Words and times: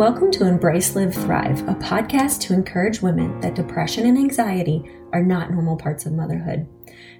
Welcome 0.00 0.30
to 0.30 0.46
Embrace, 0.46 0.96
Live, 0.96 1.14
Thrive, 1.14 1.60
a 1.68 1.74
podcast 1.74 2.40
to 2.40 2.54
encourage 2.54 3.02
women 3.02 3.38
that 3.40 3.54
depression 3.54 4.06
and 4.06 4.16
anxiety 4.16 4.90
are 5.12 5.22
not 5.22 5.50
normal 5.50 5.76
parts 5.76 6.06
of 6.06 6.14
motherhood. 6.14 6.66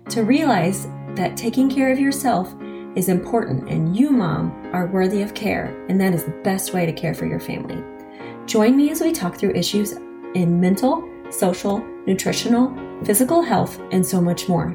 To 0.08 0.22
realize 0.22 0.86
that 1.14 1.36
taking 1.36 1.68
care 1.68 1.92
of 1.92 2.00
yourself 2.00 2.54
is 2.96 3.10
important 3.10 3.68
and 3.68 3.94
you, 3.94 4.10
mom, 4.10 4.70
are 4.72 4.86
worthy 4.86 5.20
of 5.20 5.34
care, 5.34 5.66
and 5.90 6.00
that 6.00 6.14
is 6.14 6.24
the 6.24 6.40
best 6.42 6.72
way 6.72 6.86
to 6.86 6.92
care 6.94 7.12
for 7.12 7.26
your 7.26 7.38
family. 7.38 7.84
Join 8.46 8.78
me 8.78 8.90
as 8.90 9.02
we 9.02 9.12
talk 9.12 9.36
through 9.36 9.52
issues 9.52 9.92
in 10.34 10.58
mental, 10.58 11.06
social, 11.28 11.80
nutritional, 12.06 12.74
physical 13.04 13.42
health, 13.42 13.78
and 13.92 14.04
so 14.04 14.22
much 14.22 14.48
more. 14.48 14.74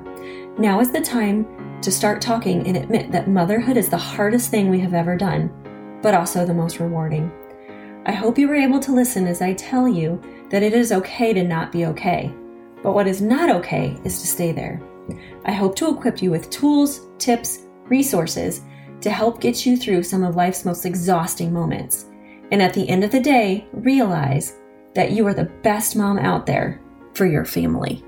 Now 0.60 0.80
is 0.80 0.92
the 0.92 1.02
time 1.02 1.82
to 1.82 1.92
start 1.92 2.22
talking 2.22 2.68
and 2.68 2.78
admit 2.78 3.12
that 3.12 3.28
motherhood 3.28 3.78
is 3.78 3.90
the 3.90 3.98
hardest 3.98 4.52
thing 4.52 4.70
we 4.70 4.80
have 4.82 4.94
ever 4.94 5.18
done, 5.18 5.50
but 6.04 6.14
also 6.14 6.46
the 6.46 6.54
most 6.54 6.80
rewarding. 6.80 7.32
I 8.08 8.12
hope 8.12 8.38
you 8.38 8.48
were 8.48 8.56
able 8.56 8.80
to 8.82 8.94
listen 8.94 9.26
as 9.26 9.42
I 9.42 9.54
tell 9.54 9.88
you 9.88 10.22
that 10.50 10.62
it 10.62 10.74
is 10.74 10.92
okay 10.92 11.34
to 11.34 11.44
not 11.44 11.72
be 11.72 11.88
okay, 11.88 12.32
but 12.84 12.94
what 12.94 13.08
is 13.08 13.20
not 13.20 13.50
okay 13.50 13.98
is 14.04 14.22
to 14.22 14.28
stay 14.28 14.52
there. 14.52 14.80
I 15.46 15.52
hope 15.52 15.76
to 15.78 15.90
equip 15.90 16.22
you 16.22 16.30
with 16.30 16.52
tools, 16.52 17.08
tips, 17.18 17.66
resources 17.86 18.62
to 19.02 19.10
help 19.10 19.42
get 19.42 19.66
you 19.66 19.76
through 19.76 20.04
some 20.04 20.24
of 20.24 20.36
life's 20.36 20.66
most 20.66 20.86
exhausting 20.86 21.52
moments. 21.52 22.06
And 22.52 22.62
at 22.62 22.74
the 22.74 22.88
end 22.88 23.04
of 23.04 23.12
the 23.12 23.20
day, 23.20 23.68
realize 23.74 24.54
that 24.94 25.12
you 25.12 25.26
are 25.26 25.34
the 25.34 25.52
best 25.64 25.96
mom 25.96 26.20
out 26.20 26.46
there 26.46 26.82
for 27.14 27.26
your 27.26 27.44
family. 27.44 28.04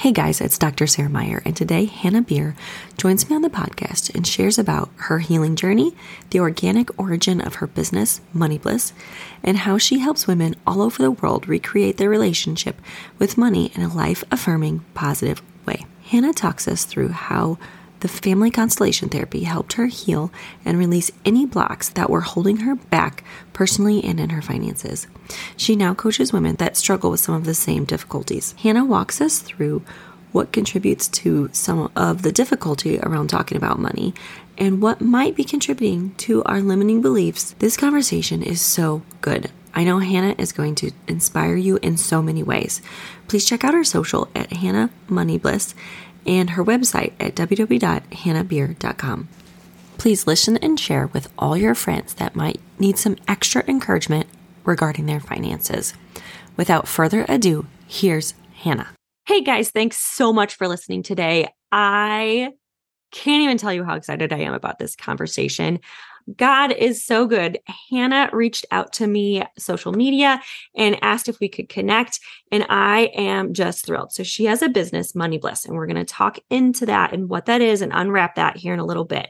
Hey 0.00 0.12
guys, 0.12 0.40
it's 0.40 0.56
Dr. 0.56 0.86
Sarah 0.86 1.10
Meyer, 1.10 1.42
and 1.44 1.54
today 1.54 1.84
Hannah 1.84 2.22
Beer 2.22 2.56
joins 2.96 3.28
me 3.28 3.36
on 3.36 3.42
the 3.42 3.50
podcast 3.50 4.14
and 4.14 4.26
shares 4.26 4.58
about 4.58 4.88
her 4.96 5.18
healing 5.18 5.56
journey, 5.56 5.94
the 6.30 6.40
organic 6.40 6.98
origin 6.98 7.38
of 7.38 7.56
her 7.56 7.66
business, 7.66 8.22
Money 8.32 8.56
Bliss, 8.56 8.94
and 9.42 9.58
how 9.58 9.76
she 9.76 9.98
helps 9.98 10.26
women 10.26 10.56
all 10.66 10.80
over 10.80 11.02
the 11.02 11.10
world 11.10 11.46
recreate 11.46 11.98
their 11.98 12.08
relationship 12.08 12.80
with 13.18 13.36
money 13.36 13.72
in 13.74 13.82
a 13.82 13.94
life 13.94 14.24
affirming, 14.30 14.82
positive 14.94 15.42
way. 15.66 15.84
Hannah 16.04 16.32
talks 16.32 16.66
us 16.66 16.86
through 16.86 17.08
how 17.10 17.58
the 18.00 18.08
family 18.08 18.50
constellation 18.50 19.08
therapy 19.08 19.44
helped 19.44 19.74
her 19.74 19.86
heal 19.86 20.32
and 20.64 20.78
release 20.78 21.10
any 21.24 21.46
blocks 21.46 21.88
that 21.90 22.10
were 22.10 22.20
holding 22.20 22.58
her 22.58 22.74
back 22.74 23.24
personally 23.52 24.02
and 24.04 24.18
in 24.18 24.30
her 24.30 24.42
finances. 24.42 25.06
She 25.56 25.76
now 25.76 25.94
coaches 25.94 26.32
women 26.32 26.56
that 26.56 26.76
struggle 26.76 27.10
with 27.10 27.20
some 27.20 27.34
of 27.34 27.44
the 27.44 27.54
same 27.54 27.84
difficulties. 27.84 28.54
Hannah 28.58 28.84
walks 28.84 29.20
us 29.20 29.38
through 29.40 29.82
what 30.32 30.52
contributes 30.52 31.08
to 31.08 31.50
some 31.52 31.90
of 31.96 32.22
the 32.22 32.32
difficulty 32.32 32.98
around 33.00 33.28
talking 33.28 33.56
about 33.56 33.78
money 33.78 34.14
and 34.56 34.80
what 34.80 35.00
might 35.00 35.34
be 35.34 35.44
contributing 35.44 36.14
to 36.16 36.44
our 36.44 36.60
limiting 36.60 37.02
beliefs. 37.02 37.54
This 37.58 37.76
conversation 37.76 38.42
is 38.42 38.60
so 38.60 39.02
good. 39.20 39.50
I 39.72 39.84
know 39.84 39.98
Hannah 39.98 40.34
is 40.36 40.52
going 40.52 40.74
to 40.76 40.90
inspire 41.06 41.56
you 41.56 41.78
in 41.80 41.96
so 41.96 42.20
many 42.20 42.42
ways. 42.42 42.82
Please 43.28 43.44
check 43.44 43.64
out 43.64 43.74
her 43.74 43.84
social 43.84 44.28
at 44.34 44.52
Hannah 44.52 44.90
Money 45.08 45.38
Bliss 45.38 45.74
and 46.26 46.50
her 46.50 46.64
website 46.64 47.12
at 47.20 47.34
www.hannahbeer.com. 47.34 49.28
Please 49.98 50.26
listen 50.26 50.56
and 50.58 50.80
share 50.80 51.06
with 51.08 51.30
all 51.38 51.56
your 51.56 51.74
friends 51.74 52.14
that 52.14 52.34
might 52.34 52.60
need 52.78 52.96
some 52.96 53.16
extra 53.28 53.62
encouragement 53.68 54.26
regarding 54.64 55.06
their 55.06 55.20
finances. 55.20 55.94
Without 56.56 56.88
further 56.88 57.26
ado, 57.28 57.66
here's 57.86 58.34
Hannah. 58.54 58.88
Hey 59.26 59.42
guys, 59.42 59.70
thanks 59.70 59.98
so 59.98 60.32
much 60.32 60.54
for 60.54 60.68
listening 60.68 61.02
today. 61.02 61.48
I 61.70 62.52
can't 63.12 63.42
even 63.42 63.58
tell 63.58 63.72
you 63.72 63.84
how 63.84 63.94
excited 63.94 64.32
I 64.32 64.38
am 64.38 64.54
about 64.54 64.78
this 64.78 64.96
conversation. 64.96 65.80
God 66.36 66.72
is 66.72 67.04
so 67.04 67.26
good. 67.26 67.58
Hannah 67.90 68.30
reached 68.32 68.66
out 68.70 68.92
to 68.94 69.06
me 69.06 69.42
social 69.58 69.92
media 69.92 70.40
and 70.76 70.98
asked 71.02 71.28
if 71.28 71.40
we 71.40 71.48
could 71.48 71.68
connect 71.68 72.20
and 72.52 72.64
I 72.68 73.10
am 73.14 73.52
just 73.52 73.84
thrilled. 73.84 74.12
So 74.12 74.22
she 74.22 74.44
has 74.46 74.62
a 74.62 74.68
business, 74.68 75.14
Money 75.14 75.38
Bliss, 75.38 75.64
and 75.64 75.74
we're 75.74 75.86
going 75.86 75.96
to 75.96 76.04
talk 76.04 76.38
into 76.50 76.86
that 76.86 77.12
and 77.12 77.28
what 77.28 77.46
that 77.46 77.60
is 77.60 77.82
and 77.82 77.92
unwrap 77.94 78.36
that 78.36 78.56
here 78.56 78.74
in 78.74 78.80
a 78.80 78.86
little 78.86 79.04
bit. 79.04 79.28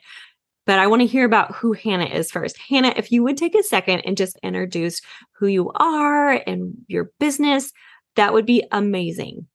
But 0.66 0.78
I 0.78 0.87
want 0.87 1.00
to 1.00 1.06
hear 1.06 1.25
about 1.25 1.54
who 1.54 1.72
Hannah 1.72 2.06
is 2.06 2.31
first. 2.31 2.59
Hannah, 2.59 2.94
if 2.97 3.10
you 3.10 3.22
would 3.22 3.37
take 3.37 3.54
a 3.54 3.62
second 3.62 4.00
and 4.00 4.16
just 4.16 4.38
introduce 4.43 5.00
who 5.32 5.47
you 5.47 5.70
are 5.75 6.32
and 6.47 6.75
your 6.87 7.10
business, 7.19 7.72
that 8.16 8.32
would 8.32 8.47
be 8.47 8.64
amazing. 8.70 9.47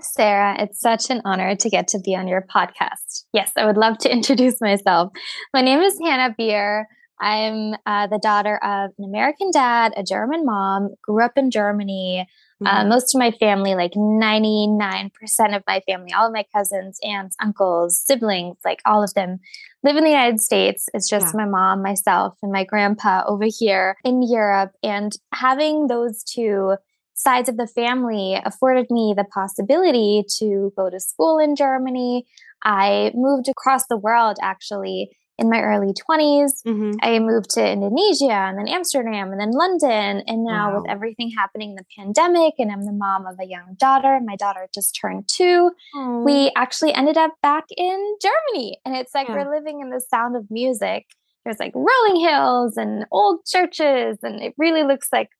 Sarah, 0.00 0.56
it's 0.58 0.80
such 0.80 1.10
an 1.10 1.22
honor 1.24 1.56
to 1.56 1.70
get 1.70 1.88
to 1.88 1.98
be 1.98 2.14
on 2.14 2.28
your 2.28 2.42
podcast. 2.42 3.24
Yes, 3.32 3.52
I 3.56 3.64
would 3.64 3.76
love 3.76 3.98
to 3.98 4.12
introduce 4.12 4.60
myself. 4.60 5.12
My 5.54 5.62
name 5.62 5.80
is 5.80 5.98
Hannah 6.02 6.34
Beer. 6.36 6.86
I'm 7.18 7.74
uh, 7.86 8.06
the 8.08 8.20
daughter 8.22 8.58
of 8.58 8.90
an 8.98 9.04
American 9.04 9.50
dad, 9.50 9.94
a 9.96 10.02
German 10.02 10.44
mom, 10.44 10.90
grew 11.02 11.24
up 11.24 11.32
in 11.36 11.50
Germany. 11.50 12.26
Uh, 12.64 12.68
mm-hmm. 12.68 12.86
Uh, 12.86 12.88
most 12.88 13.14
of 13.14 13.18
my 13.18 13.30
family, 13.30 13.74
like 13.74 13.92
99% 13.92 15.10
of 15.56 15.62
my 15.66 15.80
family, 15.86 16.12
all 16.12 16.26
of 16.26 16.32
my 16.32 16.44
cousins, 16.54 16.98
aunts, 17.02 17.36
uncles, 17.40 17.98
siblings, 17.98 18.56
like 18.64 18.80
all 18.84 19.02
of 19.02 19.14
them 19.14 19.38
live 19.82 19.96
in 19.96 20.04
the 20.04 20.10
United 20.10 20.40
States. 20.40 20.88
It's 20.92 21.08
just 21.08 21.34
yeah. 21.34 21.44
my 21.44 21.46
mom, 21.46 21.82
myself, 21.82 22.34
and 22.42 22.52
my 22.52 22.64
grandpa 22.64 23.24
over 23.26 23.46
here 23.46 23.96
in 24.04 24.22
Europe. 24.22 24.72
And 24.82 25.16
having 25.32 25.86
those 25.86 26.22
two 26.22 26.76
sides 27.16 27.48
of 27.48 27.56
the 27.56 27.66
family 27.66 28.40
afforded 28.44 28.86
me 28.90 29.14
the 29.16 29.24
possibility 29.24 30.24
to 30.38 30.72
go 30.76 30.88
to 30.88 31.00
school 31.00 31.38
in 31.38 31.56
Germany. 31.56 32.26
I 32.62 33.10
moved 33.14 33.48
across 33.48 33.86
the 33.86 33.96
world 33.96 34.36
actually 34.40 35.10
in 35.38 35.50
my 35.50 35.60
early 35.60 35.92
20s. 35.92 36.62
Mm-hmm. 36.66 36.92
I 37.02 37.18
moved 37.18 37.50
to 37.50 37.70
Indonesia 37.70 38.32
and 38.32 38.58
then 38.58 38.68
Amsterdam 38.68 39.32
and 39.32 39.40
then 39.40 39.50
London. 39.50 40.22
And 40.26 40.44
now, 40.44 40.70
wow. 40.70 40.80
with 40.80 40.90
everything 40.90 41.30
happening 41.30 41.70
in 41.70 41.76
the 41.76 41.84
pandemic, 41.96 42.54
and 42.58 42.70
I'm 42.70 42.84
the 42.84 42.92
mom 42.92 43.26
of 43.26 43.36
a 43.40 43.46
young 43.46 43.76
daughter, 43.78 44.18
my 44.24 44.36
daughter 44.36 44.68
just 44.72 44.98
turned 44.98 45.28
two, 45.28 45.72
Aww. 45.94 46.24
we 46.24 46.52
actually 46.56 46.94
ended 46.94 47.16
up 47.16 47.32
back 47.42 47.64
in 47.76 48.16
Germany. 48.22 48.78
And 48.84 48.96
it's 48.96 49.14
like 49.14 49.28
yeah. 49.28 49.34
we're 49.34 49.54
living 49.54 49.80
in 49.80 49.90
the 49.90 50.00
sound 50.00 50.36
of 50.36 50.50
music 50.50 51.06
there's 51.46 51.60
like 51.60 51.72
rolling 51.74 52.20
hills 52.26 52.76
and 52.76 53.06
old 53.12 53.46
churches 53.46 54.18
and 54.22 54.42
it 54.42 54.52
really 54.58 54.82
looks 54.82 55.08
like 55.12 55.30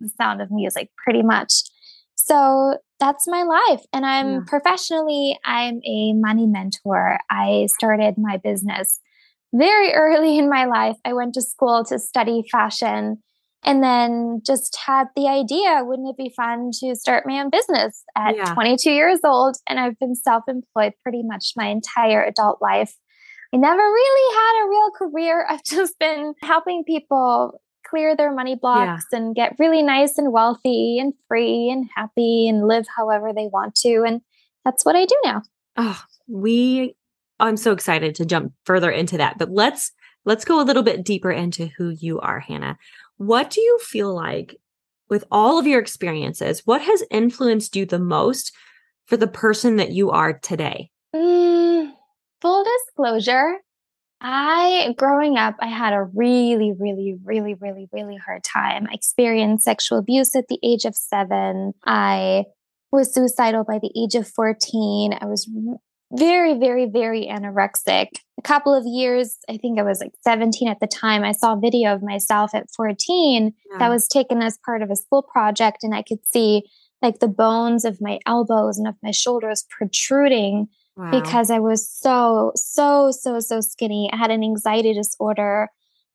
the 0.00 0.08
sound 0.16 0.40
of 0.40 0.50
music 0.50 0.88
pretty 1.04 1.22
much. 1.22 1.52
So 2.14 2.78
that's 2.98 3.26
my 3.26 3.42
life 3.42 3.80
and 3.94 4.04
i'm 4.04 4.30
yeah. 4.30 4.40
professionally 4.46 5.38
i'm 5.44 5.80
a 5.86 6.12
money 6.14 6.46
mentor. 6.46 7.18
I 7.30 7.66
started 7.76 8.14
my 8.18 8.36
business 8.36 9.00
very 9.54 9.92
early 9.94 10.38
in 10.38 10.48
my 10.48 10.64
life. 10.64 10.96
I 11.04 11.12
went 11.12 11.34
to 11.34 11.42
school 11.42 11.84
to 11.86 11.98
study 11.98 12.42
fashion 12.50 13.22
and 13.62 13.82
then 13.82 14.40
just 14.46 14.78
had 14.86 15.08
the 15.16 15.28
idea 15.28 15.82
wouldn't 15.82 16.08
it 16.08 16.16
be 16.16 16.32
fun 16.34 16.70
to 16.80 16.94
start 16.94 17.24
my 17.26 17.40
own 17.40 17.50
business 17.50 18.02
at 18.16 18.36
yeah. 18.36 18.54
22 18.54 18.90
years 18.90 19.20
old? 19.24 19.56
And 19.68 19.78
i've 19.78 19.98
been 19.98 20.14
self-employed 20.14 20.94
pretty 21.02 21.22
much 21.22 21.52
my 21.56 21.66
entire 21.66 22.22
adult 22.22 22.62
life 22.62 22.94
I 23.52 23.56
never 23.56 23.82
really 23.82 24.36
had 24.36 24.64
a 24.64 24.68
real 24.68 24.90
career. 24.90 25.46
I've 25.50 25.64
just 25.64 25.98
been 25.98 26.34
helping 26.42 26.84
people 26.84 27.60
clear 27.88 28.14
their 28.14 28.32
money 28.32 28.54
blocks 28.54 29.06
yeah. 29.12 29.18
and 29.18 29.34
get 29.34 29.56
really 29.58 29.82
nice 29.82 30.16
and 30.16 30.32
wealthy 30.32 30.98
and 30.98 31.12
free 31.26 31.70
and 31.70 31.88
happy 31.96 32.48
and 32.48 32.68
live 32.68 32.86
however 32.96 33.32
they 33.34 33.46
want 33.46 33.74
to. 33.76 34.04
And 34.06 34.20
that's 34.64 34.84
what 34.84 34.96
I 34.96 35.04
do 35.04 35.16
now. 35.24 35.42
Oh, 35.76 36.00
we 36.28 36.94
I'm 37.40 37.56
so 37.56 37.72
excited 37.72 38.14
to 38.16 38.26
jump 38.26 38.52
further 38.64 38.90
into 38.90 39.16
that. 39.16 39.38
But 39.38 39.50
let's 39.50 39.92
let's 40.24 40.44
go 40.44 40.60
a 40.60 40.64
little 40.64 40.82
bit 40.82 41.04
deeper 41.04 41.30
into 41.30 41.66
who 41.66 41.88
you 41.88 42.20
are, 42.20 42.38
Hannah. 42.38 42.78
What 43.16 43.50
do 43.50 43.60
you 43.60 43.78
feel 43.82 44.14
like 44.14 44.56
with 45.08 45.24
all 45.30 45.58
of 45.58 45.66
your 45.66 45.80
experiences, 45.80 46.62
what 46.64 46.82
has 46.82 47.02
influenced 47.10 47.74
you 47.74 47.84
the 47.84 47.98
most 47.98 48.52
for 49.06 49.16
the 49.16 49.26
person 49.26 49.76
that 49.76 49.90
you 49.90 50.10
are 50.10 50.32
today? 50.32 50.90
Mm, 51.14 51.49
full 52.40 52.64
disclosure, 52.64 53.58
I, 54.20 54.94
growing 54.98 55.38
up, 55.38 55.56
I 55.60 55.68
had 55.68 55.94
a 55.94 56.02
really, 56.02 56.72
really, 56.78 57.16
really, 57.24 57.54
really, 57.54 57.88
really 57.92 58.16
hard 58.16 58.44
time. 58.44 58.86
I 58.90 58.94
experienced 58.94 59.64
sexual 59.64 59.98
abuse 59.98 60.34
at 60.36 60.48
the 60.48 60.58
age 60.62 60.84
of 60.84 60.94
seven. 60.94 61.72
I 61.86 62.44
was 62.92 63.14
suicidal 63.14 63.64
by 63.64 63.78
the 63.78 63.90
age 63.96 64.14
of 64.14 64.28
14. 64.28 65.14
I 65.18 65.24
was 65.24 65.48
very, 66.12 66.58
very, 66.58 66.86
very 66.86 67.28
anorexic. 67.30 68.08
A 68.38 68.42
couple 68.42 68.74
of 68.74 68.84
years, 68.84 69.38
I 69.48 69.56
think 69.56 69.78
I 69.78 69.82
was 69.82 70.00
like 70.00 70.12
17 70.22 70.68
at 70.68 70.80
the 70.80 70.86
time, 70.86 71.22
I 71.22 71.32
saw 71.32 71.54
a 71.54 71.60
video 71.60 71.94
of 71.94 72.02
myself 72.02 72.54
at 72.54 72.70
14 72.76 73.52
yeah. 73.70 73.78
that 73.78 73.88
was 73.88 74.08
taken 74.08 74.42
as 74.42 74.58
part 74.66 74.82
of 74.82 74.90
a 74.90 74.96
school 74.96 75.22
project, 75.22 75.78
and 75.82 75.94
I 75.94 76.02
could 76.02 76.26
see 76.26 76.64
like 77.00 77.20
the 77.20 77.28
bones 77.28 77.84
of 77.84 78.00
my 78.00 78.18
elbows 78.26 78.76
and 78.76 78.86
of 78.86 78.96
my 79.02 79.12
shoulders 79.12 79.64
protruding 79.70 80.68
wow. 81.00 81.10
because 81.10 81.50
I 81.50 81.58
was 81.58 81.88
so, 81.88 82.52
so, 82.54 83.10
so, 83.10 83.40
so 83.40 83.60
skinny. 83.60 84.10
I 84.12 84.16
had 84.16 84.30
an 84.30 84.42
anxiety 84.42 84.94
disorder. 84.94 85.68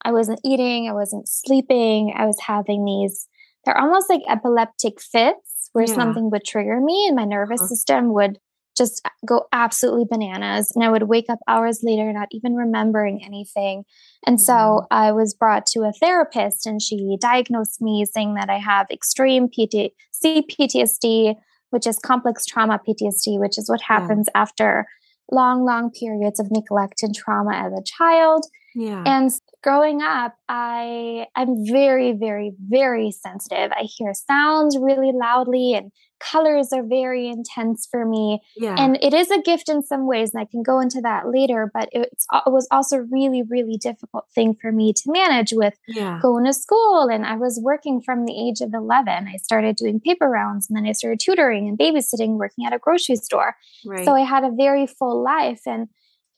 I 0.04 0.12
wasn't 0.12 0.40
eating, 0.46 0.88
I 0.88 0.94
wasn't 0.94 1.28
sleeping. 1.28 2.14
I 2.16 2.26
was 2.26 2.40
having 2.46 2.86
these, 2.86 3.28
they're 3.66 3.78
almost 3.78 4.10
like 4.10 4.22
epileptic 4.30 5.02
fits 5.02 5.70
where 5.74 5.86
yeah. 5.86 5.96
something 5.96 6.30
would 6.30 6.46
trigger 6.46 6.80
me 6.80 7.06
and 7.08 7.16
my 7.16 7.26
nervous 7.26 7.62
uh-huh. 7.62 7.68
system 7.70 8.14
would 8.14 8.40
just 8.78 9.08
go 9.26 9.48
absolutely 9.54 10.06
bananas. 10.10 10.72
And 10.76 10.84
I 10.84 10.90
would 10.90 11.04
wake 11.04 11.30
up 11.30 11.40
hours 11.48 11.80
later, 11.82 12.12
not 12.12 12.28
even 12.32 12.56
remembering 12.56 13.24
anything. 13.24 13.86
And 14.28 14.40
so. 14.40 14.86
I 14.92 15.12
was 15.14 15.34
brought 15.34 15.66
to 15.68 15.82
a 15.82 15.94
therapist, 15.94 16.66
and 16.66 16.82
she 16.82 17.18
diagnosed 17.22 17.82
me 17.82 18.06
saying 18.06 18.36
that 18.36 18.50
I 18.50 18.60
have 18.60 18.88
extreme 18.92 19.48
PT- 19.48 19.94
CPTSD, 20.24 21.36
which 21.76 21.86
is 21.86 22.00
complex 22.00 22.46
trauma 22.46 22.80
PTSD, 22.88 23.38
which 23.38 23.58
is 23.58 23.70
what 23.70 23.82
happens 23.82 24.30
yeah. 24.34 24.42
after 24.44 24.88
long, 25.30 25.66
long 25.66 25.92
periods 25.92 26.40
of 26.40 26.50
neglect 26.50 27.04
and 27.04 27.14
trauma 27.14 27.54
as 27.54 27.74
a 27.74 27.84
child. 27.84 28.46
Yeah. 28.76 29.04
And 29.06 29.32
growing 29.64 30.02
up, 30.02 30.36
I 30.50 31.28
I'm 31.36 31.66
very, 31.66 32.12
very, 32.12 32.54
very 32.60 33.12
sensitive. 33.12 33.72
I 33.72 33.84
hear 33.84 34.14
sounds 34.14 34.78
really 34.78 35.12
loudly 35.14 35.74
and 35.74 35.92
colors 36.20 36.72
are 36.74 36.84
very 36.84 37.28
intense 37.28 37.88
for 37.90 38.06
me. 38.06 38.42
Yeah. 38.56 38.76
And 38.78 38.98
it 39.02 39.14
is 39.14 39.30
a 39.32 39.42
gift 39.42 39.70
in 39.70 39.84
some 39.84 40.08
ways, 40.08 40.34
and 40.34 40.42
I 40.42 40.46
can 40.46 40.64
go 40.64 40.80
into 40.80 41.02
that 41.02 41.30
later, 41.30 41.70
but 41.74 41.90
it's, 41.92 42.26
it 42.34 42.52
was 42.52 42.68
also 42.72 42.98
really, 42.98 43.44
really 43.44 43.78
difficult 43.78 44.26
thing 44.34 44.56
for 44.60 44.72
me 44.72 44.94
to 44.94 45.12
manage 45.12 45.54
with 45.54 45.74
yeah. 45.88 46.20
going 46.22 46.46
to 46.46 46.54
school. 46.54 47.08
And 47.12 47.26
I 47.26 47.36
was 47.36 47.60
working 47.62 48.02
from 48.02 48.26
the 48.26 48.34
age 48.34 48.62
of 48.62 48.74
11. 48.74 49.28
I 49.28 49.38
started 49.38 49.76
doing 49.76 50.00
paper 50.00 50.30
rounds 50.30 50.68
and 50.70 50.78
then 50.78 50.86
I 50.86 50.94
started 50.94 51.20
tutoring 51.20 51.68
and 51.68 51.78
babysitting, 51.78 52.38
working 52.38 52.66
at 52.66 52.74
a 52.74 52.80
grocery 52.80 53.18
store. 53.18 53.56
Right. 53.86 54.06
So 54.06 54.14
I 54.14 54.22
had 54.22 54.44
a 54.44 54.52
very 54.52 54.88
full 54.88 55.24
life. 55.24 55.62
And 55.66 55.90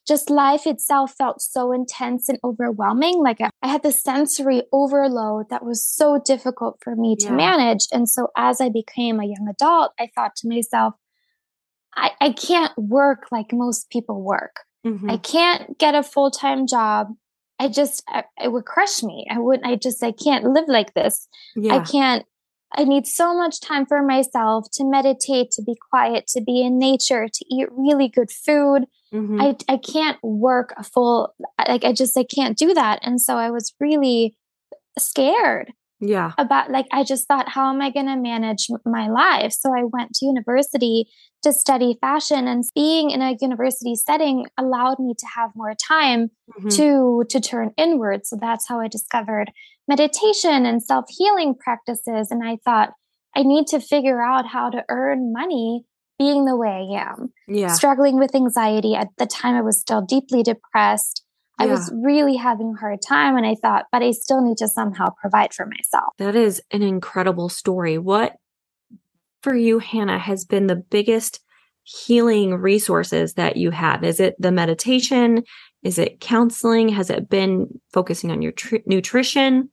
just 0.08 0.30
life 0.30 0.66
itself 0.66 1.12
felt 1.12 1.42
so 1.42 1.70
intense 1.70 2.28
and 2.28 2.38
overwhelming. 2.42 3.22
Like 3.22 3.40
I, 3.40 3.50
I 3.62 3.68
had 3.68 3.82
the 3.82 3.92
sensory 3.92 4.62
overload 4.72 5.50
that 5.50 5.64
was 5.64 5.84
so 5.84 6.18
difficult 6.24 6.78
for 6.82 6.96
me 6.96 7.14
to 7.16 7.30
manage. 7.30 7.86
And 7.92 8.08
so 8.08 8.28
as 8.36 8.60
I 8.60 8.70
became 8.70 9.20
a 9.20 9.26
young 9.26 9.46
adult, 9.48 9.92
I 10.00 10.08
thought 10.14 10.34
to 10.36 10.48
myself, 10.48 10.94
I, 11.94 12.12
I 12.20 12.32
can't 12.32 12.72
work 12.78 13.26
like 13.30 13.52
most 13.52 13.90
people 13.90 14.22
work. 14.22 14.56
Mm-hmm. 14.86 15.10
I 15.10 15.16
can't 15.18 15.78
get 15.78 15.94
a 15.94 16.02
full 16.02 16.30
time 16.30 16.66
job. 16.66 17.08
I 17.60 17.68
just, 17.68 18.02
I, 18.08 18.24
it 18.42 18.52
would 18.52 18.64
crush 18.64 19.02
me. 19.02 19.26
I 19.30 19.38
wouldn't, 19.38 19.66
I 19.66 19.76
just, 19.76 20.02
I 20.02 20.12
can't 20.12 20.44
live 20.44 20.68
like 20.68 20.94
this. 20.94 21.28
Yeah. 21.56 21.74
I 21.74 21.80
can't, 21.80 22.24
I 22.76 22.84
need 22.84 23.06
so 23.06 23.34
much 23.34 23.60
time 23.60 23.86
for 23.86 24.02
myself 24.02 24.66
to 24.74 24.84
meditate, 24.84 25.50
to 25.52 25.62
be 25.62 25.74
quiet, 25.90 26.26
to 26.28 26.42
be 26.42 26.62
in 26.62 26.78
nature, 26.78 27.26
to 27.26 27.44
eat 27.50 27.68
really 27.70 28.08
good 28.08 28.30
food. 28.30 28.84
Mm-hmm. 29.12 29.40
I, 29.40 29.56
I 29.68 29.76
can't 29.78 30.18
work 30.22 30.74
a 30.76 30.84
full, 30.84 31.34
like, 31.66 31.84
I 31.84 31.92
just, 31.92 32.16
I 32.16 32.24
can't 32.24 32.58
do 32.58 32.74
that. 32.74 33.00
And 33.02 33.20
so 33.20 33.36
I 33.36 33.50
was 33.50 33.74
really 33.80 34.36
scared. 34.98 35.72
Yeah. 36.00 36.32
About, 36.38 36.70
like, 36.70 36.86
I 36.92 37.04
just 37.04 37.26
thought, 37.26 37.48
how 37.48 37.70
am 37.72 37.80
I 37.80 37.90
going 37.90 38.06
to 38.06 38.16
manage 38.16 38.68
my 38.84 39.08
life? 39.08 39.52
So 39.52 39.74
I 39.74 39.82
went 39.84 40.14
to 40.16 40.26
university 40.26 41.08
to 41.42 41.52
study 41.52 41.96
fashion 42.00 42.48
and 42.48 42.64
being 42.74 43.10
in 43.10 43.22
a 43.22 43.36
university 43.40 43.94
setting 43.94 44.46
allowed 44.58 44.98
me 44.98 45.14
to 45.18 45.26
have 45.36 45.50
more 45.54 45.74
time 45.74 46.30
mm-hmm. 46.50 46.68
to 46.68 47.24
to 47.28 47.40
turn 47.40 47.72
inward 47.76 48.26
so 48.26 48.36
that's 48.40 48.66
how 48.66 48.80
i 48.80 48.88
discovered 48.88 49.52
meditation 49.88 50.66
and 50.66 50.82
self-healing 50.82 51.54
practices 51.58 52.30
and 52.30 52.46
i 52.46 52.56
thought 52.64 52.90
i 53.34 53.42
need 53.42 53.66
to 53.66 53.80
figure 53.80 54.22
out 54.22 54.46
how 54.46 54.70
to 54.70 54.84
earn 54.88 55.32
money 55.32 55.84
being 56.18 56.44
the 56.44 56.56
way 56.56 56.68
I 56.68 57.00
am. 57.00 57.32
Yeah. 57.46 57.72
Struggling 57.72 58.18
with 58.18 58.34
anxiety. 58.34 58.94
At 58.94 59.08
the 59.18 59.26
time, 59.26 59.54
I 59.54 59.62
was 59.62 59.80
still 59.80 60.02
deeply 60.02 60.42
depressed. 60.42 61.24
I 61.60 61.66
was 61.66 61.90
really 61.92 62.36
having 62.36 62.74
a 62.76 62.80
hard 62.80 63.00
time. 63.06 63.36
And 63.36 63.44
I 63.44 63.56
thought, 63.60 63.86
but 63.90 64.00
I 64.00 64.12
still 64.12 64.40
need 64.42 64.58
to 64.58 64.68
somehow 64.68 65.08
provide 65.20 65.52
for 65.52 65.66
myself. 65.66 66.14
That 66.18 66.36
is 66.36 66.62
an 66.70 66.82
incredible 66.82 67.48
story. 67.48 67.98
What 67.98 68.36
for 69.42 69.56
you, 69.56 69.80
Hannah, 69.80 70.20
has 70.20 70.44
been 70.44 70.68
the 70.68 70.76
biggest 70.76 71.40
healing 71.82 72.54
resources 72.54 73.34
that 73.34 73.56
you 73.56 73.72
have? 73.72 74.04
Is 74.04 74.20
it 74.20 74.36
the 74.38 74.52
meditation? 74.52 75.42
Is 75.82 75.98
it 75.98 76.20
counseling? 76.20 76.90
Has 76.90 77.10
it 77.10 77.28
been 77.28 77.80
focusing 77.92 78.30
on 78.30 78.40
your 78.40 78.52
tr- 78.52 78.76
nutrition? 78.86 79.70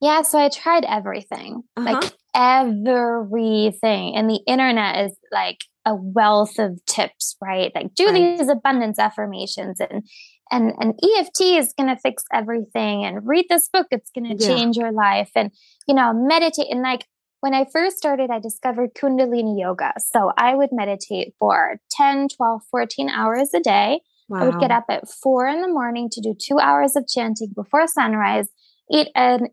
Yeah, 0.00 0.22
so 0.22 0.38
I 0.38 0.48
tried 0.48 0.84
everything. 0.84 1.62
Uh-huh. 1.76 1.92
Like 1.92 2.12
everything. 2.34 4.16
And 4.16 4.28
the 4.28 4.40
internet 4.46 5.06
is 5.06 5.16
like 5.32 5.64
a 5.86 5.94
wealth 5.94 6.58
of 6.58 6.84
tips, 6.86 7.36
right? 7.42 7.72
Like 7.74 7.94
do 7.94 8.06
right. 8.06 8.38
these 8.38 8.48
abundance 8.48 8.98
affirmations 8.98 9.80
and 9.80 10.06
and 10.50 10.72
and 10.78 10.94
EFT 11.02 11.40
is 11.58 11.74
going 11.76 11.88
to 11.88 12.00
fix 12.00 12.24
everything 12.32 13.04
and 13.04 13.26
read 13.26 13.46
this 13.48 13.68
book 13.72 13.88
it's 13.90 14.10
going 14.10 14.36
to 14.36 14.44
yeah. 14.44 14.54
change 14.54 14.76
your 14.76 14.92
life 14.92 15.30
and 15.34 15.50
you 15.88 15.94
know 15.94 16.12
meditate 16.14 16.68
and 16.70 16.82
like 16.82 17.04
when 17.40 17.52
I 17.52 17.66
first 17.72 17.96
started 17.96 18.30
I 18.30 18.38
discovered 18.38 18.94
kundalini 18.94 19.58
yoga. 19.58 19.92
So 19.98 20.32
I 20.36 20.54
would 20.54 20.70
meditate 20.72 21.34
for 21.38 21.80
10, 21.92 22.28
12, 22.36 22.62
14 22.70 23.10
hours 23.10 23.54
a 23.54 23.60
day. 23.60 24.00
Wow. 24.28 24.40
I 24.40 24.44
would 24.46 24.60
get 24.60 24.72
up 24.72 24.84
at 24.88 25.08
4 25.08 25.46
in 25.46 25.62
the 25.62 25.68
morning 25.68 26.08
to 26.10 26.20
do 26.20 26.34
2 26.34 26.58
hours 26.58 26.96
of 26.96 27.06
chanting 27.08 27.52
before 27.54 27.86
sunrise 27.86 28.48
eat 28.90 29.08
an 29.14 29.48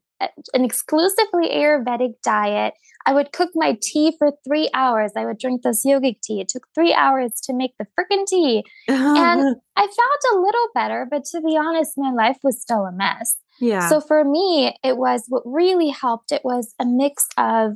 an 0.53 0.63
exclusively 0.63 1.49
Ayurvedic 1.49 2.15
diet. 2.23 2.73
I 3.05 3.13
would 3.13 3.33
cook 3.33 3.49
my 3.53 3.77
tea 3.81 4.15
for 4.17 4.31
three 4.47 4.69
hours. 4.73 5.11
I 5.17 5.25
would 5.25 5.37
drink 5.37 5.61
this 5.63 5.85
yogic 5.85 6.21
tea. 6.21 6.39
It 6.39 6.47
took 6.47 6.67
three 6.73 6.93
hours 6.93 7.41
to 7.43 7.53
make 7.53 7.73
the 7.77 7.85
freaking 7.85 8.25
tea. 8.25 8.63
and 8.87 9.55
I 9.75 9.81
felt 9.81 10.33
a 10.33 10.39
little 10.39 10.67
better, 10.73 11.05
but 11.09 11.25
to 11.25 11.41
be 11.41 11.57
honest, 11.57 11.93
my 11.97 12.11
life 12.11 12.37
was 12.43 12.61
still 12.61 12.85
a 12.85 12.91
mess. 12.93 13.37
Yeah. 13.59 13.89
So 13.89 13.99
for 13.99 14.23
me, 14.23 14.75
it 14.83 14.97
was 14.97 15.25
what 15.27 15.43
really 15.45 15.89
helped. 15.89 16.31
It 16.31 16.41
was 16.43 16.73
a 16.79 16.85
mix 16.85 17.27
of 17.37 17.73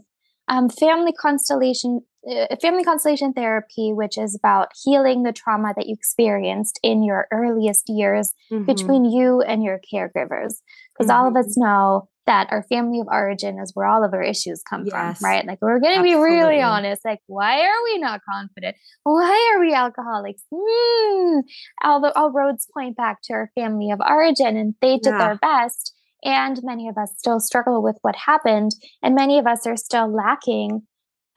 um, 0.48 0.70
family 0.70 1.12
constellation 1.12 2.02
uh, 2.30 2.56
family 2.62 2.84
constellation 2.84 3.32
therapy, 3.32 3.94
which 3.94 4.18
is 4.18 4.36
about 4.36 4.70
healing 4.84 5.24
the 5.24 5.32
trauma 5.32 5.74
that 5.78 5.88
you 5.88 5.94
experienced 5.94 6.80
in 6.84 7.04
your 7.04 7.28
earliest 7.32 7.88
years 7.88 8.34
mm-hmm. 8.52 8.66
between 8.66 9.06
you 9.06 9.42
and 9.42 9.64
your 9.64 9.80
caregivers. 9.94 10.56
Because 10.94 11.10
mm-hmm. 11.10 11.12
all 11.12 11.28
of 11.28 11.38
us 11.38 11.52
mm-hmm. 11.52 11.64
know 11.64 12.10
that 12.28 12.50
our 12.52 12.64
family 12.64 13.00
of 13.00 13.08
origin 13.08 13.58
is 13.60 13.72
where 13.74 13.88
all 13.88 14.04
of 14.04 14.14
our 14.14 14.22
issues 14.22 14.62
come 14.70 14.86
yes. 14.86 15.18
from, 15.18 15.26
right? 15.26 15.46
Like 15.46 15.60
we're 15.62 15.80
going 15.80 15.98
to 15.98 16.04
be 16.04 16.14
really 16.14 16.62
honest. 16.62 17.04
Like, 17.04 17.20
why 17.26 17.62
are 17.62 17.84
we 17.86 17.98
not 17.98 18.22
confident? 18.30 18.76
Why 19.04 19.54
are 19.54 19.60
we 19.60 19.74
alcoholics? 19.74 20.44
Mm. 20.54 21.42
All 21.84 22.02
the 22.02 22.16
all 22.16 22.32
roads 22.32 22.68
point 22.72 22.96
back 22.96 23.20
to 23.24 23.34
our 23.34 23.52
family 23.56 23.90
of 23.90 24.00
origin, 24.08 24.58
and 24.58 24.76
they 24.82 24.98
did 24.98 25.14
yeah. 25.14 25.18
their 25.18 25.36
best. 25.36 25.94
And 26.24 26.60
many 26.64 26.88
of 26.90 26.98
us 26.98 27.14
still 27.18 27.40
struggle 27.40 27.82
with 27.82 27.98
what 28.02 28.16
happened, 28.16 28.72
and 29.02 29.16
many 29.16 29.40
of 29.40 29.48
us 29.48 29.66
are 29.66 29.78
still 29.78 30.14
lacking. 30.14 30.84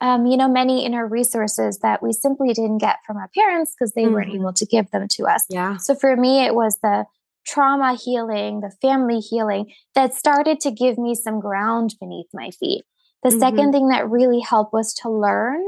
Um, 0.03 0.25
you 0.25 0.39
know, 0.39 0.49
many 0.49 0.87
inner 0.87 1.07
resources 1.07 1.79
that 1.83 2.03
we 2.03 2.13
simply 2.13 2.55
didn't 2.55 2.79
get 2.79 2.97
from 3.07 3.19
our 3.19 3.29
parents 3.37 3.75
because 3.79 3.93
they 3.93 4.05
mm-hmm. 4.05 4.15
weren't 4.15 4.35
able 4.35 4.55
to 4.55 4.65
give 4.65 4.91
them 4.91 5.07
to 5.11 5.25
us. 5.27 5.45
Yeah. 5.51 5.77
So 5.77 5.95
for 5.95 6.17
me, 6.17 6.47
it 6.47 6.55
was 6.55 6.79
the 6.83 7.05
trauma 7.47 7.95
healing, 7.95 8.61
the 8.61 8.73
family 8.83 9.19
healing 9.19 9.73
that 9.95 10.15
started 10.15 10.61
to 10.61 10.71
give 10.71 10.99
me 10.99 11.15
some 11.15 11.41
ground 11.41 11.95
beneath 12.01 12.29
my 12.33 12.51
feet. 12.51 12.85
The 13.23 13.31
mm-hmm. 13.31 13.39
second 13.39 13.73
thing 13.73 13.89
that 13.89 14.09
really 14.09 14.41
helped 14.41 14.73
was 14.73 14.95
to 14.95 15.11
learn 15.11 15.63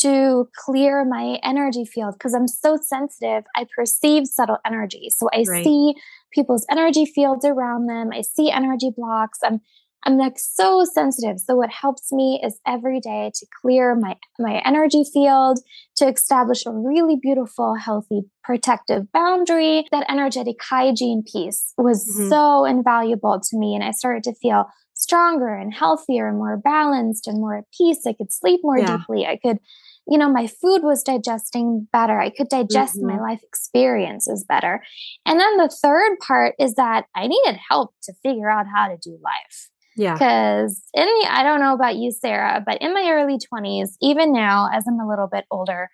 to 0.00 0.48
clear 0.54 1.04
my 1.04 1.38
energy 1.42 1.84
field 1.84 2.14
because 2.14 2.34
I'm 2.34 2.48
so 2.48 2.78
sensitive. 2.80 3.44
I 3.54 3.66
perceive 3.74 4.26
subtle 4.26 4.58
energy. 4.66 5.08
So 5.10 5.28
I 5.32 5.44
right. 5.48 5.64
see 5.64 5.94
people's 6.32 6.66
energy 6.70 7.06
fields 7.06 7.44
around 7.46 7.86
them. 7.86 8.10
I 8.12 8.20
see 8.20 8.50
energy 8.50 8.90
blocks. 8.94 9.38
I'm 9.42 9.60
I'm 10.06 10.16
like 10.16 10.38
so 10.38 10.84
sensitive. 10.84 11.40
So 11.40 11.56
what 11.56 11.70
helps 11.70 12.12
me 12.12 12.40
is 12.42 12.60
every 12.64 13.00
day 13.00 13.32
to 13.34 13.46
clear 13.60 13.96
my 13.96 14.16
my 14.38 14.62
energy 14.64 15.02
field, 15.12 15.58
to 15.96 16.08
establish 16.08 16.64
a 16.64 16.70
really 16.70 17.16
beautiful, 17.20 17.74
healthy, 17.74 18.22
protective 18.44 19.10
boundary. 19.10 19.84
That 19.90 20.08
energetic 20.08 20.56
hygiene 20.62 21.24
piece 21.30 21.74
was 21.76 22.08
mm-hmm. 22.08 22.28
so 22.28 22.64
invaluable 22.64 23.40
to 23.40 23.58
me. 23.58 23.74
And 23.74 23.82
I 23.82 23.90
started 23.90 24.22
to 24.24 24.34
feel 24.34 24.66
stronger 24.94 25.54
and 25.54 25.74
healthier 25.74 26.28
and 26.28 26.38
more 26.38 26.56
balanced 26.56 27.26
and 27.26 27.38
more 27.38 27.58
at 27.58 27.64
peace. 27.76 28.06
I 28.06 28.12
could 28.12 28.32
sleep 28.32 28.60
more 28.62 28.78
yeah. 28.78 28.98
deeply. 28.98 29.26
I 29.26 29.36
could, 29.36 29.58
you 30.06 30.18
know, 30.18 30.30
my 30.30 30.46
food 30.46 30.82
was 30.84 31.02
digesting 31.02 31.88
better. 31.92 32.20
I 32.20 32.30
could 32.30 32.48
digest 32.48 32.96
mm-hmm. 32.96 33.08
my 33.08 33.20
life 33.20 33.40
experiences 33.42 34.44
better. 34.48 34.84
And 35.26 35.40
then 35.40 35.56
the 35.56 35.68
third 35.68 36.18
part 36.20 36.54
is 36.60 36.74
that 36.74 37.06
I 37.14 37.26
needed 37.26 37.58
help 37.68 37.90
to 38.04 38.14
figure 38.22 38.48
out 38.48 38.66
how 38.72 38.86
to 38.86 38.96
do 38.96 39.18
life. 39.22 39.68
Yeah. 39.96 40.12
Because 40.12 40.82
in 40.94 41.06
the, 41.06 41.26
I 41.30 41.42
don't 41.42 41.60
know 41.60 41.74
about 41.74 41.96
you, 41.96 42.12
Sarah, 42.12 42.62
but 42.64 42.80
in 42.82 42.92
my 42.92 43.10
early 43.10 43.38
20s, 43.38 43.90
even 44.02 44.32
now, 44.32 44.68
as 44.72 44.84
I'm 44.86 45.00
a 45.00 45.08
little 45.08 45.26
bit 45.26 45.44
older, 45.50 45.88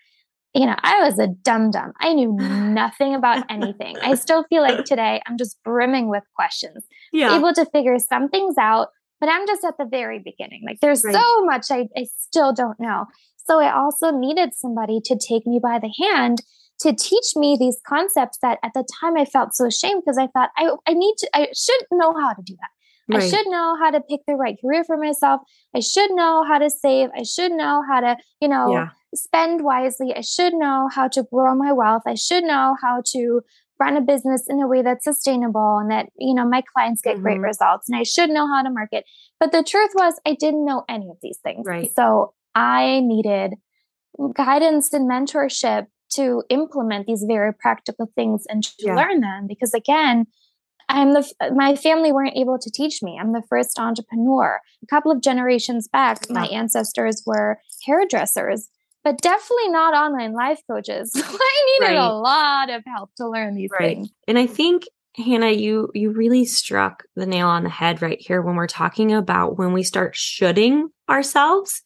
you 0.55 0.67
know, 0.67 0.77
I 0.83 1.01
was 1.01 1.19
a 1.19 1.29
dum 1.29 1.71
dum. 1.71 1.93
I 2.01 2.13
knew 2.13 2.33
nothing 2.39 3.15
about 3.15 3.45
anything. 3.49 3.97
I 4.03 4.15
still 4.15 4.45
feel 4.45 4.63
like 4.63 4.85
today 4.85 5.23
I'm 5.27 5.39
just 5.39 5.63
brimming 5.63 6.09
with 6.09 6.25
questions, 6.35 6.85
yeah. 7.13 7.37
able 7.37 7.53
to 7.55 7.65
figure 7.67 7.99
some 7.99 8.29
things 8.29 8.57
out, 8.59 8.89
but 9.21 9.29
I'm 9.29 9.47
just 9.47 9.65
at 9.65 9.79
the 9.79 9.87
very 9.87 10.19
beginning. 10.19 10.63
Like 10.67 10.81
there's 10.81 11.05
right. 11.05 11.15
so 11.15 11.45
much 11.45 11.67
I, 11.71 11.89
I 11.97 12.07
still 12.19 12.53
don't 12.53 12.79
know. 12.81 13.07
So 13.47 13.61
I 13.61 13.75
also 13.75 14.11
needed 14.11 14.51
somebody 14.55 15.01
to 15.05 15.17
take 15.17 15.47
me 15.47 15.61
by 15.63 15.79
the 15.79 15.93
hand 16.01 16.43
to 16.81 16.93
teach 16.93 17.37
me 17.37 17.57
these 17.59 17.81
concepts 17.87 18.39
that 18.43 18.59
at 18.65 18.73
the 18.75 18.85
time 19.01 19.17
I 19.17 19.25
felt 19.25 19.55
so 19.55 19.67
ashamed 19.67 20.03
because 20.05 20.19
I 20.19 20.27
thought 20.27 20.51
I, 20.57 20.71
I 20.87 20.95
need 20.95 21.15
to, 21.19 21.31
I 21.33 21.49
should 21.55 21.87
know 21.93 22.13
how 22.19 22.33
to 22.33 22.43
do 22.43 22.57
that. 22.61 22.71
Right. 23.15 23.23
I 23.23 23.29
should 23.29 23.47
know 23.49 23.77
how 23.81 23.91
to 23.91 24.01
pick 24.01 24.21
the 24.27 24.35
right 24.35 24.57
career 24.61 24.85
for 24.85 24.97
myself. 24.97 25.41
I 25.75 25.81
should 25.81 26.11
know 26.13 26.45
how 26.47 26.59
to 26.59 26.71
save. 26.71 27.09
I 27.17 27.23
should 27.23 27.53
know 27.53 27.83
how 27.89 28.01
to, 28.01 28.17
you 28.41 28.49
know, 28.49 28.73
yeah. 28.73 28.89
spend 29.15 29.63
wisely. 29.63 30.15
I 30.15 30.21
should 30.21 30.55
know 30.55 30.89
how 30.93 31.09
to 31.09 31.23
grow 31.23 31.55
my 31.55 31.73
wealth. 31.73 32.03
I 32.07 32.15
should 32.15 32.45
know 32.45 32.77
how 32.81 33.03
to 33.13 33.41
run 33.81 33.97
a 33.97 34.01
business 34.01 34.45
in 34.49 34.61
a 34.61 34.69
way 34.69 34.83
that's 34.83 35.05
sustainable 35.05 35.79
and 35.79 35.91
that, 35.91 36.07
you 36.17 36.35
know, 36.35 36.47
my 36.47 36.63
clients 36.75 37.03
get 37.03 37.15
mm-hmm. 37.15 37.23
great 37.23 37.41
results 37.41 37.89
and 37.89 37.99
I 37.99 38.05
should 38.05 38.31
know 38.31 38.47
how 38.47 38.63
to 38.63 38.71
market. 38.71 39.05
But 39.41 39.53
the 39.53 39.63
truth 39.63 39.91
was 39.95 40.15
I 40.27 40.35
didn't 40.35 40.65
know 40.65 40.85
any 40.89 41.09
of 41.11 41.17
these 41.23 41.39
things. 41.43 41.65
Right. 41.67 41.91
So 41.95 42.35
I 42.55 43.01
needed 43.01 43.55
guidance 44.35 44.93
and 44.93 45.11
mentorship 45.11 45.87
to 46.15 46.43
implement 46.51 47.07
these 47.07 47.25
very 47.27 47.53
practical 47.55 48.11
things 48.15 48.45
and 48.49 48.63
to 48.63 48.73
yeah. 48.79 48.95
learn 48.95 49.21
them 49.21 49.47
because 49.49 49.73
again 49.75 50.27
i'm 50.89 51.13
the 51.13 51.33
my 51.55 51.75
family 51.77 52.13
weren't 52.13 52.37
able 52.37 52.59
to 52.59 52.71
teach 52.71 53.03
me 53.03 53.19
i'm 53.21 53.33
the 53.33 53.43
first 53.49 53.79
entrepreneur 53.79 54.61
a 54.83 54.87
couple 54.87 55.11
of 55.11 55.23
generations 55.23 55.89
back 55.89 56.29
my 56.31 56.47
ancestors 56.49 57.23
were 57.27 57.59
hairdressers 57.85 58.69
but 59.05 59.19
definitely 59.21 59.69
not 59.69 59.95
online 59.95 60.33
life 60.33 60.61
coaches 60.71 61.13
i 61.17 61.79
needed 61.81 61.95
right. 61.95 62.11
a 62.11 62.13
lot 62.13 62.71
of 62.71 62.83
help 62.87 63.11
to 63.17 63.29
learn 63.29 63.55
these 63.55 63.71
right. 63.79 63.97
things 63.97 64.11
and 64.27 64.39
i 64.39 64.47
think 64.47 64.85
Hannah, 65.17 65.51
you 65.51 65.91
you 65.95 66.11
really 66.11 66.45
struck 66.47 67.05
the 67.17 67.27
nail 67.27 67.47
on 67.47 67.65
the 67.65 67.71
head 67.71 68.01
right 68.01 68.19
here 68.19 68.41
when 68.41 68.57
we're 68.57 68.67
talking 68.67 69.13
about 69.13 69.59
when 69.59 69.75
we 69.75 69.83
start 69.83 70.17
shoulding 70.17 70.89
ourselves. 71.09 71.83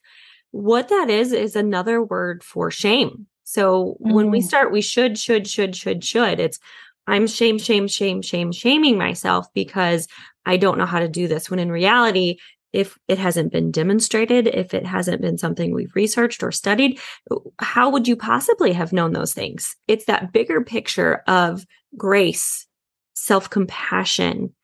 What 0.53 0.88
that 0.88 1.11
is 1.11 1.33
is 1.33 1.57
another 1.57 2.03
word 2.03 2.45
for 2.45 2.71
shame. 2.71 3.26
So 3.43 3.97
mm-hmm. 4.00 4.12
when 4.12 4.31
we 4.31 4.41
mm. 4.41 4.45
start, 4.45 4.73
we 4.73 4.81
should, 4.81 5.19
should, 5.19 5.47
should, 5.47 5.75
should, 5.75 6.05
should. 6.05 6.41
It's 6.41 6.59
I'm 7.07 7.27
shame, 7.27 7.59
shame, 7.59 7.89
shame, 7.89 8.23
shame, 8.23 8.53
shaming 8.53 8.99
myself 8.99 9.47
because 9.55 10.09
I 10.45 10.57
don't 10.57 10.79
know 10.79 10.87
how 10.87 11.01
to 11.01 11.09
do 11.09 11.29
this. 11.29 11.51
When 11.51 11.61
in 11.61 11.71
reality, 11.71 12.39
if 12.73 12.99
it 13.09 13.19
hasn't 13.19 13.53
been 13.53 13.71
demonstrated, 13.71 14.47
if 14.49 14.75
it 14.75 14.85
hasn't 14.85 15.23
been 15.23 15.39
something 15.39 15.73
we've 15.73 15.95
researched 15.95 16.43
or 16.43 16.53
studied, 16.53 17.01
how 17.59 17.91
would 17.91 18.07
you 18.07 18.17
possibly 18.17 18.73
have 18.73 18.93
known 18.93 19.13
those 19.13 19.33
things? 19.33 19.77
It's 19.89 20.05
that 20.07 20.33
bigger 20.33 20.63
picture 20.63 21.23
of 21.27 21.65
grace, 21.97 22.67
self 23.15 23.49
compassion, 23.49 24.55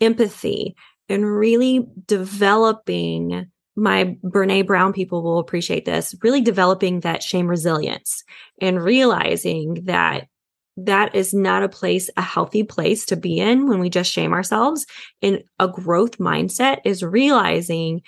empathy, 0.00 0.76
and 1.08 1.26
really 1.26 1.86
developing 2.06 3.50
my 3.74 4.16
Brene 4.24 4.66
Brown 4.66 4.92
people 4.92 5.22
will 5.22 5.38
appreciate 5.38 5.84
this, 5.84 6.14
really 6.22 6.40
developing 6.40 7.00
that 7.00 7.22
shame 7.22 7.46
resilience 7.46 8.24
and 8.60 8.82
realizing 8.82 9.84
that 9.84 10.28
that 10.76 11.14
is 11.14 11.32
not 11.32 11.62
a 11.62 11.68
place, 11.68 12.10
a 12.16 12.22
healthy 12.22 12.62
place 12.62 13.06
to 13.06 13.16
be 13.16 13.38
in 13.38 13.66
when 13.66 13.78
we 13.78 13.88
just 13.88 14.12
shame 14.12 14.32
ourselves. 14.32 14.86
And 15.22 15.42
a 15.58 15.68
growth 15.68 16.18
mindset 16.18 16.80
is 16.84 17.02
realizing 17.02 18.02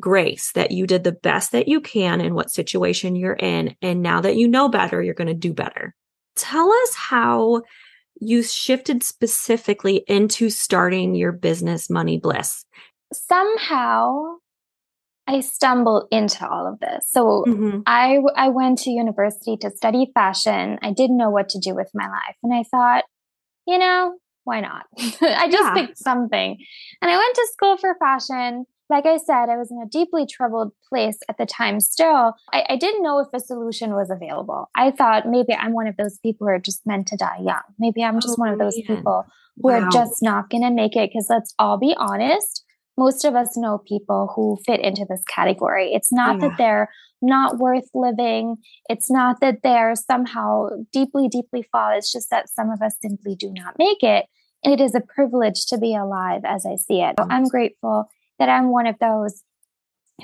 grace 0.00 0.52
that 0.52 0.72
you 0.72 0.86
did 0.86 1.04
the 1.04 1.12
best 1.12 1.52
that 1.52 1.68
you 1.68 1.80
can 1.80 2.20
in 2.20 2.34
what 2.34 2.50
situation 2.50 3.16
you're 3.16 3.34
in. 3.34 3.74
And 3.82 4.02
now 4.02 4.20
that 4.20 4.36
you 4.36 4.48
know 4.48 4.68
better, 4.68 5.02
you're 5.02 5.14
going 5.14 5.28
to 5.28 5.34
do 5.34 5.52
better. 5.52 5.94
Tell 6.36 6.70
us 6.70 6.94
how 6.94 7.62
you 8.20 8.42
shifted 8.42 9.02
specifically 9.02 10.04
into 10.06 10.48
starting 10.50 11.14
your 11.14 11.32
business 11.32 11.90
Money 11.90 12.18
Bliss. 12.18 12.64
Somehow 13.12 14.36
I 15.26 15.40
stumbled 15.40 16.06
into 16.10 16.48
all 16.48 16.66
of 16.66 16.78
this. 16.78 17.06
So 17.08 17.44
mm-hmm. 17.46 17.80
I 17.86 18.18
I 18.36 18.48
went 18.48 18.78
to 18.80 18.90
university 18.90 19.56
to 19.58 19.70
study 19.70 20.10
fashion. 20.14 20.78
I 20.82 20.92
didn't 20.92 21.16
know 21.16 21.30
what 21.30 21.48
to 21.50 21.58
do 21.58 21.74
with 21.74 21.90
my 21.94 22.08
life, 22.08 22.36
and 22.42 22.54
I 22.54 22.62
thought, 22.62 23.04
you 23.66 23.78
know, 23.78 24.14
why 24.44 24.60
not? 24.60 24.86
I 24.98 25.48
just 25.50 25.64
yeah. 25.64 25.74
picked 25.74 25.98
something, 25.98 26.56
and 27.02 27.10
I 27.10 27.16
went 27.16 27.34
to 27.34 27.48
school 27.52 27.76
for 27.76 27.96
fashion. 27.98 28.66
Like 28.88 29.04
I 29.04 29.16
said, 29.16 29.48
I 29.48 29.56
was 29.56 29.72
in 29.72 29.82
a 29.82 29.88
deeply 29.88 30.26
troubled 30.26 30.70
place 30.88 31.18
at 31.28 31.38
the 31.38 31.46
time. 31.46 31.80
Still, 31.80 32.34
I, 32.52 32.64
I 32.68 32.76
didn't 32.76 33.02
know 33.02 33.18
if 33.18 33.26
a 33.34 33.40
solution 33.40 33.94
was 33.94 34.10
available. 34.10 34.70
I 34.76 34.92
thought 34.92 35.28
maybe 35.28 35.52
I'm 35.54 35.72
one 35.72 35.88
of 35.88 35.96
those 35.96 36.20
people 36.20 36.46
who 36.46 36.52
are 36.52 36.60
just 36.60 36.86
meant 36.86 37.08
to 37.08 37.16
die 37.16 37.40
young. 37.42 37.62
Maybe 37.80 38.04
I'm 38.04 38.20
just 38.20 38.38
oh, 38.38 38.42
one 38.42 38.50
of 38.50 38.60
those 38.60 38.76
man. 38.76 38.96
people 38.96 39.26
who 39.56 39.70
wow. 39.70 39.80
are 39.80 39.90
just 39.90 40.22
not 40.22 40.50
going 40.50 40.62
to 40.62 40.70
make 40.70 40.94
it. 40.94 41.10
Because 41.10 41.26
let's 41.28 41.52
all 41.58 41.78
be 41.78 41.96
honest 41.98 42.62
most 42.96 43.24
of 43.24 43.34
us 43.34 43.56
know 43.56 43.78
people 43.86 44.32
who 44.34 44.58
fit 44.64 44.80
into 44.80 45.06
this 45.08 45.22
category. 45.28 45.92
It's 45.92 46.12
not 46.12 46.40
yeah. 46.40 46.48
that 46.48 46.58
they're 46.58 46.90
not 47.22 47.58
worth 47.58 47.88
living. 47.94 48.56
It's 48.88 49.10
not 49.10 49.40
that 49.40 49.58
they're 49.62 49.94
somehow 49.94 50.68
deeply, 50.92 51.28
deeply 51.28 51.62
flawed. 51.70 51.96
It's 51.96 52.12
just 52.12 52.30
that 52.30 52.48
some 52.48 52.70
of 52.70 52.80
us 52.82 52.96
simply 53.00 53.34
do 53.34 53.52
not 53.52 53.78
make 53.78 54.02
it. 54.02 54.26
And 54.64 54.72
it 54.72 54.82
is 54.82 54.94
a 54.94 55.00
privilege 55.00 55.66
to 55.66 55.78
be 55.78 55.94
alive 55.94 56.42
as 56.44 56.66
I 56.66 56.76
see 56.76 57.00
it. 57.00 57.16
So 57.18 57.26
I'm 57.28 57.44
grateful 57.44 58.08
that 58.38 58.48
I'm 58.48 58.70
one 58.70 58.86
of 58.86 58.98
those 58.98 59.42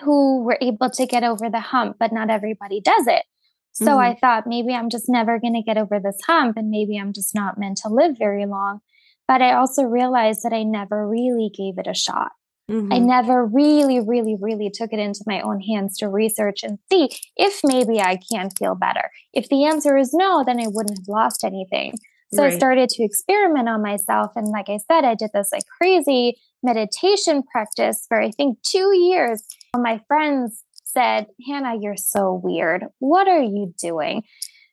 who 0.02 0.43
were 0.43 0.59
able 0.61 0.91
to 0.91 1.07
get 1.07 1.23
over 1.23 1.50
the 1.50 1.61
hump, 1.61 1.97
but 1.99 2.12
not 2.12 2.31
everybody 2.31 2.81
does 2.81 3.07
it. 3.07 3.25
So 3.73 3.87
mm-hmm. 3.87 3.99
I 3.99 4.14
thought 4.21 4.47
maybe 4.47 4.75
I'm 4.75 4.91
just 4.91 5.09
never 5.09 5.38
going 5.38 5.55
to 5.55 5.62
get 5.62 5.79
over 5.79 5.99
this 5.99 6.19
hump 6.26 6.57
and 6.57 6.71
maybe 6.71 6.99
I'm 6.99 7.12
just 7.12 7.35
not 7.35 7.59
meant 7.59 7.79
to 7.79 7.88
live 7.88 8.17
very 8.19 8.47
long. 8.47 8.81
But 9.29 9.41
I 9.41 9.55
also 9.55 9.85
realized 9.85 10.43
that 10.43 10.52
I 10.52 10.62
never 10.62 11.09
really 11.09 11.50
gave 11.55 11.79
it 11.79 11.87
a 11.87 11.95
shot. 11.95 12.33
Mm-hmm. 12.71 12.92
I 12.92 12.99
never 12.99 13.45
really, 13.45 14.00
really, 14.00 14.37
really 14.40 14.71
took 14.73 14.92
it 14.92 14.99
into 14.99 15.25
my 15.26 15.40
own 15.40 15.61
hands 15.61 15.99
to 15.99 16.09
research 16.09 16.62
and 16.62 16.78
see 16.90 17.11
if 17.37 17.61
maybe 17.64 18.00
I 18.00 18.19
can 18.33 18.50
feel 18.50 18.75
better. 18.75 19.11
If 19.33 19.49
the 19.49 19.64
answer 19.64 19.97
is 19.97 20.14
no, 20.14 20.45
then 20.45 20.61
I 20.61 20.66
wouldn't 20.69 20.99
have 20.99 21.09
lost 21.09 21.45
anything. 21.45 21.95
So 22.33 22.42
right. 22.42 22.52
I 22.52 22.57
started 22.57 22.88
to 22.90 23.04
experiment 23.04 23.69
on 23.69 23.83
myself. 23.83 24.33
And 24.37 24.49
like 24.49 24.69
I 24.69 24.78
said, 24.78 25.04
I 25.04 25.14
did 25.14 25.31
this 25.35 25.50
like 25.52 25.64
crazy 25.78 26.38
meditation 26.62 27.42
practice 27.42 28.07
for 28.09 28.21
I 28.21 28.31
think 28.31 28.59
two 28.62 28.97
years. 28.97 29.45
My 29.76 30.00
friends 30.09 30.64
said, 30.85 31.26
Hannah, 31.47 31.76
you're 31.78 31.97
so 31.97 32.40
weird. 32.42 32.87
What 33.00 33.28
are 33.28 33.42
you 33.42 33.75
doing? 33.78 34.23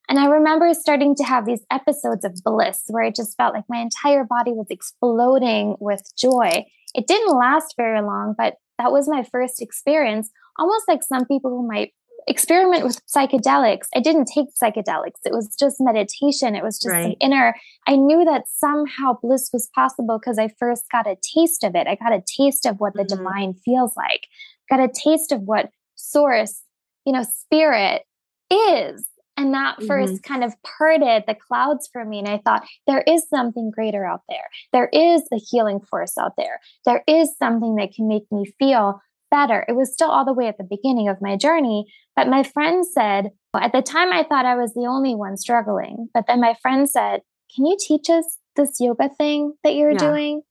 And 0.07 0.17
I 0.17 0.25
remember 0.25 0.73
starting 0.73 1.15
to 1.15 1.23
have 1.23 1.45
these 1.45 1.63
episodes 1.69 2.25
of 2.25 2.33
bliss 2.43 2.83
where 2.87 3.03
I 3.03 3.11
just 3.11 3.37
felt 3.37 3.53
like 3.53 3.65
my 3.69 3.77
entire 3.77 4.23
body 4.23 4.51
was 4.51 4.67
exploding 4.69 5.75
with 5.79 6.01
joy. 6.17 6.65
It 6.95 7.07
didn't 7.07 7.37
last 7.37 7.75
very 7.77 8.01
long, 8.01 8.35
but 8.37 8.55
that 8.77 8.91
was 8.91 9.07
my 9.07 9.23
first 9.23 9.61
experience. 9.61 10.29
Almost 10.57 10.87
like 10.87 11.03
some 11.03 11.25
people 11.25 11.51
who 11.51 11.67
might 11.67 11.93
experiment 12.27 12.83
with 12.83 13.01
psychedelics. 13.07 13.87
I 13.95 13.99
didn't 13.99 14.25
take 14.25 14.47
psychedelics. 14.61 15.19
It 15.25 15.33
was 15.33 15.55
just 15.59 15.77
meditation. 15.79 16.55
It 16.55 16.63
was 16.63 16.79
just 16.79 16.93
right. 16.93 17.17
inner. 17.19 17.55
I 17.87 17.95
knew 17.95 18.23
that 18.25 18.43
somehow 18.47 19.17
bliss 19.21 19.49
was 19.51 19.69
possible 19.73 20.19
because 20.19 20.37
I 20.37 20.49
first 20.59 20.83
got 20.91 21.07
a 21.07 21.17
taste 21.35 21.63
of 21.63 21.75
it. 21.75 21.87
I 21.87 21.95
got 21.95 22.13
a 22.13 22.23
taste 22.37 22.65
of 22.65 22.79
what 22.79 22.93
the 22.93 23.03
mm-hmm. 23.03 23.17
divine 23.17 23.53
feels 23.65 23.95
like. 23.95 24.27
Got 24.69 24.79
a 24.79 24.89
taste 24.93 25.31
of 25.31 25.41
what 25.41 25.71
source, 25.95 26.61
you 27.05 27.13
know, 27.13 27.23
spirit 27.23 28.03
is. 28.51 29.05
And 29.39 29.53
that 29.53 29.79
1st 29.79 29.87
mm-hmm. 29.87 30.15
kind 30.33 30.43
of 30.43 30.53
parted 30.63 31.23
the 31.25 31.33
clouds 31.33 31.89
for 31.93 32.03
me. 32.03 32.19
And 32.19 32.27
I 32.27 32.39
thought, 32.43 32.67
there 32.87 33.03
is 33.07 33.25
something 33.29 33.71
greater 33.73 34.05
out 34.05 34.23
there. 34.27 34.43
There 34.73 34.89
is 34.91 35.21
a 35.31 35.37
healing 35.37 35.79
force 35.79 36.17
out 36.17 36.33
there. 36.37 36.59
There 36.85 37.03
is 37.07 37.37
something 37.37 37.75
that 37.75 37.93
can 37.93 38.09
make 38.09 38.25
me 38.31 38.51
feel 38.59 38.99
better. 39.31 39.63
It 39.69 39.77
was 39.77 39.93
still 39.93 40.09
all 40.09 40.25
the 40.25 40.33
way 40.33 40.47
at 40.47 40.57
the 40.57 40.67
beginning 40.69 41.07
of 41.07 41.21
my 41.21 41.37
journey. 41.37 41.85
But 42.17 42.27
my 42.27 42.43
friend 42.43 42.85
said, 42.85 43.29
at 43.55 43.71
the 43.71 43.81
time, 43.81 44.11
I 44.11 44.23
thought 44.23 44.45
I 44.45 44.55
was 44.55 44.73
the 44.73 44.87
only 44.89 45.15
one 45.15 45.37
struggling. 45.37 46.09
But 46.13 46.25
then 46.27 46.41
my 46.41 46.55
friend 46.61 46.89
said, 46.89 47.21
Can 47.55 47.65
you 47.65 47.77
teach 47.79 48.09
us 48.09 48.37
this 48.57 48.75
yoga 48.81 49.09
thing 49.17 49.53
that 49.63 49.73
you're 49.73 49.91
yeah. 49.91 49.97
doing? 49.99 50.41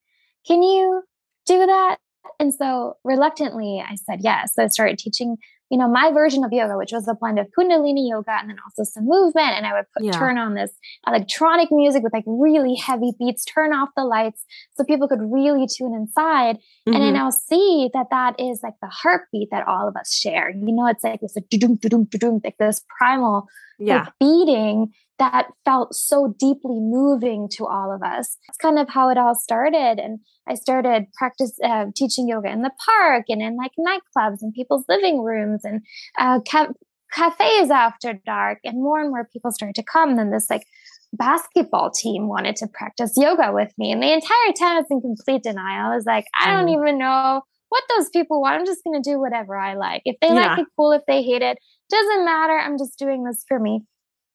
Can 0.47 0.63
you 0.63 1.03
do 1.45 1.67
that? 1.67 1.99
And 2.41 2.55
so 2.55 2.95
reluctantly, 3.05 3.83
I 3.87 3.97
said 3.97 4.21
yes. 4.23 4.53
So 4.55 4.65
I 4.65 4.69
started 4.69 4.99
teaching 4.99 5.37
you 5.71 5.79
know, 5.79 5.89
my 5.89 6.11
version 6.13 6.45
of 6.45 6.53
yoga, 6.53 6.77
which 6.77 6.93
was 6.93 7.07
a 7.09 7.15
blend 7.15 7.39
of 7.39 7.47
Kundalini 7.59 8.09
yoga 8.09 8.33
and 8.33 8.49
then 8.49 8.57
also 8.65 8.85
some 8.85 9.07
movement. 9.07 9.51
And 9.57 9.67
I 9.67 9.75
would 9.75 9.85
put, 9.95 10.05
yeah. 10.05 10.13
turn 10.13 10.39
on 10.39 10.55
this 10.55 10.71
electronic 11.07 11.69
music 11.71 12.03
with 12.03 12.13
like 12.13 12.25
really 12.27 12.75
heavy 12.75 13.13
beats, 13.19 13.45
turn 13.45 13.73
off 13.73 13.91
the 13.97 14.05
lights 14.05 14.45
so 14.75 14.85
people 14.85 15.09
could 15.09 15.21
really 15.21 15.67
tune 15.67 15.95
inside. 15.95 16.57
Mm-hmm. 16.57 16.95
And 16.95 17.05
I 17.05 17.11
now 17.11 17.31
see 17.31 17.91
that 17.93 18.07
that 18.11 18.41
is 18.41 18.61
like 18.63 18.75
the 18.81 18.89
heartbeat 18.89 19.49
that 19.51 19.67
all 19.69 19.89
of 19.89 19.97
us 19.97 20.15
share. 20.15 20.51
You 20.51 20.73
know, 20.73 20.87
it's 20.87 21.05
like 21.05 21.21
this 21.21 21.37
like 21.37 22.57
this 22.59 22.83
primal 22.99 23.47
yeah. 23.79 24.05
like 24.05 24.13
beating 24.19 24.93
that 25.19 25.49
felt 25.65 25.95
so 25.95 26.35
deeply 26.39 26.79
moving 26.81 27.49
to 27.53 27.67
all 27.67 27.93
of 27.93 28.03
us. 28.03 28.37
It's 28.49 28.59
kind 28.59 28.79
of 28.79 28.89
how 28.89 29.09
it 29.11 29.19
all 29.19 29.35
started. 29.35 29.99
And 29.99 30.21
I 30.49 30.55
started 30.55 31.07
practice 31.17 31.59
uh, 31.65 31.87
teaching 31.95 32.29
yoga 32.29 32.51
in 32.51 32.63
the 32.63 32.73
park 32.85 33.25
and 33.29 33.43
in 33.43 33.57
like 33.57 33.73
nightclubs 33.79 34.39
and 34.41 34.55
people's 34.55 34.85
living 34.89 35.23
rooms 35.23 35.65
and 35.65 35.81
uh, 36.19 36.41
ca- 36.49 36.73
cafes 37.13 37.71
after 37.71 38.15
dark. 38.25 38.59
And 38.65 38.83
more 38.83 39.01
and 39.01 39.11
more 39.11 39.29
people 39.33 39.51
started 39.51 39.75
to 39.75 39.83
come. 39.83 40.11
And 40.11 40.19
then 40.19 40.31
this 40.31 40.49
like 40.49 40.65
basketball 41.13 41.91
team 41.91 42.29
wanted 42.29 42.57
to 42.57 42.69
practice 42.69 43.13
yoga 43.17 43.53
with 43.53 43.73
me. 43.77 43.93
And 43.93 44.03
the 44.03 44.13
entire 44.13 44.53
time 44.59 44.77
I 44.77 44.81
was 44.81 44.87
in 44.91 45.01
complete 45.01 45.43
denial. 45.43 45.93
I 45.93 45.97
was 45.97 46.07
like, 46.07 46.27
I 46.39 46.53
don't 46.53 46.69
mm. 46.69 46.81
even 46.81 46.99
know 46.99 47.43
what 47.71 47.85
those 47.97 48.09
people 48.11 48.41
want. 48.41 48.59
I'm 48.59 48.67
just 48.67 48.85
going 48.85 49.03
to 49.03 49.11
do 49.11 49.21
whatever 49.21 49.57
I 49.57 49.75
like. 49.75 50.03
If 50.05 50.17
they 50.21 50.29
yeah. 50.29 50.51
like 50.51 50.61
it, 50.61 50.67
cool. 50.77 50.93
If 50.93 51.03
they 51.07 51.23
hate 51.23 51.43
it, 51.43 51.59
doesn't 51.91 52.25
matter. 52.25 52.59
I'm 52.59 52.79
just 52.79 52.99
doing 52.99 53.25
this 53.25 53.45
for 53.49 53.59
me. 53.59 53.83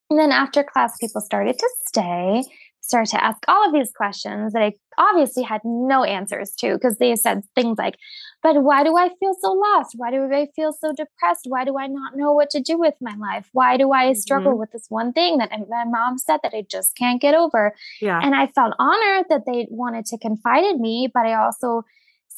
And 0.09 0.19
then 0.19 0.31
after 0.31 0.63
class, 0.63 0.97
people 0.99 1.21
started 1.21 1.57
to 1.57 1.69
stay. 1.87 2.43
started 2.81 3.09
to 3.11 3.23
ask 3.23 3.39
all 3.47 3.65
of 3.65 3.73
these 3.73 3.91
questions 3.95 4.51
that 4.53 4.61
I 4.61 4.73
obviously 4.97 5.41
had 5.43 5.61
no 5.63 6.03
answers 6.03 6.51
to 6.59 6.73
because 6.73 6.97
they 6.97 7.15
said 7.15 7.43
things 7.55 7.77
like, 7.77 7.95
but 8.43 8.61
why 8.61 8.83
do 8.83 8.97
I 8.97 9.09
feel 9.19 9.33
so 9.39 9.51
lost? 9.53 9.93
Why 9.95 10.11
do 10.11 10.23
I 10.31 10.47
feel 10.53 10.73
so 10.73 10.91
depressed? 10.91 11.45
Why 11.47 11.63
do 11.63 11.77
I 11.79 11.87
not 11.87 12.17
know 12.17 12.33
what 12.33 12.49
to 12.51 12.59
do 12.59 12.77
with 12.77 12.95
my 12.99 13.15
life? 13.15 13.47
Why 13.53 13.77
do 13.77 13.93
I 13.93 14.11
struggle 14.13 14.51
mm-hmm. 14.51 14.59
with 14.59 14.71
this 14.73 14.85
one 14.89 15.13
thing 15.13 15.37
that 15.37 15.51
my 15.69 15.85
mom 15.85 16.17
said 16.17 16.41
that 16.43 16.53
I 16.53 16.65
just 16.69 16.95
can't 16.97 17.21
get 17.21 17.33
over? 17.33 17.73
Yeah. 18.01 18.19
And 18.21 18.35
I 18.35 18.47
felt 18.47 18.73
honored 18.77 19.27
that 19.29 19.45
they 19.47 19.67
wanted 19.69 20.05
to 20.07 20.17
confide 20.17 20.65
in 20.65 20.81
me, 20.81 21.09
but 21.11 21.25
I 21.25 21.35
also 21.35 21.85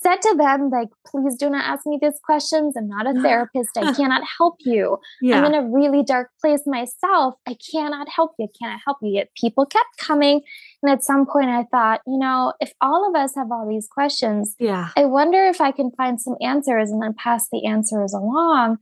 said 0.05 0.21
to 0.21 0.35
them, 0.37 0.69
like, 0.69 0.89
please 1.07 1.35
do 1.35 1.49
not 1.49 1.65
ask 1.65 1.85
me 1.85 1.97
these 1.99 2.19
questions. 2.23 2.75
I'm 2.77 2.87
not 2.87 3.07
a 3.07 3.13
therapist. 3.21 3.71
I 3.75 3.91
cannot 3.93 4.21
help 4.37 4.57
you. 4.59 4.97
Yeah. 5.21 5.39
I'm 5.39 5.45
in 5.45 5.55
a 5.55 5.67
really 5.67 6.03
dark 6.03 6.29
place 6.39 6.61
myself. 6.65 7.35
I 7.47 7.55
cannot 7.71 8.07
help 8.09 8.33
you. 8.37 8.45
I 8.45 8.57
cannot 8.61 8.79
help 8.85 8.97
you. 9.01 9.13
Yet 9.13 9.29
people 9.39 9.65
kept 9.65 9.97
coming. 9.97 10.41
And 10.83 10.91
at 10.91 11.03
some 11.03 11.25
point 11.25 11.49
I 11.49 11.63
thought, 11.71 12.01
you 12.05 12.19
know, 12.19 12.53
if 12.59 12.71
all 12.81 13.09
of 13.09 13.19
us 13.19 13.33
have 13.35 13.51
all 13.51 13.67
these 13.67 13.87
questions, 13.87 14.55
yeah. 14.59 14.89
I 14.95 15.05
wonder 15.05 15.45
if 15.45 15.59
I 15.59 15.71
can 15.71 15.89
find 15.97 16.21
some 16.21 16.35
answers 16.39 16.91
and 16.91 17.01
then 17.01 17.15
pass 17.17 17.47
the 17.51 17.65
answers 17.65 18.13
along. 18.13 18.77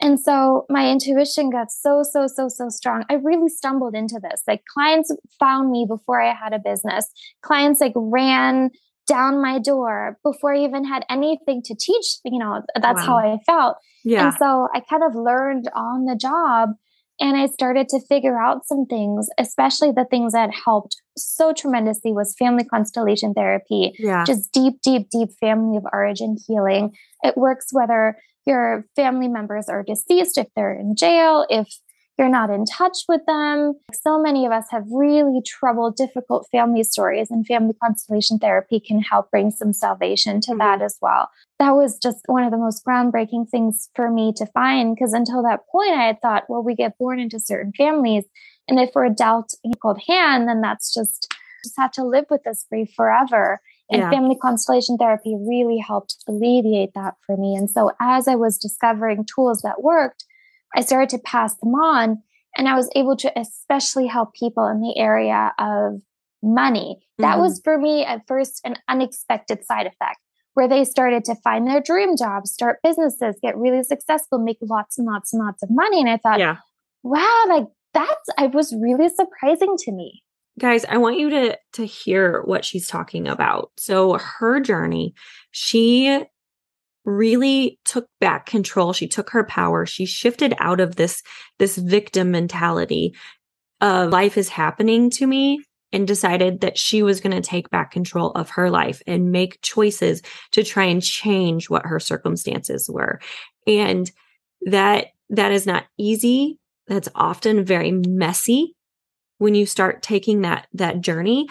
And 0.00 0.20
so 0.20 0.66
my 0.68 0.90
intuition 0.90 1.50
got 1.50 1.70
so, 1.70 2.02
so, 2.02 2.26
so, 2.26 2.48
so 2.48 2.68
strong. 2.68 3.04
I 3.10 3.14
really 3.14 3.48
stumbled 3.48 3.94
into 3.94 4.20
this. 4.22 4.42
Like 4.46 4.62
clients 4.72 5.14
found 5.40 5.70
me 5.70 5.86
before 5.88 6.20
I 6.20 6.34
had 6.34 6.52
a 6.52 6.58
business. 6.58 7.10
Clients 7.42 7.80
like 7.80 7.94
ran 7.94 8.70
down 9.06 9.40
my 9.40 9.58
door 9.58 10.18
before 10.22 10.54
I 10.54 10.64
even 10.64 10.84
had 10.84 11.04
anything 11.08 11.62
to 11.64 11.74
teach. 11.74 12.16
You 12.24 12.38
know, 12.38 12.62
that's 12.80 13.00
wow. 13.00 13.06
how 13.06 13.16
I 13.16 13.38
felt. 13.46 13.76
Yeah. 14.04 14.28
And 14.28 14.36
so 14.38 14.68
I 14.74 14.80
kind 14.80 15.02
of 15.02 15.14
learned 15.14 15.68
on 15.74 16.04
the 16.04 16.16
job 16.16 16.70
and 17.18 17.36
I 17.36 17.46
started 17.46 17.88
to 17.88 18.00
figure 18.00 18.38
out 18.38 18.66
some 18.66 18.84
things, 18.86 19.28
especially 19.38 19.90
the 19.90 20.04
things 20.04 20.32
that 20.32 20.50
helped 20.64 21.00
so 21.16 21.52
tremendously 21.52 22.12
was 22.12 22.34
family 22.38 22.64
constellation 22.64 23.32
therapy. 23.32 23.94
Yeah. 23.98 24.24
Just 24.26 24.52
deep, 24.52 24.82
deep, 24.82 25.08
deep 25.10 25.30
family 25.40 25.78
of 25.78 25.84
origin 25.92 26.36
healing. 26.46 26.94
It 27.22 27.36
works 27.36 27.68
whether 27.72 28.18
your 28.46 28.86
family 28.94 29.28
members 29.28 29.68
are 29.68 29.82
deceased, 29.82 30.38
if 30.38 30.46
they're 30.54 30.74
in 30.74 30.94
jail, 30.94 31.46
if 31.48 31.68
you're 32.18 32.28
not 32.28 32.50
in 32.50 32.64
touch 32.64 32.98
with 33.08 33.20
them. 33.26 33.74
So 33.92 34.18
many 34.18 34.46
of 34.46 34.52
us 34.52 34.64
have 34.70 34.84
really 34.90 35.42
troubled, 35.44 35.96
difficult 35.96 36.48
family 36.50 36.82
stories, 36.82 37.30
and 37.30 37.46
family 37.46 37.74
constellation 37.82 38.38
therapy 38.38 38.80
can 38.80 39.00
help 39.00 39.30
bring 39.30 39.50
some 39.50 39.72
salvation 39.72 40.40
to 40.42 40.52
mm-hmm. 40.52 40.58
that 40.58 40.82
as 40.82 40.96
well. 41.02 41.28
That 41.58 41.72
was 41.72 41.98
just 41.98 42.18
one 42.26 42.44
of 42.44 42.50
the 42.50 42.58
most 42.58 42.84
groundbreaking 42.86 43.50
things 43.50 43.90
for 43.94 44.10
me 44.10 44.32
to 44.36 44.46
find 44.46 44.94
because 44.94 45.12
until 45.12 45.42
that 45.42 45.60
point, 45.70 45.90
I 45.90 46.04
had 46.04 46.22
thought, 46.22 46.44
well, 46.48 46.62
we 46.62 46.74
get 46.74 46.98
born 46.98 47.20
into 47.20 47.38
certain 47.38 47.72
families. 47.76 48.24
And 48.68 48.80
if 48.80 48.90
we're 48.94 49.10
dealt 49.10 49.52
a 49.64 49.70
cold 49.80 50.00
hand, 50.06 50.48
then 50.48 50.60
that's 50.60 50.92
just, 50.92 51.32
just 51.64 51.76
have 51.76 51.92
to 51.92 52.04
live 52.04 52.26
with 52.30 52.42
this 52.44 52.64
grief 52.70 52.90
forever. 52.96 53.60
And 53.90 54.02
yeah. 54.02 54.10
family 54.10 54.36
constellation 54.40 54.96
therapy 54.96 55.36
really 55.38 55.78
helped 55.78 56.16
alleviate 56.26 56.94
that 56.94 57.14
for 57.24 57.36
me. 57.36 57.54
And 57.54 57.70
so 57.70 57.92
as 58.00 58.26
I 58.26 58.34
was 58.34 58.58
discovering 58.58 59.24
tools 59.24 59.60
that 59.62 59.82
worked, 59.82 60.24
I 60.74 60.80
started 60.80 61.08
to 61.10 61.18
pass 61.18 61.54
them 61.56 61.74
on. 61.74 62.22
And 62.58 62.68
I 62.68 62.74
was 62.74 62.88
able 62.96 63.16
to 63.18 63.38
especially 63.38 64.06
help 64.06 64.34
people 64.34 64.66
in 64.66 64.80
the 64.80 64.94
area 64.96 65.52
of 65.58 66.00
money. 66.42 67.06
That 67.18 67.34
mm-hmm. 67.34 67.42
was 67.42 67.60
for 67.62 67.78
me 67.78 68.04
at 68.04 68.26
first 68.26 68.62
an 68.64 68.76
unexpected 68.88 69.64
side 69.64 69.86
effect 69.86 70.18
where 70.54 70.66
they 70.66 70.84
started 70.84 71.22
to 71.26 71.34
find 71.44 71.66
their 71.66 71.82
dream 71.82 72.16
jobs, 72.16 72.50
start 72.50 72.78
businesses, 72.82 73.36
get 73.42 73.58
really 73.58 73.82
successful, 73.82 74.38
make 74.38 74.56
lots 74.62 74.96
and 74.96 75.06
lots 75.06 75.34
and 75.34 75.44
lots 75.44 75.62
of 75.62 75.68
money. 75.70 76.00
And 76.00 76.08
I 76.08 76.16
thought, 76.16 76.38
yeah. 76.38 76.56
wow, 77.02 77.44
like 77.48 77.66
that's, 77.92 78.28
it 78.38 78.52
was 78.52 78.74
really 78.74 79.10
surprising 79.10 79.76
to 79.80 79.92
me. 79.92 80.22
Guys, 80.58 80.86
I 80.86 80.96
want 80.96 81.18
you 81.18 81.28
to 81.28 81.58
to 81.74 81.84
hear 81.84 82.40
what 82.46 82.64
she's 82.64 82.88
talking 82.88 83.28
about. 83.28 83.72
So 83.76 84.14
her 84.14 84.58
journey, 84.58 85.12
she 85.50 86.24
really 87.06 87.78
took 87.84 88.08
back 88.20 88.44
control. 88.46 88.92
She 88.92 89.08
took 89.08 89.30
her 89.30 89.44
power. 89.44 89.86
She 89.86 90.04
shifted 90.04 90.52
out 90.58 90.80
of 90.80 90.96
this 90.96 91.22
this 91.58 91.78
victim 91.78 92.32
mentality 92.32 93.14
of 93.80 94.10
life 94.10 94.36
is 94.36 94.48
happening 94.48 95.08
to 95.10 95.26
me 95.26 95.62
and 95.92 96.06
decided 96.06 96.60
that 96.60 96.76
she 96.76 97.02
was 97.02 97.20
going 97.20 97.34
to 97.34 97.48
take 97.48 97.70
back 97.70 97.92
control 97.92 98.32
of 98.32 98.50
her 98.50 98.70
life 98.70 99.00
and 99.06 99.30
make 99.30 99.62
choices 99.62 100.20
to 100.50 100.64
try 100.64 100.84
and 100.84 101.02
change 101.02 101.70
what 101.70 101.86
her 101.86 102.00
circumstances 102.00 102.90
were. 102.90 103.20
And 103.66 104.10
that 104.62 105.06
that 105.30 105.52
is 105.52 105.64
not 105.64 105.84
easy. 105.96 106.58
That's 106.88 107.08
often 107.14 107.64
very 107.64 107.92
messy 107.92 108.74
when 109.38 109.54
you 109.54 109.64
start 109.64 110.02
taking 110.02 110.42
that 110.42 110.66
that 110.74 111.00
journey. 111.00 111.46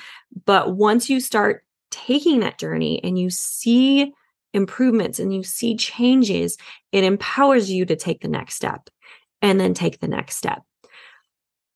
But 0.46 0.76
once 0.76 1.10
you 1.10 1.22
start 1.22 1.63
taking 1.91 2.41
that 2.41 2.60
journey 2.60 3.02
and 3.04 3.18
you 3.18 3.30
see 3.30 4.12
improvements 4.56 5.20
and 5.20 5.34
you 5.34 5.44
see 5.44 5.76
changes, 5.76 6.58
it 6.91 7.04
empowers 7.04 7.70
you 7.70 7.86
to 7.86 7.96
take 7.96 8.22
the 8.22 8.28
next 8.28 8.56
step 8.56 8.89
and 9.41 9.60
then 9.60 9.74
take 9.74 10.00
the 10.00 10.08
next 10.08 10.38
step. 10.38 10.63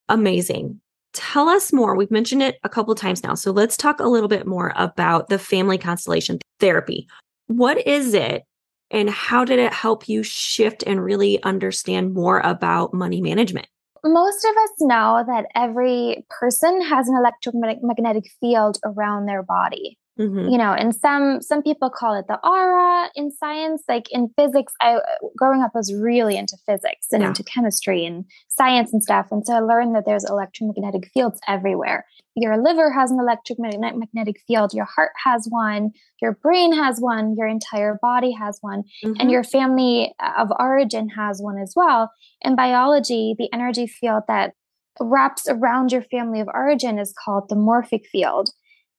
Amazing. 0.07 0.81
Tell 1.13 1.49
us 1.49 1.73
more. 1.73 1.95
We've 1.95 2.11
mentioned 2.11 2.41
it 2.41 2.57
a 2.63 2.69
couple 2.69 2.95
times 2.95 3.23
now. 3.23 3.35
So 3.35 3.51
let's 3.51 3.77
talk 3.77 3.99
a 3.99 4.07
little 4.07 4.29
bit 4.29 4.47
more 4.47 4.73
about 4.75 5.27
the 5.27 5.37
family 5.37 5.77
constellation 5.77 6.39
therapy. 6.59 7.07
What 7.47 7.85
is 7.85 8.13
it 8.13 8.43
and 8.91 9.09
how 9.09 9.45
did 9.45 9.59
it 9.59 9.73
help 9.73 10.07
you 10.07 10.23
shift 10.23 10.83
and 10.87 11.03
really 11.03 11.41
understand 11.43 12.13
more 12.13 12.39
about 12.39 12.93
money 12.93 13.21
management? 13.21 13.67
Most 14.03 14.45
of 14.45 14.51
us 14.51 14.71
know 14.79 15.23
that 15.27 15.47
every 15.55 16.25
person 16.29 16.81
has 16.81 17.09
an 17.09 17.15
electromagnetic 17.17 18.31
field 18.39 18.77
around 18.85 19.25
their 19.25 19.43
body. 19.43 19.97
Mm-hmm. 20.19 20.49
You 20.49 20.57
know, 20.57 20.73
and 20.73 20.93
some 20.93 21.41
some 21.41 21.63
people 21.63 21.89
call 21.89 22.13
it 22.19 22.25
the 22.27 22.39
aura 22.45 23.09
in 23.15 23.31
science. 23.31 23.83
Like 23.87 24.07
in 24.11 24.29
physics, 24.37 24.73
I 24.81 24.97
growing 25.37 25.61
up 25.61 25.71
was 25.73 25.93
really 25.93 26.35
into 26.35 26.57
physics 26.65 27.07
and 27.11 27.21
yeah. 27.21 27.29
into 27.29 27.43
chemistry 27.43 28.05
and 28.05 28.25
science 28.49 28.91
and 28.91 29.01
stuff. 29.01 29.27
And 29.31 29.45
so 29.45 29.53
I 29.53 29.59
learned 29.59 29.95
that 29.95 30.05
there's 30.05 30.25
electromagnetic 30.29 31.09
fields 31.13 31.39
everywhere. 31.47 32.05
Your 32.35 32.61
liver 32.61 32.91
has 32.91 33.11
an 33.11 33.19
electromagnetic 33.19 34.41
field, 34.45 34.73
your 34.73 34.85
heart 34.85 35.11
has 35.23 35.47
one, 35.49 35.91
your 36.21 36.33
brain 36.33 36.73
has 36.73 36.99
one, 36.99 37.35
your 37.37 37.47
entire 37.47 37.97
body 38.01 38.31
has 38.31 38.59
one, 38.61 38.83
mm-hmm. 39.03 39.13
and 39.19 39.31
your 39.31 39.43
family 39.43 40.13
of 40.37 40.49
origin 40.59 41.09
has 41.09 41.41
one 41.41 41.57
as 41.57 41.73
well. 41.75 42.11
In 42.41 42.55
biology, 42.55 43.35
the 43.37 43.49
energy 43.53 43.87
field 43.87 44.23
that 44.27 44.53
wraps 44.99 45.47
around 45.47 45.91
your 45.91 46.03
family 46.03 46.39
of 46.39 46.47
origin 46.53 46.99
is 46.99 47.13
called 47.23 47.47
the 47.49 47.55
morphic 47.55 48.05
field. 48.05 48.49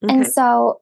Okay. 0.02 0.14
And 0.14 0.26
so 0.26 0.80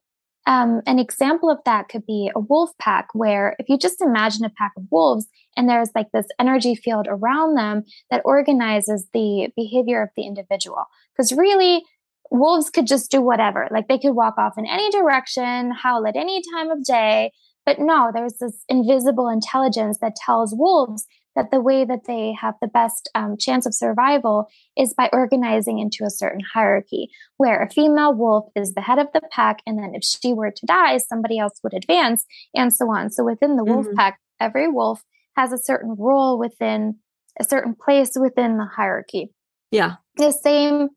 um, 0.48 0.80
an 0.86 0.98
example 0.98 1.50
of 1.50 1.58
that 1.66 1.88
could 1.90 2.06
be 2.06 2.30
a 2.34 2.40
wolf 2.40 2.70
pack, 2.78 3.08
where 3.12 3.54
if 3.58 3.68
you 3.68 3.76
just 3.76 4.00
imagine 4.00 4.46
a 4.46 4.50
pack 4.50 4.72
of 4.78 4.84
wolves 4.90 5.26
and 5.58 5.68
there's 5.68 5.90
like 5.94 6.10
this 6.12 6.26
energy 6.40 6.74
field 6.74 7.06
around 7.06 7.54
them 7.54 7.84
that 8.10 8.22
organizes 8.24 9.06
the 9.12 9.50
behavior 9.54 10.02
of 10.02 10.08
the 10.16 10.26
individual. 10.26 10.86
Because 11.14 11.32
really, 11.32 11.84
wolves 12.30 12.70
could 12.70 12.86
just 12.86 13.10
do 13.10 13.20
whatever. 13.20 13.68
Like 13.70 13.88
they 13.88 13.98
could 13.98 14.14
walk 14.14 14.38
off 14.38 14.56
in 14.56 14.66
any 14.66 14.90
direction, 14.90 15.70
howl 15.70 16.06
at 16.06 16.16
any 16.16 16.42
time 16.54 16.70
of 16.70 16.82
day. 16.82 17.30
But 17.66 17.78
no, 17.78 18.10
there's 18.14 18.38
this 18.40 18.64
invisible 18.70 19.28
intelligence 19.28 19.98
that 20.00 20.16
tells 20.16 20.54
wolves 20.56 21.06
that 21.38 21.52
the 21.52 21.60
way 21.60 21.84
that 21.84 22.04
they 22.08 22.32
have 22.32 22.54
the 22.60 22.66
best 22.66 23.08
um, 23.14 23.36
chance 23.38 23.64
of 23.64 23.72
survival 23.72 24.48
is 24.76 24.92
by 24.92 25.08
organizing 25.12 25.78
into 25.78 26.04
a 26.04 26.10
certain 26.10 26.40
hierarchy, 26.52 27.10
where 27.36 27.62
a 27.62 27.70
female 27.70 28.12
wolf 28.12 28.50
is 28.56 28.74
the 28.74 28.80
head 28.80 28.98
of 28.98 29.06
the 29.14 29.20
pack, 29.30 29.60
and 29.64 29.78
then 29.78 29.92
if 29.94 30.02
she 30.02 30.32
were 30.32 30.50
to 30.50 30.66
die, 30.66 30.98
somebody 30.98 31.38
else 31.38 31.60
would 31.62 31.74
advance, 31.74 32.26
and 32.56 32.74
so 32.74 32.86
on. 32.86 33.08
So 33.10 33.24
within 33.24 33.54
the 33.54 33.62
wolf 33.62 33.86
mm-hmm. 33.86 33.94
pack, 33.94 34.18
every 34.40 34.66
wolf 34.66 35.04
has 35.36 35.52
a 35.52 35.58
certain 35.58 35.94
role 35.96 36.40
within 36.40 36.96
a 37.38 37.44
certain 37.44 37.76
place 37.76 38.10
within 38.16 38.58
the 38.58 38.66
hierarchy. 38.66 39.32
Yeah. 39.70 39.94
The 40.16 40.32
same 40.32 40.88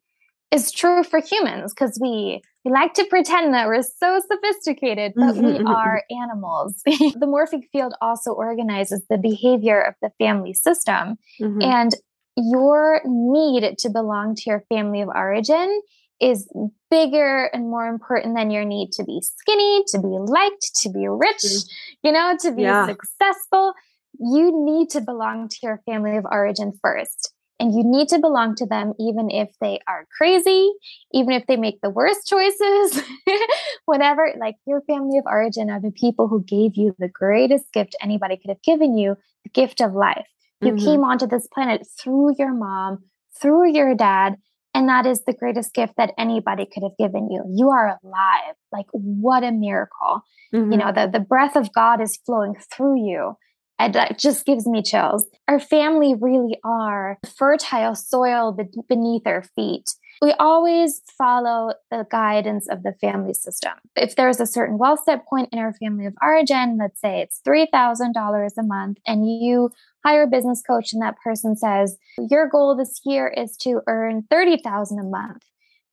is 0.49 0.71
true 0.71 1.03
for 1.03 1.21
humans 1.21 1.71
because 1.71 1.99
we 2.01 2.41
we 2.63 2.71
like 2.71 2.93
to 2.93 3.05
pretend 3.05 3.53
that 3.53 3.67
we're 3.67 3.81
so 3.81 4.21
sophisticated, 4.27 5.13
but 5.15 5.35
we 5.35 5.53
mm-hmm. 5.53 5.67
are 5.67 6.03
animals. 6.11 6.81
the 6.85 7.25
morphic 7.25 7.63
field 7.71 7.93
also 8.01 8.31
organizes 8.31 9.03
the 9.09 9.17
behavior 9.17 9.81
of 9.81 9.95
the 10.01 10.11
family 10.19 10.53
system. 10.53 11.17
Mm-hmm. 11.41 11.61
And 11.61 11.95
your 12.37 13.01
need 13.05 13.77
to 13.79 13.89
belong 13.89 14.35
to 14.35 14.43
your 14.45 14.63
family 14.69 15.01
of 15.01 15.09
origin 15.09 15.81
is 16.19 16.47
bigger 16.91 17.45
and 17.45 17.63
more 17.63 17.87
important 17.87 18.35
than 18.35 18.51
your 18.51 18.63
need 18.63 18.91
to 18.91 19.03
be 19.03 19.21
skinny, 19.21 19.83
to 19.87 19.99
be 19.99 20.07
liked, 20.07 20.75
to 20.81 20.89
be 20.89 21.07
rich, 21.07 21.43
mm-hmm. 21.43 22.07
you 22.07 22.11
know, 22.11 22.37
to 22.41 22.51
be 22.51 22.61
yeah. 22.61 22.85
successful. 22.85 23.73
You 24.19 24.51
need 24.53 24.91
to 24.91 25.01
belong 25.01 25.49
to 25.49 25.57
your 25.63 25.81
family 25.87 26.15
of 26.15 26.25
origin 26.29 26.73
first 26.79 27.30
and 27.61 27.73
you 27.73 27.83
need 27.85 28.07
to 28.09 28.19
belong 28.19 28.55
to 28.55 28.65
them 28.65 28.93
even 28.99 29.29
if 29.29 29.49
they 29.61 29.79
are 29.87 30.07
crazy 30.17 30.71
even 31.13 31.31
if 31.31 31.45
they 31.47 31.55
make 31.55 31.79
the 31.81 31.89
worst 31.89 32.27
choices 32.27 33.01
whatever 33.85 34.33
like 34.39 34.55
your 34.65 34.81
family 34.81 35.17
of 35.19 35.25
origin 35.27 35.69
are 35.69 35.79
the 35.79 35.91
people 35.91 36.27
who 36.27 36.43
gave 36.43 36.71
you 36.75 36.95
the 36.97 37.07
greatest 37.07 37.71
gift 37.71 37.95
anybody 38.01 38.35
could 38.35 38.49
have 38.49 38.63
given 38.63 38.97
you 38.97 39.15
the 39.43 39.49
gift 39.49 39.79
of 39.79 39.93
life 39.93 40.27
you 40.61 40.73
mm-hmm. 40.73 40.85
came 40.85 41.03
onto 41.03 41.27
this 41.27 41.47
planet 41.53 41.87
through 41.99 42.35
your 42.37 42.53
mom 42.53 43.03
through 43.39 43.71
your 43.71 43.95
dad 43.95 44.35
And 44.73 44.87
that 44.87 45.05
is 45.05 45.23
the 45.23 45.33
greatest 45.33 45.73
gift 45.73 45.95
that 45.97 46.13
anybody 46.17 46.65
could 46.65 46.83
have 46.83 46.97
given 46.97 47.29
you. 47.29 47.43
You 47.53 47.69
are 47.71 47.99
alive. 48.03 48.55
Like, 48.71 48.85
what 48.91 49.43
a 49.43 49.51
miracle. 49.51 50.21
Mm-hmm. 50.53 50.71
You 50.71 50.77
know, 50.77 50.91
the, 50.93 51.09
the 51.11 51.19
breath 51.19 51.57
of 51.57 51.73
God 51.73 51.99
is 52.01 52.19
flowing 52.25 52.55
through 52.71 53.05
you. 53.05 53.35
And 53.81 53.95
that 53.95 54.19
just 54.19 54.45
gives 54.45 54.67
me 54.67 54.81
chills. 54.81 55.25
Our 55.47 55.59
family 55.59 56.13
really 56.13 56.57
are 56.63 57.17
fertile 57.35 57.95
soil 57.95 58.57
beneath 58.87 59.25
our 59.25 59.43
feet 59.55 59.89
we 60.21 60.33
always 60.33 61.01
follow 61.17 61.73
the 61.89 62.05
guidance 62.11 62.69
of 62.69 62.83
the 62.83 62.93
family 63.01 63.33
system. 63.33 63.73
If 63.95 64.15
there's 64.15 64.39
a 64.39 64.45
certain 64.45 64.77
wealth 64.77 65.01
set 65.03 65.25
point 65.25 65.49
in 65.51 65.57
our 65.57 65.73
family 65.73 66.05
of 66.05 66.13
origin, 66.21 66.77
let's 66.79 67.01
say 67.01 67.21
it's 67.21 67.41
$3,000 67.45 68.49
a 68.57 68.63
month, 68.63 68.99
and 69.07 69.27
you 69.27 69.71
hire 70.05 70.23
a 70.23 70.27
business 70.27 70.61
coach 70.61 70.93
and 70.93 71.01
that 71.01 71.17
person 71.23 71.55
says, 71.55 71.97
your 72.29 72.47
goal 72.47 72.75
this 72.75 73.01
year 73.03 73.27
is 73.27 73.57
to 73.57 73.81
earn 73.87 74.23
30,000 74.29 74.99
a 74.99 75.03
month, 75.03 75.41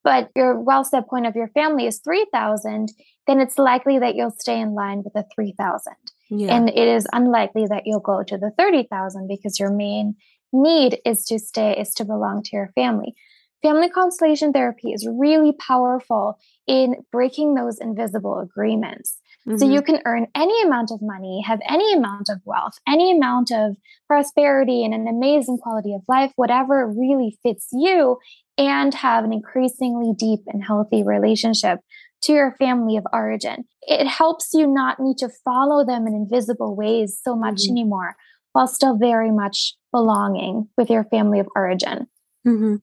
but 0.05 0.31
your 0.37 0.61
wealth 0.61 0.89
set 0.89 1.09
point 1.09 1.27
of 1.27 1.35
your 1.35 1.49
family 1.49 1.87
is 1.87 1.99
3,000, 2.01 2.93
then 3.27 3.41
it's 3.41 3.59
likely 3.59 3.99
that 3.99 4.15
you'll 4.15 4.35
stay 4.39 4.61
in 4.61 4.75
line 4.75 5.03
with 5.03 5.15
the 5.15 5.25
3,000. 5.35 5.95
Yeah. 6.31 6.55
And 6.55 6.69
it 6.69 6.89
is 6.89 7.07
unlikely 7.13 7.67
that 7.69 7.83
you'll 7.87 8.01
go 8.01 8.23
to 8.23 8.37
the 8.37 8.51
30,000 8.59 9.29
because 9.29 9.59
your 9.59 9.71
main 9.71 10.17
need 10.53 10.99
is 11.05 11.25
to 11.27 11.39
stay, 11.39 11.77
is 11.79 11.93
to 11.95 12.05
belong 12.05 12.43
to 12.45 12.57
your 12.57 12.71
family. 12.75 13.15
Family 13.63 13.89
constellation 13.89 14.53
therapy 14.53 14.93
is 14.93 15.09
really 15.11 15.53
powerful 15.53 16.39
in 16.67 16.97
breaking 17.11 17.55
those 17.55 17.79
invisible 17.81 18.39
agreements. 18.39 19.19
Mm-hmm. 19.49 19.59
So 19.59 19.69
you 19.69 19.83
can 19.83 20.01
earn 20.05 20.29
any 20.35 20.63
amount 20.63 20.91
of 20.93 21.01
money, 21.03 21.43
have 21.45 21.61
any 21.69 21.93
amount 21.93 22.29
of 22.29 22.39
wealth, 22.45 22.75
any 22.87 23.17
amount 23.17 23.51
of 23.51 23.77
prosperity 24.07 24.85
and 24.85 24.95
an 24.95 25.09
amazing 25.09 25.59
quality 25.59 25.93
of 25.95 26.03
life, 26.07 26.33
whatever 26.37 26.87
really 26.87 27.37
fits 27.43 27.69
you, 27.73 28.19
and 28.57 28.95
have 28.95 29.25
an 29.25 29.33
increasingly 29.33 30.13
deep 30.17 30.41
and 30.47 30.63
healthy 30.63 31.03
relationship 31.03 31.81
to 32.23 32.33
your 32.33 32.55
family 32.59 32.97
of 32.97 33.05
origin. 33.13 33.65
It 33.83 34.07
helps 34.07 34.51
you 34.53 34.67
not 34.67 34.99
need 35.01 35.19
to 35.19 35.29
follow 35.45 35.85
them 35.85 36.07
in 36.07 36.15
invisible 36.15 36.77
ways 36.77 37.19
so 37.23 37.37
much 37.37 37.63
mm-hmm. 37.63 37.73
anymore 37.73 38.17
while 38.53 38.67
still 38.67 38.97
very 38.99 39.31
much 39.31 39.75
belonging 39.93 40.69
with 40.77 40.91
your 40.91 41.05
family 41.05 41.39
of 41.39 41.49
origin. 41.55 42.07
Mm-hmm 42.47 42.77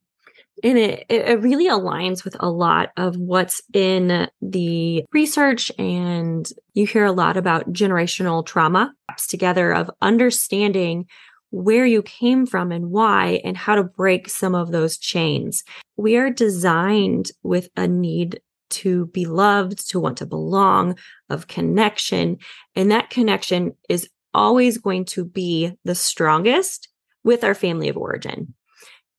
and 0.63 0.77
it, 0.77 1.05
it 1.09 1.41
really 1.41 1.67
aligns 1.67 2.23
with 2.23 2.35
a 2.39 2.49
lot 2.49 2.91
of 2.97 3.17
what's 3.17 3.61
in 3.73 4.27
the 4.41 5.03
research 5.11 5.71
and 5.77 6.49
you 6.73 6.85
hear 6.85 7.05
a 7.05 7.11
lot 7.11 7.37
about 7.37 7.71
generational 7.73 8.45
trauma 8.45 8.93
together 9.27 9.73
of 9.73 9.91
understanding 10.01 11.05
where 11.51 11.85
you 11.85 12.01
came 12.01 12.45
from 12.45 12.71
and 12.71 12.89
why 12.89 13.39
and 13.43 13.55
how 13.55 13.75
to 13.75 13.83
break 13.83 14.29
some 14.29 14.55
of 14.55 14.71
those 14.71 14.97
chains 14.97 15.63
we 15.97 16.17
are 16.17 16.29
designed 16.29 17.31
with 17.43 17.69
a 17.77 17.87
need 17.87 18.39
to 18.75 19.07
be 19.07 19.25
loved 19.25 19.89
to 19.89 19.99
want 19.99 20.17
to 20.17 20.25
belong 20.25 20.97
of 21.29 21.47
connection 21.47 22.37
and 22.75 22.91
that 22.91 23.09
connection 23.09 23.75
is 23.89 24.09
always 24.33 24.77
going 24.77 25.05
to 25.05 25.25
be 25.25 25.71
the 25.83 25.95
strongest 25.95 26.89
with 27.23 27.43
our 27.43 27.55
family 27.55 27.89
of 27.89 27.97
origin 27.97 28.53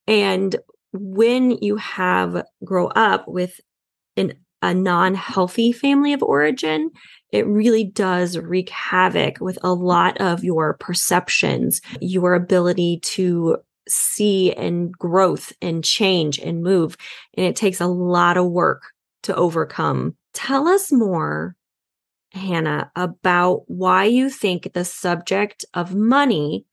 and 0.07 0.57
when 0.93 1.51
you 1.63 1.77
have 1.77 2.45
grow 2.65 2.89
up 2.89 3.27
with 3.29 3.61
an, 4.17 4.35
a 4.63 4.73
non-healthy 4.73 5.73
family 5.73 6.13
of 6.13 6.23
origin, 6.23 6.91
it 7.33 7.47
really 7.47 7.85
does 7.85 8.39
wreak 8.39 8.71
havoc 8.71 9.41
with 9.41 9.59
a 9.63 9.73
lot 9.73 10.19
of 10.21 10.45
your 10.45 10.75
perceptions, 10.75 11.81
your 12.01 12.35
ability 12.35 13.01
to 13.03 13.59
see 13.89 14.53
and 14.53 14.93
growth 14.93 15.53
and 15.61 15.85
change 15.85 16.39
and 16.39 16.63
move. 16.63 16.97
And 17.37 17.47
it 17.47 17.57
takes 17.57 17.81
a 17.81 17.87
lot 17.87 18.37
of 18.37 18.47
work 18.47 18.83
to 19.27 19.37
overcome. 19.37 20.17
Tell 20.35 20.67
us 20.67 20.91
more, 20.91 21.55
Hannah, 22.33 22.91
about 22.97 23.63
why 23.69 24.05
you 24.05 24.31
think 24.31 24.73
the 24.73 24.85
subject 24.85 25.65
of 25.75 25.95
money 25.95 26.67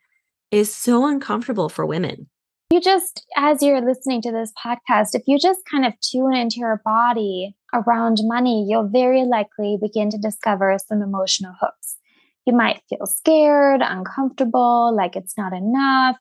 is 0.52 0.74
so 0.74 1.06
uncomfortable 1.06 1.70
for 1.70 1.86
women 1.86 2.30
you 2.74 2.82
just, 2.82 3.24
as 3.38 3.62
you're 3.62 3.86
listening 3.86 4.20
to 4.24 4.32
this 4.32 4.52
podcast, 4.66 5.10
if 5.14 5.22
you 5.28 5.38
just 5.38 5.60
kind 5.70 5.86
of 5.86 5.94
tune 6.00 6.34
into 6.34 6.56
your 6.58 6.82
body 6.84 7.56
around 7.72 8.18
money, 8.24 8.66
you'll 8.68 8.90
very 8.90 9.26
likely 9.26 9.78
begin 9.80 10.10
to 10.10 10.18
discover 10.18 10.76
some 10.80 11.04
emotional 11.04 11.54
hooks. 11.62 11.98
You 12.48 12.54
might 12.54 12.82
feel 12.90 13.06
scared, 13.06 13.82
uncomfortable, 13.84 14.92
like 14.96 15.16
it's 15.16 15.38
not 15.38 15.54
enough. 15.54 16.18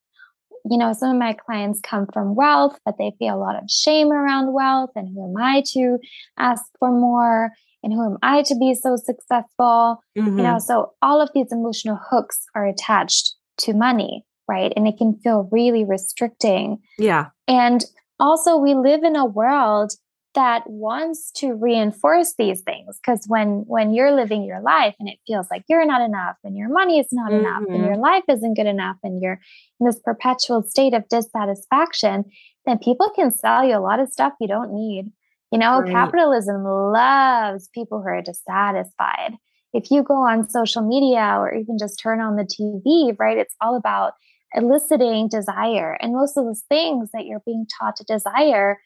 You 0.69 0.79
know, 0.79 0.93
some 0.93 1.11
of 1.11 1.19
my 1.19 1.33
clients 1.33 1.81
come 1.83 2.07
from 2.13 2.35
wealth, 2.35 2.79
but 2.85 2.97
they 2.99 3.13
feel 3.19 3.35
a 3.35 3.39
lot 3.39 3.57
of 3.57 3.71
shame 3.71 4.13
around 4.13 4.53
wealth. 4.53 4.91
And 4.95 5.09
who 5.09 5.31
am 5.31 5.43
I 5.43 5.63
to 5.73 5.99
ask 6.39 6.63
for 6.79 6.91
more? 6.91 7.51
And 7.83 7.93
who 7.93 8.05
am 8.05 8.19
I 8.23 8.43
to 8.43 8.55
be 8.55 8.75
so 8.75 8.97
successful? 8.97 10.03
Mm-hmm. 10.17 10.39
You 10.39 10.45
know, 10.45 10.59
so 10.59 10.93
all 11.03 11.21
of 11.21 11.31
these 11.35 11.51
emotional 11.51 11.99
hooks 12.11 12.47
are 12.55 12.67
attached 12.67 13.35
to 13.59 13.75
money 13.75 14.25
right? 14.49 14.73
And 14.77 14.87
it 14.87 14.99
can 14.99 15.19
feel 15.23 15.49
really 15.51 15.85
restricting. 15.85 16.79
Yeah. 16.99 17.29
And 17.49 17.85
also, 18.19 18.57
we 18.57 18.75
live 18.75 19.03
in 19.03 19.17
a 19.17 19.25
world 19.25 19.93
that 20.35 20.63
wants 20.67 21.31
to 21.33 21.55
reinforce 21.55 22.35
these 22.39 22.63
things 22.63 22.99
because 22.99 23.25
when 23.27 23.65
when 23.67 23.93
you're 23.93 24.15
living 24.15 24.45
your 24.45 24.61
life 24.61 24.95
and 24.99 25.09
it 25.09 25.19
feels 25.27 25.47
like 25.51 25.63
you're 25.69 25.87
not 25.87 26.01
enough 26.01 26.37
and 26.45 26.57
your 26.57 26.69
money 26.69 26.99
is 26.99 27.09
not 27.13 27.31
mm-hmm. 27.31 27.41
enough 27.41 27.63
and 27.69 27.83
your 27.83 27.93
mm-hmm. 27.93 28.03
life 28.03 28.25
isn't 28.29 28.55
good 28.55 28.67
enough 28.67 28.97
and 29.03 29.21
you're 29.23 29.39
in 29.81 29.87
this 29.87 30.01
perpetual 30.05 30.63
state 30.63 30.95
of 30.95 31.09
dissatisfaction 31.09 32.25
then 32.67 32.79
people 32.79 33.11
can 33.15 33.31
sell 33.31 33.65
you 33.65 33.77
a 33.77 33.81
lot 33.81 34.01
of 34.01 34.09
stuff 34.09 34.33
you 34.41 34.49
don't 34.49 34.73
need 34.73 35.11
you 35.51 35.59
know 35.59 35.81
right. 35.81 35.93
capitalism 35.93 36.65
loves 36.65 37.69
people 37.75 38.01
who 38.01 38.09
are 38.09 38.23
dissatisfied 38.23 39.35
if 39.75 39.91
you 39.91 40.03
go 40.03 40.15
on 40.15 40.49
social 40.49 40.83
media 40.83 41.37
or 41.39 41.53
even 41.55 41.77
just 41.79 41.99
turn 41.99 42.21
on 42.21 42.37
the 42.37 42.45
tv 42.45 43.15
right 43.19 43.39
it's 43.39 43.57
all 43.61 43.77
about 43.77 44.15
eliciting 44.55 45.29
desire. 45.29 45.97
And 46.01 46.13
most 46.13 46.37
of 46.37 46.45
those 46.45 46.63
things 46.69 47.11
that 47.13 47.27
you're 47.27 47.43
being 47.45 47.67
taught 47.79 47.97
to 47.97 48.05
desire 48.05 48.79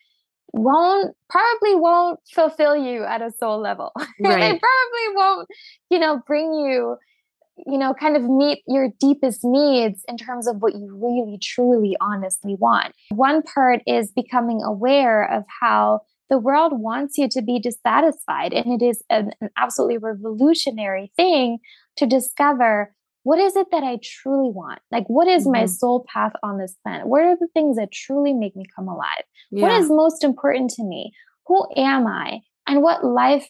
won't 0.53 1.15
probably 1.29 1.75
won't 1.75 2.21
fulfill 2.33 2.77
you 2.77 3.05
at 3.05 3.23
a 3.23 3.31
soul 3.31 3.61
level. 3.61 3.93
Right. 4.21 4.41
they 4.41 4.59
probably 4.59 5.15
won't, 5.15 5.49
you 5.91 5.99
know, 5.99 6.23
bring 6.27 6.53
you, 6.55 6.97
you 7.67 7.79
know, 7.79 7.93
kind 7.95 8.17
of 8.17 8.23
meet 8.23 8.63
your 8.67 8.89
deepest 8.99 9.41
needs 9.45 10.03
in 10.09 10.17
terms 10.17 10.47
of 10.47 10.57
what 10.61 10.75
you 10.75 10.99
really, 11.01 11.39
truly, 11.43 11.97
honestly 12.01 12.57
want. 12.59 12.95
One 13.11 13.43
part 13.43 13.81
is 13.87 14.11
becoming 14.13 14.63
aware 14.63 15.31
of 15.31 15.45
how 15.61 16.01
the 16.29 16.39
world 16.39 16.73
wants 16.75 17.19
you 17.19 17.29
to 17.29 17.43
be 17.43 17.61
dissatisfied. 17.61 18.53
And 18.53 18.81
it 18.81 18.85
is 18.85 19.03
an, 19.11 19.33
an 19.41 19.51
absolutely 19.57 19.99
revolutionary 19.99 21.13
thing 21.17 21.59
to 21.97 22.07
discover 22.07 22.95
what 23.27 23.41
is 23.41 23.57
it 23.57 23.67
that 23.73 23.83
I 23.83 23.99
truly 24.05 24.51
want? 24.53 24.79
Like, 24.93 25.03
what 25.09 25.27
is 25.27 25.43
mm-hmm. 25.43 25.63
my 25.63 25.67
soul 25.67 26.07
path 26.15 26.31
on 26.45 26.59
this 26.59 26.77
planet? 26.85 27.09
What 27.09 27.23
are 27.23 27.35
the 27.35 27.49
things 27.55 27.77
that 27.77 27.91
truly 27.91 28.33
make 28.33 28.55
me 28.55 28.65
come 28.77 28.87
alive? 28.87 29.25
Yeah. 29.51 29.63
What 29.63 29.73
is 29.73 29.91
most 29.91 30.23
important 30.23 30.71
to 30.75 30.85
me? 30.85 31.13
Who 31.47 31.67
am 31.77 32.07
I? 32.07 32.43
And 32.69 32.83
what 32.83 33.05
life 33.05 33.49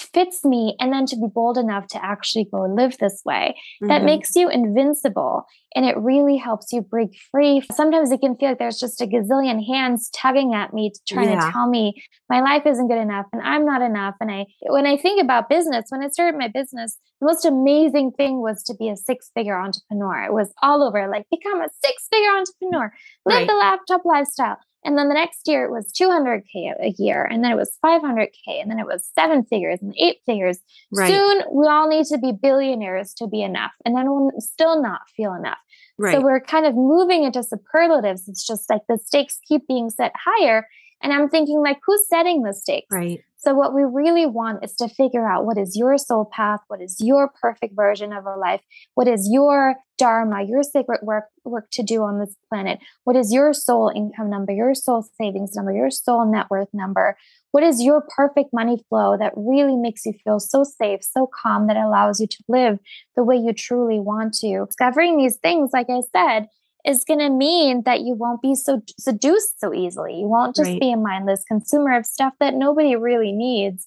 fits 0.00 0.44
me 0.44 0.76
and 0.80 0.92
then 0.92 1.06
to 1.06 1.16
be 1.16 1.26
bold 1.32 1.58
enough 1.58 1.86
to 1.88 2.04
actually 2.04 2.46
go 2.50 2.62
live 2.62 2.96
this 2.98 3.22
way 3.24 3.54
mm-hmm. 3.82 3.88
that 3.88 4.04
makes 4.04 4.34
you 4.34 4.48
invincible 4.48 5.44
and 5.74 5.84
it 5.84 5.96
really 5.98 6.36
helps 6.36 6.72
you 6.72 6.80
break 6.80 7.10
free 7.30 7.62
sometimes 7.72 8.10
it 8.10 8.20
can 8.20 8.36
feel 8.36 8.50
like 8.50 8.58
there's 8.58 8.78
just 8.78 9.00
a 9.00 9.06
gazillion 9.06 9.64
hands 9.66 10.10
tugging 10.10 10.54
at 10.54 10.72
me 10.72 10.92
trying 11.06 11.30
yeah. 11.30 11.46
to 11.46 11.52
tell 11.52 11.68
me 11.68 11.94
my 12.28 12.40
life 12.40 12.62
isn't 12.66 12.88
good 12.88 13.00
enough 13.00 13.26
and 13.32 13.42
i'm 13.42 13.64
not 13.64 13.82
enough 13.82 14.14
and 14.20 14.30
i 14.30 14.46
when 14.62 14.86
i 14.86 14.96
think 14.96 15.22
about 15.22 15.48
business 15.48 15.86
when 15.88 16.02
i 16.02 16.08
started 16.08 16.38
my 16.38 16.48
business 16.48 16.98
the 17.20 17.26
most 17.26 17.44
amazing 17.44 18.10
thing 18.12 18.40
was 18.40 18.62
to 18.62 18.74
be 18.78 18.88
a 18.88 18.96
six 18.96 19.30
figure 19.34 19.58
entrepreneur 19.58 20.24
it 20.24 20.32
was 20.32 20.52
all 20.62 20.82
over 20.82 21.08
like 21.08 21.26
become 21.30 21.60
a 21.60 21.68
six 21.84 22.06
figure 22.12 22.30
entrepreneur 22.30 22.92
live 23.26 23.38
right. 23.38 23.46
the 23.46 23.54
laptop 23.54 24.02
lifestyle 24.04 24.58
and 24.84 24.96
then 24.96 25.08
the 25.08 25.14
next 25.14 25.46
year 25.46 25.64
it 25.64 25.70
was 25.70 25.92
200K 25.92 26.72
a 26.80 26.94
year. 26.98 27.24
And 27.24 27.42
then 27.42 27.52
it 27.52 27.56
was 27.56 27.76
500K. 27.84 28.60
And 28.60 28.70
then 28.70 28.78
it 28.78 28.86
was 28.86 29.08
seven 29.14 29.44
figures 29.44 29.80
and 29.82 29.94
eight 29.98 30.18
figures. 30.24 30.58
Right. 30.92 31.12
Soon 31.12 31.42
we 31.52 31.66
all 31.66 31.88
need 31.88 32.06
to 32.06 32.18
be 32.18 32.32
billionaires 32.32 33.12
to 33.14 33.26
be 33.26 33.42
enough. 33.42 33.72
And 33.84 33.96
then 33.96 34.06
we'll 34.10 34.30
still 34.38 34.80
not 34.80 35.00
feel 35.16 35.34
enough. 35.34 35.58
Right. 35.98 36.14
So 36.14 36.20
we're 36.20 36.40
kind 36.40 36.64
of 36.64 36.74
moving 36.74 37.24
into 37.24 37.42
superlatives. 37.42 38.28
It's 38.28 38.46
just 38.46 38.70
like 38.70 38.82
the 38.88 38.98
stakes 38.98 39.40
keep 39.46 39.66
being 39.66 39.90
set 39.90 40.12
higher. 40.14 40.68
And 41.02 41.12
I'm 41.12 41.28
thinking, 41.28 41.60
like, 41.62 41.78
who's 41.86 42.08
setting 42.08 42.42
the 42.42 42.52
stakes? 42.52 42.88
Right. 42.90 43.20
So, 43.40 43.54
what 43.54 43.72
we 43.72 43.84
really 43.84 44.26
want 44.26 44.64
is 44.64 44.74
to 44.76 44.88
figure 44.88 45.28
out 45.28 45.46
what 45.46 45.58
is 45.58 45.76
your 45.76 45.96
soul 45.96 46.28
path, 46.30 46.60
what 46.66 46.82
is 46.82 46.96
your 46.98 47.30
perfect 47.40 47.76
version 47.76 48.12
of 48.12 48.26
a 48.26 48.34
life, 48.34 48.62
what 48.94 49.06
is 49.06 49.28
your 49.30 49.76
dharma, 49.96 50.42
your 50.42 50.64
sacred 50.64 51.00
work 51.02 51.26
work 51.44 51.68
to 51.72 51.84
do 51.84 52.02
on 52.02 52.18
this 52.18 52.34
planet, 52.48 52.80
what 53.04 53.14
is 53.14 53.32
your 53.32 53.52
soul 53.52 53.92
income 53.94 54.28
number, 54.28 54.52
your 54.52 54.74
soul 54.74 55.06
savings 55.20 55.54
number, 55.54 55.72
your 55.72 55.90
soul 55.90 56.30
net 56.30 56.46
worth 56.50 56.68
number, 56.72 57.16
what 57.52 57.62
is 57.62 57.80
your 57.80 58.04
perfect 58.16 58.50
money 58.52 58.84
flow 58.88 59.16
that 59.16 59.32
really 59.36 59.76
makes 59.76 60.04
you 60.04 60.14
feel 60.24 60.40
so 60.40 60.64
safe, 60.64 61.00
so 61.02 61.28
calm 61.32 61.68
that 61.68 61.76
allows 61.76 62.20
you 62.20 62.26
to 62.26 62.44
live 62.48 62.80
the 63.14 63.22
way 63.22 63.36
you 63.36 63.52
truly 63.52 64.00
want 64.00 64.34
to. 64.34 64.66
Discovering 64.66 65.16
these 65.16 65.36
things, 65.36 65.70
like 65.72 65.88
I 65.88 66.00
said, 66.12 66.48
is 66.88 67.04
going 67.04 67.20
to 67.20 67.28
mean 67.28 67.82
that 67.84 68.00
you 68.00 68.14
won't 68.14 68.40
be 68.40 68.54
so 68.54 68.80
seduced 68.98 69.60
so 69.60 69.74
easily. 69.74 70.14
You 70.14 70.26
won't 70.26 70.56
just 70.56 70.70
right. 70.70 70.80
be 70.80 70.92
a 70.92 70.96
mindless 70.96 71.44
consumer 71.46 71.96
of 71.96 72.06
stuff 72.06 72.32
that 72.40 72.54
nobody 72.54 72.96
really 72.96 73.32
needs. 73.32 73.86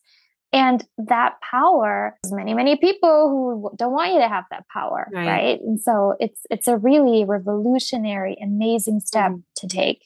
And 0.54 0.86
that 0.98 1.36
power, 1.42 2.18
many, 2.30 2.54
many 2.54 2.76
people 2.76 3.30
who 3.30 3.76
don't 3.78 3.94
want 3.94 4.14
you 4.14 4.20
to 4.20 4.28
have 4.28 4.44
that 4.52 4.66
power, 4.68 5.08
right? 5.12 5.28
right? 5.28 5.62
And 5.62 5.82
so 5.82 6.16
it's 6.20 6.42
it's 6.50 6.68
a 6.68 6.78
really 6.78 7.24
revolutionary, 7.24 8.38
amazing 8.42 9.00
step 9.00 9.32
mm. 9.32 9.44
to 9.56 9.68
take. 9.68 10.06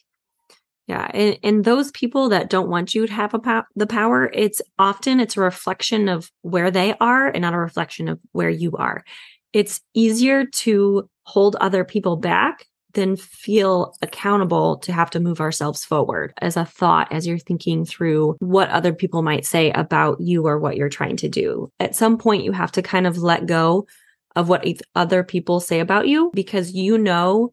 Yeah, 0.86 1.10
and, 1.12 1.36
and 1.42 1.64
those 1.64 1.90
people 1.90 2.28
that 2.28 2.48
don't 2.48 2.70
want 2.70 2.94
you 2.94 3.08
to 3.08 3.12
have 3.12 3.34
a 3.34 3.40
po- 3.40 3.64
the 3.74 3.88
power, 3.88 4.30
it's 4.32 4.62
often 4.78 5.18
it's 5.18 5.36
a 5.36 5.40
reflection 5.40 6.08
of 6.08 6.30
where 6.42 6.70
they 6.70 6.94
are 7.00 7.26
and 7.26 7.42
not 7.42 7.54
a 7.54 7.58
reflection 7.58 8.08
of 8.08 8.20
where 8.30 8.48
you 8.48 8.70
are. 8.76 9.04
It's 9.52 9.80
easier 9.94 10.46
to 10.46 11.10
hold 11.24 11.56
other 11.56 11.84
people 11.84 12.16
back 12.16 12.66
than 12.96 13.14
feel 13.14 13.94
accountable 14.02 14.78
to 14.78 14.92
have 14.92 15.10
to 15.10 15.20
move 15.20 15.40
ourselves 15.40 15.84
forward 15.84 16.32
as 16.38 16.56
a 16.56 16.64
thought 16.64 17.12
as 17.12 17.26
you're 17.26 17.38
thinking 17.38 17.84
through 17.84 18.36
what 18.40 18.70
other 18.70 18.92
people 18.92 19.22
might 19.22 19.44
say 19.44 19.70
about 19.72 20.18
you 20.20 20.46
or 20.46 20.58
what 20.58 20.76
you're 20.76 20.88
trying 20.88 21.16
to 21.18 21.28
do. 21.28 21.70
At 21.78 21.94
some 21.94 22.16
point, 22.16 22.42
you 22.42 22.52
have 22.52 22.72
to 22.72 22.82
kind 22.82 23.06
of 23.06 23.18
let 23.18 23.46
go 23.46 23.86
of 24.34 24.48
what 24.48 24.66
other 24.94 25.22
people 25.22 25.60
say 25.60 25.78
about 25.80 26.08
you 26.08 26.30
because 26.34 26.72
you 26.72 26.96
know 26.98 27.52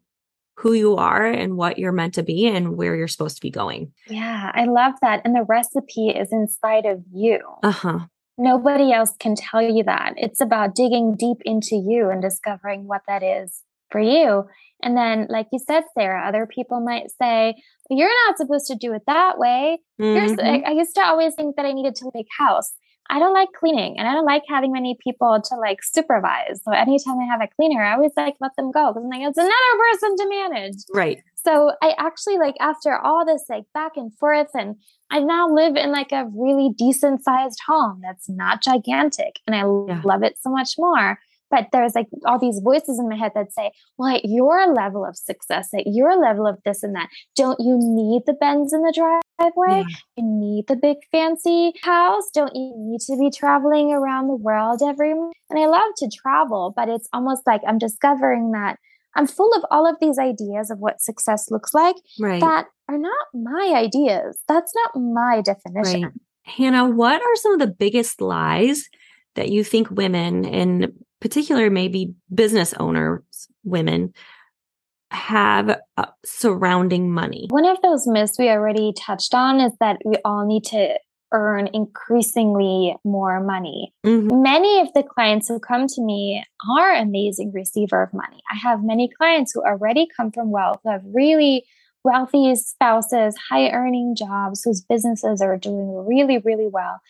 who 0.56 0.72
you 0.72 0.96
are 0.96 1.26
and 1.26 1.56
what 1.56 1.78
you're 1.78 1.92
meant 1.92 2.14
to 2.14 2.22
be 2.22 2.46
and 2.46 2.76
where 2.76 2.96
you're 2.96 3.08
supposed 3.08 3.36
to 3.36 3.42
be 3.42 3.50
going. 3.50 3.92
Yeah, 4.08 4.50
I 4.54 4.64
love 4.64 4.94
that. 5.02 5.20
And 5.24 5.36
the 5.36 5.44
recipe 5.44 6.08
is 6.08 6.32
inside 6.32 6.86
of 6.86 7.02
you. 7.12 7.40
Uh 7.62 7.70
huh. 7.70 7.98
Nobody 8.38 8.92
else 8.92 9.14
can 9.18 9.34
tell 9.36 9.60
you 9.60 9.84
that. 9.84 10.14
It's 10.16 10.40
about 10.40 10.74
digging 10.74 11.16
deep 11.16 11.42
into 11.44 11.76
you 11.76 12.08
and 12.08 12.22
discovering 12.22 12.86
what 12.86 13.02
that 13.06 13.22
is 13.22 13.62
for 13.90 14.00
you. 14.00 14.44
And 14.82 14.96
then, 14.96 15.26
like 15.30 15.46
you 15.52 15.58
said, 15.58 15.84
Sarah, 15.96 16.26
other 16.26 16.46
people 16.46 16.80
might 16.80 17.10
say, 17.20 17.54
You're 17.88 18.10
not 18.26 18.36
supposed 18.36 18.66
to 18.66 18.74
do 18.74 18.92
it 18.92 19.02
that 19.06 19.38
way. 19.38 19.78
Mm-hmm. 20.00 20.40
I, 20.40 20.62
I 20.66 20.72
used 20.72 20.94
to 20.96 21.04
always 21.04 21.34
think 21.34 21.56
that 21.56 21.64
I 21.64 21.72
needed 21.72 21.94
to 21.96 22.10
make 22.14 22.26
house. 22.38 22.74
I 23.10 23.18
don't 23.18 23.34
like 23.34 23.50
cleaning 23.58 23.98
and 23.98 24.08
I 24.08 24.14
don't 24.14 24.24
like 24.24 24.44
having 24.48 24.72
many 24.72 24.96
people 25.02 25.40
to 25.48 25.56
like 25.56 25.82
supervise. 25.82 26.62
So 26.64 26.72
anytime 26.72 27.18
I 27.18 27.26
have 27.26 27.42
a 27.42 27.48
cleaner, 27.54 27.82
I 27.82 27.94
always 27.94 28.12
like 28.16 28.34
let 28.40 28.56
them 28.56 28.70
go 28.70 28.92
because 28.92 29.04
I'm 29.04 29.10
like, 29.10 29.28
it's 29.28 29.36
another 29.36 29.52
person 29.90 30.16
to 30.16 30.28
manage. 30.28 30.76
Right. 30.92 31.22
So 31.44 31.72
I 31.82 31.94
actually 31.98 32.38
like 32.38 32.54
after 32.60 32.96
all 32.98 33.26
this 33.26 33.44
like 33.50 33.64
back 33.74 33.92
and 33.96 34.16
forth 34.18 34.48
and 34.54 34.76
I 35.10 35.20
now 35.20 35.48
live 35.48 35.76
in 35.76 35.92
like 35.92 36.12
a 36.12 36.30
really 36.34 36.70
decent 36.76 37.22
sized 37.22 37.60
home 37.66 38.00
that's 38.02 38.28
not 38.28 38.62
gigantic 38.62 39.40
and 39.46 39.54
I 39.54 39.60
yeah. 39.60 40.00
love 40.02 40.22
it 40.22 40.38
so 40.40 40.50
much 40.50 40.74
more. 40.78 41.18
But 41.54 41.68
there's 41.70 41.94
like 41.94 42.08
all 42.26 42.38
these 42.40 42.60
voices 42.64 42.98
in 42.98 43.08
my 43.08 43.16
head 43.16 43.30
that 43.36 43.52
say, 43.52 43.70
well, 43.96 44.16
at 44.16 44.24
your 44.24 44.72
level 44.72 45.04
of 45.04 45.16
success, 45.16 45.68
at 45.72 45.86
your 45.86 46.20
level 46.20 46.48
of 46.48 46.58
this 46.64 46.82
and 46.82 46.96
that, 46.96 47.08
don't 47.36 47.60
you 47.60 47.78
need 47.80 48.22
the 48.26 48.32
Benz 48.32 48.72
in 48.72 48.82
the 48.82 48.92
driveway? 48.92 49.84
Yeah. 49.88 49.96
You 50.16 50.24
need 50.24 50.64
the 50.66 50.74
big 50.74 50.96
fancy 51.12 51.72
house? 51.82 52.24
Don't 52.34 52.54
you 52.56 52.72
need 52.76 53.00
to 53.02 53.16
be 53.16 53.30
traveling 53.30 53.92
around 53.92 54.26
the 54.26 54.34
world 54.34 54.82
every 54.82 55.14
month? 55.14 55.34
And 55.48 55.60
I 55.60 55.66
love 55.66 55.92
to 55.98 56.08
travel, 56.08 56.72
but 56.74 56.88
it's 56.88 57.08
almost 57.12 57.42
like 57.46 57.60
I'm 57.66 57.78
discovering 57.78 58.50
that 58.50 58.78
I'm 59.14 59.28
full 59.28 59.54
of 59.54 59.64
all 59.70 59.88
of 59.88 59.96
these 60.00 60.18
ideas 60.18 60.70
of 60.72 60.80
what 60.80 61.00
success 61.00 61.52
looks 61.52 61.72
like 61.72 61.94
right. 62.18 62.40
that 62.40 62.66
are 62.88 62.98
not 62.98 63.26
my 63.32 63.72
ideas. 63.76 64.38
That's 64.48 64.72
not 64.74 65.00
my 65.00 65.40
definition. 65.40 66.02
Right. 66.02 66.12
Hannah, 66.42 66.90
what 66.90 67.22
are 67.22 67.36
some 67.36 67.52
of 67.52 67.60
the 67.60 67.68
biggest 67.68 68.20
lies 68.20 68.88
that 69.34 69.50
you 69.50 69.64
think 69.64 69.90
women 69.90 70.44
and 70.44 70.92
particular 71.24 71.70
maybe 71.70 72.14
business 72.34 72.74
owners, 72.74 73.22
women, 73.64 74.12
have 75.10 75.80
uh, 75.96 76.06
surrounding 76.22 77.10
money? 77.10 77.46
One 77.48 77.64
of 77.64 77.80
those 77.80 78.06
myths 78.06 78.38
we 78.38 78.50
already 78.50 78.92
touched 78.92 79.32
on 79.32 79.58
is 79.58 79.72
that 79.80 79.96
we 80.04 80.16
all 80.22 80.46
need 80.46 80.64
to 80.64 80.98
earn 81.32 81.70
increasingly 81.72 82.96
more 83.06 83.40
money. 83.42 83.94
Mm-hmm. 84.04 84.42
Many 84.42 84.80
of 84.82 84.92
the 84.92 85.02
clients 85.02 85.48
who 85.48 85.58
come 85.58 85.86
to 85.86 86.02
me 86.02 86.44
are 86.70 86.94
amazing 86.94 87.52
receiver 87.54 88.02
of 88.02 88.12
money. 88.12 88.42
I 88.52 88.56
have 88.58 88.84
many 88.84 89.08
clients 89.08 89.52
who 89.54 89.62
already 89.62 90.06
come 90.14 90.30
from 90.30 90.50
wealth, 90.50 90.80
who 90.84 90.90
have 90.90 91.02
really 91.06 91.64
wealthy 92.04 92.54
spouses, 92.54 93.34
high 93.48 93.70
earning 93.70 94.14
jobs, 94.14 94.62
whose 94.62 94.82
businesses 94.82 95.40
are 95.40 95.56
doing 95.56 96.04
really, 96.06 96.36
really 96.36 96.68
well. 96.70 97.00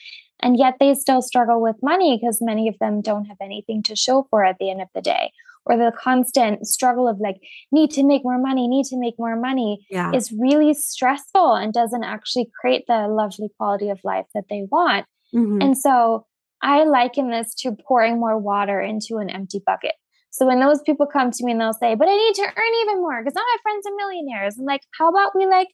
And 0.44 0.58
yet 0.58 0.74
they 0.78 0.94
still 0.94 1.22
struggle 1.22 1.60
with 1.60 1.76
money 1.82 2.18
because 2.20 2.38
many 2.42 2.68
of 2.68 2.78
them 2.78 3.00
don't 3.00 3.24
have 3.24 3.38
anything 3.40 3.82
to 3.84 3.96
show 3.96 4.26
for 4.30 4.44
at 4.44 4.58
the 4.60 4.70
end 4.70 4.82
of 4.82 4.88
the 4.94 5.00
day. 5.00 5.32
Or 5.64 5.78
the 5.78 5.90
constant 5.98 6.66
struggle 6.66 7.08
of 7.08 7.18
like, 7.18 7.40
need 7.72 7.90
to 7.92 8.04
make 8.04 8.22
more 8.22 8.38
money, 8.38 8.68
need 8.68 8.84
to 8.86 8.98
make 8.98 9.14
more 9.18 9.34
money 9.34 9.86
yeah. 9.88 10.12
is 10.12 10.30
really 10.30 10.74
stressful 10.74 11.54
and 11.54 11.72
doesn't 11.72 12.04
actually 12.04 12.50
create 12.60 12.84
the 12.86 13.08
lovely 13.08 13.48
quality 13.56 13.88
of 13.88 13.98
life 14.04 14.26
that 14.34 14.44
they 14.50 14.66
want. 14.70 15.06
Mm-hmm. 15.34 15.62
And 15.62 15.78
so 15.78 16.26
I 16.60 16.84
liken 16.84 17.30
this 17.30 17.54
to 17.60 17.72
pouring 17.72 18.20
more 18.20 18.38
water 18.38 18.78
into 18.78 19.16
an 19.16 19.30
empty 19.30 19.62
bucket. 19.64 19.94
So 20.28 20.46
when 20.46 20.60
those 20.60 20.82
people 20.82 21.06
come 21.06 21.30
to 21.30 21.44
me 21.44 21.52
and 21.52 21.60
they'll 21.60 21.72
say, 21.72 21.94
but 21.94 22.08
I 22.08 22.16
need 22.16 22.34
to 22.34 22.42
earn 22.42 22.74
even 22.82 23.00
more 23.00 23.22
because 23.22 23.34
all 23.34 23.42
my 23.42 23.56
friends 23.62 23.86
are 23.86 23.96
millionaires. 23.96 24.58
I'm 24.58 24.66
like, 24.66 24.82
how 24.98 25.08
about 25.08 25.34
we 25.34 25.46
like 25.46 25.68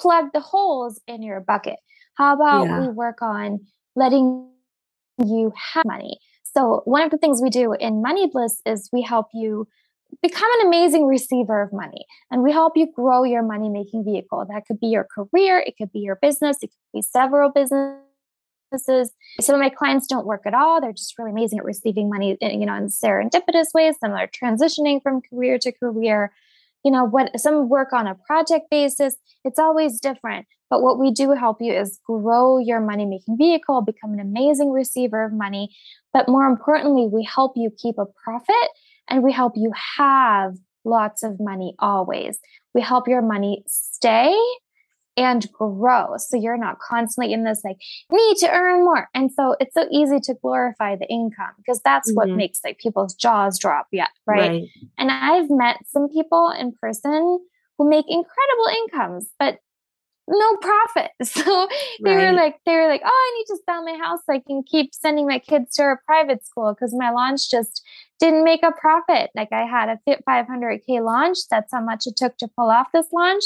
plug 0.00 0.26
the 0.32 0.40
holes 0.40 0.98
in 1.06 1.22
your 1.22 1.40
bucket? 1.40 1.76
How 2.16 2.34
about 2.34 2.64
yeah. 2.64 2.80
we 2.80 2.88
work 2.88 3.20
on 3.20 3.60
letting 3.96 4.48
you 5.18 5.52
have 5.74 5.84
money. 5.84 6.18
So, 6.42 6.82
one 6.84 7.02
of 7.02 7.10
the 7.10 7.18
things 7.18 7.40
we 7.42 7.50
do 7.50 7.72
in 7.72 8.02
Money 8.02 8.28
Bliss 8.32 8.60
is 8.64 8.88
we 8.92 9.02
help 9.02 9.28
you 9.34 9.66
become 10.22 10.48
an 10.60 10.66
amazing 10.66 11.06
receiver 11.06 11.62
of 11.62 11.72
money 11.72 12.06
and 12.30 12.42
we 12.42 12.52
help 12.52 12.76
you 12.76 12.86
grow 12.94 13.24
your 13.24 13.42
money 13.42 13.68
making 13.68 14.04
vehicle. 14.04 14.46
That 14.48 14.64
could 14.66 14.78
be 14.78 14.86
your 14.86 15.06
career, 15.12 15.58
it 15.66 15.74
could 15.76 15.92
be 15.92 16.00
your 16.00 16.16
business, 16.16 16.58
it 16.62 16.68
could 16.68 16.98
be 16.98 17.02
several 17.02 17.50
businesses. 17.50 19.12
Some 19.40 19.54
of 19.54 19.60
my 19.60 19.70
clients 19.70 20.06
don't 20.06 20.26
work 20.26 20.42
at 20.46 20.54
all. 20.54 20.80
They're 20.80 20.92
just 20.92 21.18
really 21.18 21.32
amazing 21.32 21.58
at 21.58 21.64
receiving 21.64 22.08
money, 22.08 22.36
you 22.40 22.66
know, 22.66 22.74
in 22.74 22.86
serendipitous 22.86 23.74
ways. 23.74 23.96
Some 24.00 24.12
are 24.12 24.28
transitioning 24.28 25.02
from 25.02 25.22
career 25.22 25.58
to 25.58 25.72
career 25.72 26.32
you 26.84 26.90
know 26.90 27.04
what 27.04 27.40
some 27.40 27.68
work 27.68 27.92
on 27.92 28.06
a 28.06 28.14
project 28.14 28.66
basis 28.70 29.16
it's 29.44 29.58
always 29.58 29.98
different 29.98 30.46
but 30.70 30.82
what 30.82 30.98
we 30.98 31.10
do 31.10 31.32
help 31.32 31.58
you 31.60 31.72
is 31.72 32.00
grow 32.06 32.58
your 32.58 32.80
money 32.80 33.06
making 33.06 33.36
vehicle 33.36 33.82
become 33.82 34.12
an 34.12 34.20
amazing 34.20 34.70
receiver 34.70 35.24
of 35.24 35.32
money 35.32 35.74
but 36.12 36.28
more 36.28 36.44
importantly 36.44 37.08
we 37.10 37.24
help 37.24 37.52
you 37.56 37.70
keep 37.76 37.96
a 37.98 38.06
profit 38.24 38.68
and 39.08 39.22
we 39.22 39.32
help 39.32 39.52
you 39.56 39.72
have 39.98 40.54
lots 40.84 41.22
of 41.22 41.38
money 41.40 41.74
always 41.78 42.38
we 42.74 42.80
help 42.80 43.08
your 43.08 43.22
money 43.22 43.62
stay 43.66 44.36
and 45.16 45.50
grow. 45.52 46.16
So 46.16 46.36
you're 46.36 46.58
not 46.58 46.78
constantly 46.78 47.32
in 47.32 47.44
this 47.44 47.62
like 47.64 47.76
need 48.10 48.36
to 48.38 48.50
earn 48.50 48.84
more. 48.84 49.08
And 49.14 49.30
so 49.30 49.56
it's 49.60 49.74
so 49.74 49.86
easy 49.90 50.18
to 50.20 50.34
glorify 50.34 50.96
the 50.96 51.06
income 51.06 51.52
because 51.58 51.80
that's 51.84 52.10
mm-hmm. 52.10 52.16
what 52.16 52.36
makes 52.36 52.60
like 52.64 52.78
people's 52.78 53.14
jaws 53.14 53.58
drop. 53.58 53.86
Yeah. 53.92 54.08
Right? 54.26 54.50
right. 54.50 54.64
And 54.98 55.10
I've 55.10 55.50
met 55.50 55.78
some 55.86 56.08
people 56.08 56.52
in 56.58 56.72
person 56.80 57.38
who 57.78 57.88
make 57.88 58.06
incredible 58.08 58.66
incomes, 58.82 59.28
but 59.38 59.58
no 60.28 60.56
profit. 60.56 61.10
So 61.24 61.68
they 62.02 62.14
right. 62.14 62.30
were 62.30 62.36
like, 62.36 62.56
they 62.66 62.74
were 62.76 62.88
like, 62.88 63.02
oh, 63.04 63.08
I 63.08 63.38
need 63.38 63.54
to 63.54 63.62
sell 63.64 63.84
my 63.84 63.98
house 64.02 64.20
so 64.24 64.34
I 64.34 64.42
can 64.46 64.62
keep 64.62 64.94
sending 64.94 65.26
my 65.26 65.38
kids 65.38 65.74
to 65.76 65.82
a 65.84 65.96
private 66.06 66.44
school 66.44 66.74
because 66.74 66.94
my 66.96 67.10
launch 67.10 67.50
just 67.50 67.82
didn't 68.20 68.44
make 68.44 68.62
a 68.62 68.72
profit. 68.72 69.30
Like 69.34 69.52
I 69.52 69.64
had 69.66 69.88
a 69.88 69.98
fit 70.04 70.22
500k 70.28 71.04
launch. 71.04 71.38
That's 71.50 71.72
how 71.72 71.82
much 71.82 72.06
it 72.06 72.16
took 72.16 72.36
to 72.38 72.48
pull 72.56 72.70
off 72.70 72.88
this 72.92 73.06
launch. 73.12 73.44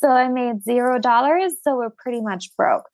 So 0.00 0.08
I 0.08 0.28
made 0.28 0.62
zero 0.62 0.98
dollars. 0.98 1.54
So 1.62 1.76
we're 1.76 1.90
pretty 1.90 2.20
much 2.20 2.54
broke. 2.56 2.84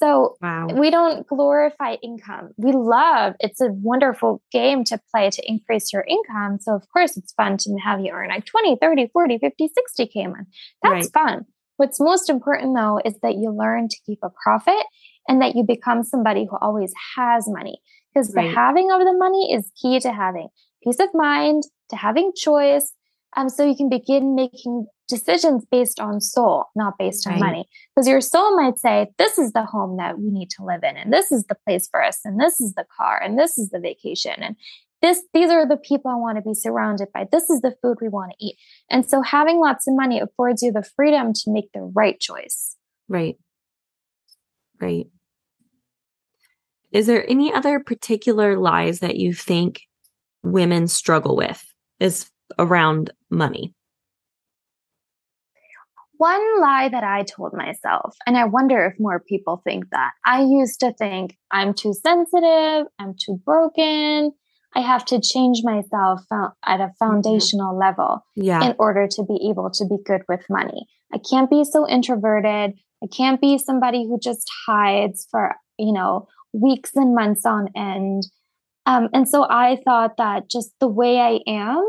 So 0.00 0.36
wow. 0.40 0.66
we 0.66 0.90
don't 0.90 1.26
glorify 1.26 1.96
income. 2.02 2.50
We 2.56 2.72
love 2.72 3.34
it's 3.38 3.60
a 3.60 3.68
wonderful 3.70 4.42
game 4.50 4.82
to 4.84 4.98
play 5.12 5.28
to 5.30 5.42
increase 5.46 5.92
your 5.92 6.04
income. 6.08 6.58
So 6.60 6.74
of 6.74 6.88
course 6.90 7.16
it's 7.18 7.32
fun 7.34 7.58
to 7.58 7.76
have 7.84 8.00
you 8.00 8.10
earn 8.12 8.30
like 8.30 8.46
20, 8.46 8.78
30, 8.80 9.08
40, 9.12 9.38
50, 9.38 9.68
60k 9.68 10.24
a 10.24 10.28
month. 10.28 10.48
That's 10.82 11.10
right. 11.14 11.28
fun. 11.28 11.46
What's 11.80 11.98
most 11.98 12.28
important 12.28 12.76
though 12.76 13.00
is 13.06 13.14
that 13.22 13.36
you 13.36 13.50
learn 13.50 13.88
to 13.88 13.96
keep 14.04 14.18
a 14.22 14.28
profit 14.44 14.84
and 15.26 15.40
that 15.40 15.56
you 15.56 15.64
become 15.66 16.04
somebody 16.04 16.44
who 16.44 16.58
always 16.60 16.92
has 17.16 17.48
money. 17.48 17.80
Because 18.12 18.34
right. 18.34 18.48
the 18.48 18.54
having 18.54 18.90
of 18.92 19.00
the 19.00 19.14
money 19.14 19.54
is 19.54 19.72
key 19.80 19.98
to 20.00 20.12
having 20.12 20.48
peace 20.84 21.00
of 21.00 21.08
mind, 21.14 21.62
to 21.88 21.96
having 21.96 22.32
choice. 22.36 22.92
Um, 23.34 23.48
so 23.48 23.64
you 23.64 23.74
can 23.74 23.88
begin 23.88 24.34
making 24.34 24.88
decisions 25.08 25.64
based 25.70 26.00
on 26.00 26.20
soul, 26.20 26.66
not 26.76 26.98
based 26.98 27.26
on 27.26 27.34
right. 27.34 27.40
money. 27.40 27.68
Because 27.96 28.06
your 28.06 28.20
soul 28.20 28.54
might 28.56 28.78
say, 28.78 29.06
this 29.16 29.38
is 29.38 29.52
the 29.52 29.64
home 29.64 29.96
that 29.96 30.18
we 30.18 30.30
need 30.30 30.50
to 30.50 30.64
live 30.64 30.82
in, 30.82 30.98
and 30.98 31.10
this 31.10 31.32
is 31.32 31.44
the 31.44 31.56
place 31.66 31.88
for 31.90 32.04
us, 32.04 32.18
and 32.26 32.38
this 32.38 32.60
is 32.60 32.74
the 32.74 32.84
car, 32.94 33.22
and 33.22 33.38
this 33.38 33.56
is 33.56 33.70
the 33.70 33.80
vacation, 33.80 34.34
and 34.38 34.56
this 35.02 35.22
these 35.32 35.50
are 35.50 35.66
the 35.66 35.76
people 35.76 36.10
I 36.10 36.16
want 36.16 36.36
to 36.36 36.42
be 36.42 36.54
surrounded 36.54 37.08
by. 37.12 37.26
This 37.30 37.48
is 37.50 37.60
the 37.60 37.74
food 37.82 37.98
we 38.00 38.08
want 38.08 38.32
to 38.32 38.44
eat. 38.44 38.56
And 38.90 39.08
so 39.08 39.22
having 39.22 39.58
lots 39.58 39.86
of 39.86 39.94
money 39.94 40.20
affords 40.20 40.62
you 40.62 40.72
the 40.72 40.88
freedom 40.96 41.32
to 41.32 41.50
make 41.50 41.72
the 41.72 41.82
right 41.94 42.18
choice. 42.20 42.76
Right. 43.08 43.36
Right. 44.80 45.06
Is 46.92 47.06
there 47.06 47.28
any 47.28 47.52
other 47.52 47.80
particular 47.80 48.58
lies 48.58 49.00
that 49.00 49.16
you 49.16 49.32
think 49.32 49.82
women 50.42 50.88
struggle 50.88 51.36
with 51.36 51.64
is 52.00 52.30
around 52.58 53.10
money? 53.30 53.74
one 56.20 56.60
lie 56.60 56.86
that 56.90 57.02
I 57.02 57.22
told 57.22 57.54
myself, 57.54 58.14
and 58.26 58.36
I 58.36 58.44
wonder 58.44 58.84
if 58.84 59.00
more 59.00 59.20
people 59.26 59.62
think 59.64 59.88
that. 59.90 60.10
I 60.26 60.42
used 60.42 60.78
to 60.80 60.92
think 60.92 61.38
I'm 61.50 61.72
too 61.72 61.94
sensitive, 61.94 62.88
I'm 62.98 63.14
too 63.18 63.40
broken, 63.42 64.32
I 64.74 64.80
have 64.80 65.04
to 65.06 65.20
change 65.20 65.62
myself 65.64 66.22
at 66.30 66.80
a 66.80 66.84
mm-hmm. 66.84 66.92
foundational 66.98 67.72
mm-hmm. 67.72 67.80
level 67.80 68.24
yeah. 68.36 68.64
in 68.64 68.74
order 68.78 69.06
to 69.08 69.24
be 69.24 69.48
able 69.50 69.70
to 69.70 69.84
be 69.84 69.96
good 70.04 70.22
with 70.28 70.44
money. 70.48 70.86
I 71.12 71.18
can't 71.18 71.50
be 71.50 71.64
so 71.64 71.88
introverted. 71.88 72.74
I 73.02 73.06
can't 73.06 73.40
be 73.40 73.58
somebody 73.58 74.04
who 74.04 74.18
just 74.18 74.48
hides 74.66 75.26
for, 75.30 75.56
you 75.78 75.92
know, 75.92 76.28
weeks 76.52 76.90
and 76.94 77.14
months 77.14 77.44
on 77.44 77.68
end. 77.74 78.24
Um, 78.86 79.08
and 79.12 79.28
so 79.28 79.46
I 79.48 79.78
thought 79.84 80.16
that 80.18 80.50
just 80.50 80.72
the 80.80 80.88
way 80.88 81.18
I 81.18 81.40
am 81.48 81.84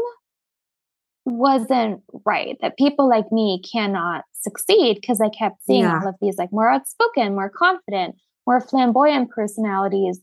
wasn't 1.26 2.02
right, 2.26 2.58
that 2.62 2.78
people 2.78 3.08
like 3.08 3.32
me 3.32 3.62
cannot 3.72 4.24
succeed 4.34 4.98
because 5.00 5.22
I 5.22 5.30
kept 5.30 5.64
seeing 5.66 5.82
yeah. 5.82 6.00
all 6.02 6.10
of 6.10 6.16
these 6.20 6.38
like 6.38 6.52
more 6.52 6.70
outspoken, 6.70 7.36
more 7.36 7.52
confident, 7.56 8.16
more 8.48 8.60
flamboyant 8.60 9.30
personalities 9.30 10.20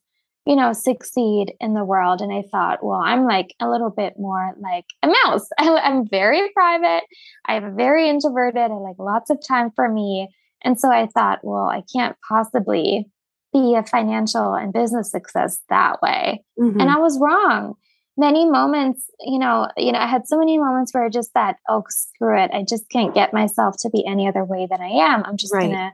you 0.48 0.56
know, 0.56 0.72
succeed 0.72 1.52
in 1.60 1.74
the 1.74 1.84
world. 1.84 2.22
And 2.22 2.32
I 2.32 2.42
thought, 2.50 2.82
well, 2.82 3.02
I'm 3.04 3.26
like 3.26 3.54
a 3.60 3.68
little 3.68 3.90
bit 3.90 4.14
more 4.16 4.54
like 4.58 4.86
a 5.02 5.08
mouse. 5.08 5.46
I'm 5.58 6.08
very 6.08 6.50
private. 6.54 7.02
I'm 7.44 7.76
very 7.76 8.08
introverted. 8.08 8.70
I 8.70 8.74
like 8.74 8.98
lots 8.98 9.28
of 9.28 9.46
time 9.46 9.70
for 9.76 9.92
me. 9.92 10.26
And 10.64 10.80
so 10.80 10.90
I 10.90 11.06
thought, 11.06 11.40
well, 11.42 11.68
I 11.68 11.82
can't 11.94 12.16
possibly 12.26 13.10
be 13.52 13.74
a 13.74 13.82
financial 13.84 14.54
and 14.54 14.72
business 14.72 15.10
success 15.10 15.60
that 15.68 16.00
way. 16.00 16.42
Mm-hmm. 16.58 16.80
And 16.80 16.90
I 16.90 16.96
was 16.96 17.20
wrong. 17.20 17.74
Many 18.16 18.48
moments, 18.48 19.04
you 19.20 19.38
know, 19.38 19.68
you 19.76 19.92
know, 19.92 19.98
I 19.98 20.06
had 20.06 20.26
so 20.26 20.38
many 20.38 20.56
moments 20.56 20.94
where 20.94 21.04
I 21.04 21.10
just 21.10 21.30
thought, 21.32 21.56
oh, 21.68 21.84
screw 21.90 22.42
it. 22.42 22.50
I 22.54 22.64
just 22.66 22.88
can't 22.90 23.14
get 23.14 23.34
myself 23.34 23.76
to 23.80 23.90
be 23.90 24.02
any 24.06 24.26
other 24.26 24.46
way 24.46 24.66
than 24.68 24.80
I 24.80 25.12
am. 25.12 25.24
I'm 25.26 25.36
just 25.36 25.52
right. 25.52 25.70
gonna 25.70 25.92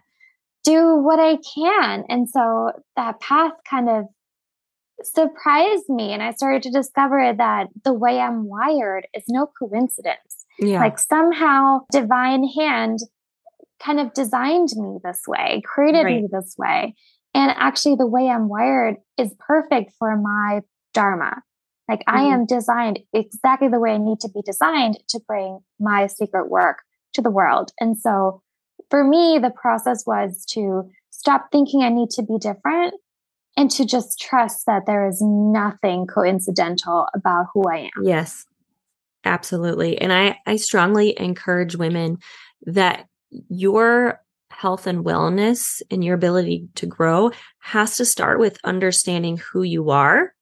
do 0.63 0.95
what 0.95 1.19
I 1.19 1.39
can. 1.57 2.05
And 2.09 2.31
so 2.31 2.71
that 2.95 3.21
path 3.21 3.53
kind 3.69 3.89
of 3.89 4.05
surprised 5.03 5.89
me 5.89 6.13
and 6.13 6.23
I 6.23 6.33
started 6.33 6.63
to 6.65 6.71
discover 6.71 7.33
that 7.37 7.69
the 7.85 7.93
way 7.93 8.21
I'm 8.21 8.47
wired 8.47 9.07
is 9.15 9.25
no 9.29 9.51
coincidence. 9.59 10.45
Yeah. 10.59 10.81
Like 10.81 10.99
somehow 10.99 11.81
divine 11.91 12.45
hand 12.45 13.01
kind 13.83 14.01
of 14.01 14.15
designed 14.15 14.71
me 14.77 14.99
this 15.03 15.23
way, 15.27 15.63
created 15.65 16.05
right. 16.05 16.23
me 16.23 16.29
this 16.31 16.55
way. 16.57 16.95
And 17.35 17.51
actually 17.57 17.97
the 17.97 18.07
way 18.07 18.29
I'm 18.29 18.49
wired 18.49 18.97
is 19.19 19.35
perfect 19.39 19.93
for 19.99 20.17
my 20.17 20.61
dharma. 20.93 21.43
Like 21.89 22.01
mm-hmm. 22.01 22.17
I 22.17 22.23
am 22.23 22.47
designed 22.47 23.01
exactly 23.13 23.69
the 23.69 23.81
way 23.81 23.93
I 23.93 23.99
need 23.99 24.21
to 24.21 24.29
be 24.29 24.43
designed 24.43 24.99
to 25.09 25.21
bring 25.27 25.61
my 25.81 26.07
secret 26.07 26.49
work 26.49 26.79
to 27.15 27.23
the 27.23 27.31
world. 27.31 27.73
And 27.81 27.99
so 27.99 28.43
for 28.91 29.05
me, 29.05 29.39
the 29.41 29.51
process 29.51 30.05
was 30.07 30.45
to 30.51 30.89
stop 31.11 31.49
thinking 31.51 31.83
I 31.83 31.89
need 31.89 32.11
to 32.11 32.23
be 32.23 32.39
different 32.39 32.95
and 33.57 33.71
to 33.73 33.85
just 33.85 34.21
trust 34.21 34.67
that 34.67 34.87
there 34.87 35.07
is 35.07 35.21
nothing 35.21 36.07
coincidental 36.07 37.07
about 37.15 37.47
who 37.53 37.65
I 37.71 37.79
am. 37.79 38.03
Yes, 38.03 38.45
absolutely. 39.25 39.99
And 40.01 40.13
I, 40.13 40.39
I 40.47 40.57
strongly 40.57 41.19
encourage 41.19 41.77
women 41.77 42.19
that 42.67 43.07
your 43.49 44.21
health 44.51 44.87
and 44.87 45.05
wellness 45.05 45.83
and 45.91 46.05
your 46.05 46.15
ability 46.15 46.69
to 46.77 46.87
grow 46.87 47.31
has 47.59 47.97
to 47.97 48.05
start 48.05 48.39
with 48.39 48.59
understanding 48.65 49.37
who 49.37 49.63
you 49.63 49.91
are. 49.91 50.33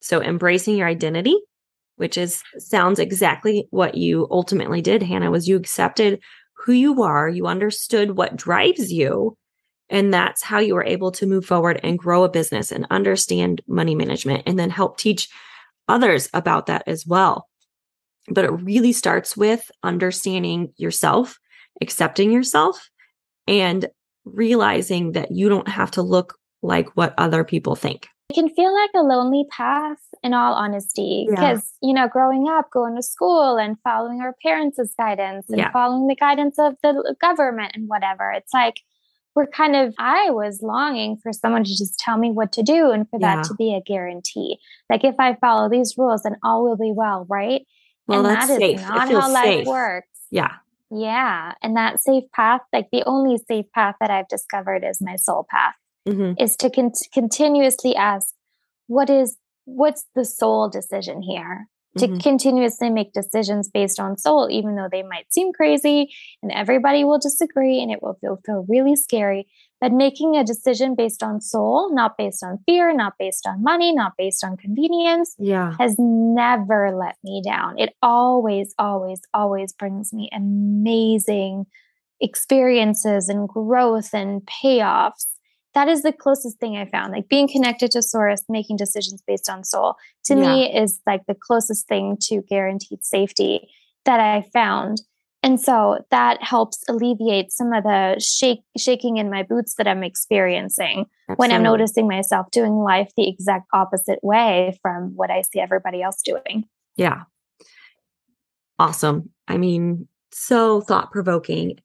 So 0.00 0.22
embracing 0.22 0.76
your 0.76 0.88
identity, 0.88 1.36
which 1.96 2.18
is 2.18 2.42
sounds 2.58 2.98
exactly 2.98 3.66
what 3.70 3.94
you 3.94 4.26
ultimately 4.30 4.82
did, 4.82 5.02
Hannah, 5.02 5.30
was 5.30 5.48
you 5.48 5.56
accepted 5.56 6.20
who 6.54 6.72
you 6.72 7.02
are, 7.02 7.28
you 7.28 7.46
understood 7.46 8.16
what 8.16 8.36
drives 8.36 8.92
you, 8.92 9.36
and 9.92 10.12
that's 10.12 10.42
how 10.42 10.58
you 10.58 10.74
were 10.74 10.84
able 10.84 11.12
to 11.12 11.26
move 11.26 11.44
forward 11.44 11.78
and 11.84 11.98
grow 11.98 12.24
a 12.24 12.28
business 12.28 12.72
and 12.72 12.86
understand 12.90 13.60
money 13.68 13.94
management 13.94 14.42
and 14.46 14.58
then 14.58 14.70
help 14.70 14.96
teach 14.96 15.28
others 15.86 16.30
about 16.32 16.66
that 16.66 16.82
as 16.86 17.06
well. 17.06 17.46
But 18.28 18.46
it 18.46 18.50
really 18.50 18.92
starts 18.92 19.36
with 19.36 19.70
understanding 19.82 20.72
yourself, 20.78 21.38
accepting 21.82 22.32
yourself, 22.32 22.88
and 23.46 23.86
realizing 24.24 25.12
that 25.12 25.30
you 25.30 25.50
don't 25.50 25.68
have 25.68 25.90
to 25.92 26.02
look 26.02 26.38
like 26.62 26.96
what 26.96 27.12
other 27.18 27.44
people 27.44 27.76
think. 27.76 28.08
It 28.30 28.34
can 28.34 28.48
feel 28.48 28.72
like 28.72 28.90
a 28.94 29.02
lonely 29.02 29.44
path 29.50 29.98
in 30.22 30.32
all 30.32 30.54
honesty 30.54 31.26
because 31.28 31.70
yeah. 31.82 31.88
you 31.88 31.92
know 31.92 32.08
growing 32.08 32.48
up 32.48 32.70
going 32.70 32.96
to 32.96 33.02
school 33.02 33.58
and 33.58 33.76
following 33.84 34.22
our 34.22 34.34
parents' 34.42 34.94
guidance 34.96 35.50
and 35.50 35.58
yeah. 35.58 35.70
following 35.70 36.06
the 36.06 36.14
guidance 36.14 36.58
of 36.58 36.76
the 36.82 37.14
government 37.20 37.72
and 37.74 37.88
whatever 37.88 38.30
it's 38.30 38.54
like 38.54 38.76
we're 39.34 39.46
kind 39.46 39.76
of, 39.76 39.94
I 39.98 40.30
was 40.30 40.60
longing 40.62 41.16
for 41.22 41.32
someone 41.32 41.64
to 41.64 41.70
just 41.70 41.98
tell 41.98 42.18
me 42.18 42.30
what 42.30 42.52
to 42.52 42.62
do 42.62 42.90
and 42.90 43.08
for 43.08 43.18
yeah. 43.20 43.36
that 43.36 43.44
to 43.44 43.54
be 43.54 43.74
a 43.74 43.80
guarantee. 43.80 44.58
Like 44.90 45.04
if 45.04 45.14
I 45.18 45.36
follow 45.40 45.68
these 45.68 45.94
rules, 45.96 46.22
then 46.22 46.36
all 46.44 46.62
will 46.64 46.76
be 46.76 46.92
well, 46.94 47.26
right? 47.28 47.62
Well, 48.06 48.26
and 48.26 48.36
that 48.36 48.50
is 48.50 48.58
safe. 48.58 48.80
not 48.80 49.08
how 49.08 49.32
life 49.32 49.66
works. 49.66 50.08
Yeah. 50.30 50.56
Yeah. 50.90 51.52
And 51.62 51.76
that 51.76 52.02
safe 52.02 52.24
path, 52.34 52.60
like 52.72 52.88
the 52.92 53.04
only 53.06 53.38
safe 53.48 53.66
path 53.74 53.94
that 54.00 54.10
I've 54.10 54.28
discovered 54.28 54.84
is 54.84 55.00
my 55.00 55.16
soul 55.16 55.46
path, 55.50 55.74
mm-hmm. 56.06 56.34
is 56.38 56.56
to 56.56 56.68
con- 56.68 56.92
continuously 57.14 57.96
ask, 57.96 58.34
what 58.88 59.08
is, 59.08 59.38
what's 59.64 60.04
the 60.14 60.24
soul 60.24 60.68
decision 60.68 61.22
here? 61.22 61.68
To 61.98 62.06
mm-hmm. 62.06 62.18
continuously 62.18 62.88
make 62.90 63.12
decisions 63.12 63.68
based 63.68 64.00
on 64.00 64.16
soul, 64.16 64.48
even 64.50 64.76
though 64.76 64.88
they 64.90 65.02
might 65.02 65.32
seem 65.32 65.52
crazy 65.52 66.12
and 66.42 66.50
everybody 66.50 67.04
will 67.04 67.18
disagree 67.18 67.82
and 67.82 67.90
it 67.90 68.02
will 68.02 68.16
feel, 68.20 68.40
feel 68.46 68.64
really 68.68 68.96
scary. 68.96 69.46
But 69.80 69.92
making 69.92 70.36
a 70.36 70.44
decision 70.44 70.94
based 70.94 71.22
on 71.22 71.40
soul, 71.40 71.92
not 71.92 72.16
based 72.16 72.42
on 72.42 72.60
fear, 72.64 72.94
not 72.94 73.14
based 73.18 73.46
on 73.46 73.62
money, 73.62 73.92
not 73.92 74.12
based 74.16 74.44
on 74.44 74.56
convenience, 74.56 75.34
yeah. 75.38 75.74
has 75.78 75.96
never 75.98 76.96
let 76.96 77.16
me 77.24 77.42
down. 77.44 77.78
It 77.78 77.94
always, 78.00 78.74
always, 78.78 79.20
always 79.34 79.72
brings 79.72 80.12
me 80.12 80.30
amazing 80.32 81.66
experiences 82.20 83.28
and 83.28 83.48
growth 83.48 84.14
and 84.14 84.42
payoffs 84.42 85.26
that 85.74 85.88
is 85.88 86.02
the 86.02 86.12
closest 86.12 86.58
thing 86.58 86.76
I 86.76 86.86
found. 86.86 87.12
Like 87.12 87.28
being 87.28 87.48
connected 87.48 87.90
to 87.92 88.02
source, 88.02 88.42
making 88.48 88.76
decisions 88.76 89.22
based 89.26 89.48
on 89.48 89.64
soul, 89.64 89.96
to 90.24 90.34
yeah. 90.34 90.40
me 90.40 90.76
is 90.76 91.00
like 91.06 91.26
the 91.26 91.34
closest 91.34 91.88
thing 91.88 92.16
to 92.28 92.42
guaranteed 92.42 93.04
safety 93.04 93.68
that 94.04 94.20
I 94.20 94.42
found. 94.52 95.02
And 95.44 95.60
so 95.60 95.98
that 96.10 96.40
helps 96.42 96.84
alleviate 96.88 97.50
some 97.50 97.72
of 97.72 97.82
the 97.82 98.20
shake, 98.20 98.62
shaking 98.78 99.16
in 99.16 99.28
my 99.28 99.42
boots 99.42 99.74
that 99.74 99.88
I'm 99.88 100.04
experiencing 100.04 101.06
Absolutely. 101.28 101.34
when 101.36 101.50
I'm 101.50 101.64
noticing 101.64 102.06
myself 102.06 102.50
doing 102.52 102.74
life 102.74 103.10
the 103.16 103.28
exact 103.28 103.66
opposite 103.72 104.20
way 104.22 104.78
from 104.82 105.16
what 105.16 105.30
I 105.30 105.42
see 105.42 105.58
everybody 105.58 106.00
else 106.00 106.22
doing. 106.22 106.64
Yeah. 106.96 107.22
Awesome. 108.78 109.30
I 109.48 109.58
mean, 109.58 110.06
so 110.30 110.80
thought 110.80 111.10
provoking. 111.10 111.80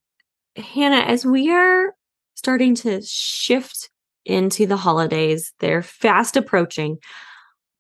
Hannah, 0.56 0.98
as 0.98 1.26
we 1.26 1.52
are 1.52 1.96
starting 2.38 2.76
to 2.76 3.02
shift 3.02 3.90
into 4.24 4.68
the 4.68 4.78
holidays. 4.78 5.54
They're 5.60 5.82
fast 5.82 6.38
approaching. 6.38 7.00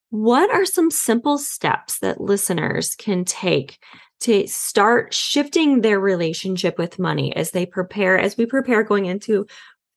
What 0.09 0.49
are 0.49 0.65
some 0.65 0.89
simple 0.89 1.37
steps 1.37 1.99
that 1.99 2.19
listeners 2.19 2.95
can 2.95 3.23
take 3.23 3.77
to 4.21 4.47
start 4.47 5.13
shifting 5.13 5.81
their 5.81 5.99
relationship 5.99 6.79
with 6.79 6.97
money 6.97 7.35
as 7.35 7.51
they 7.51 7.67
prepare, 7.67 8.17
as 8.17 8.35
we 8.35 8.47
prepare 8.47 8.83
going 8.83 9.05
into 9.05 9.45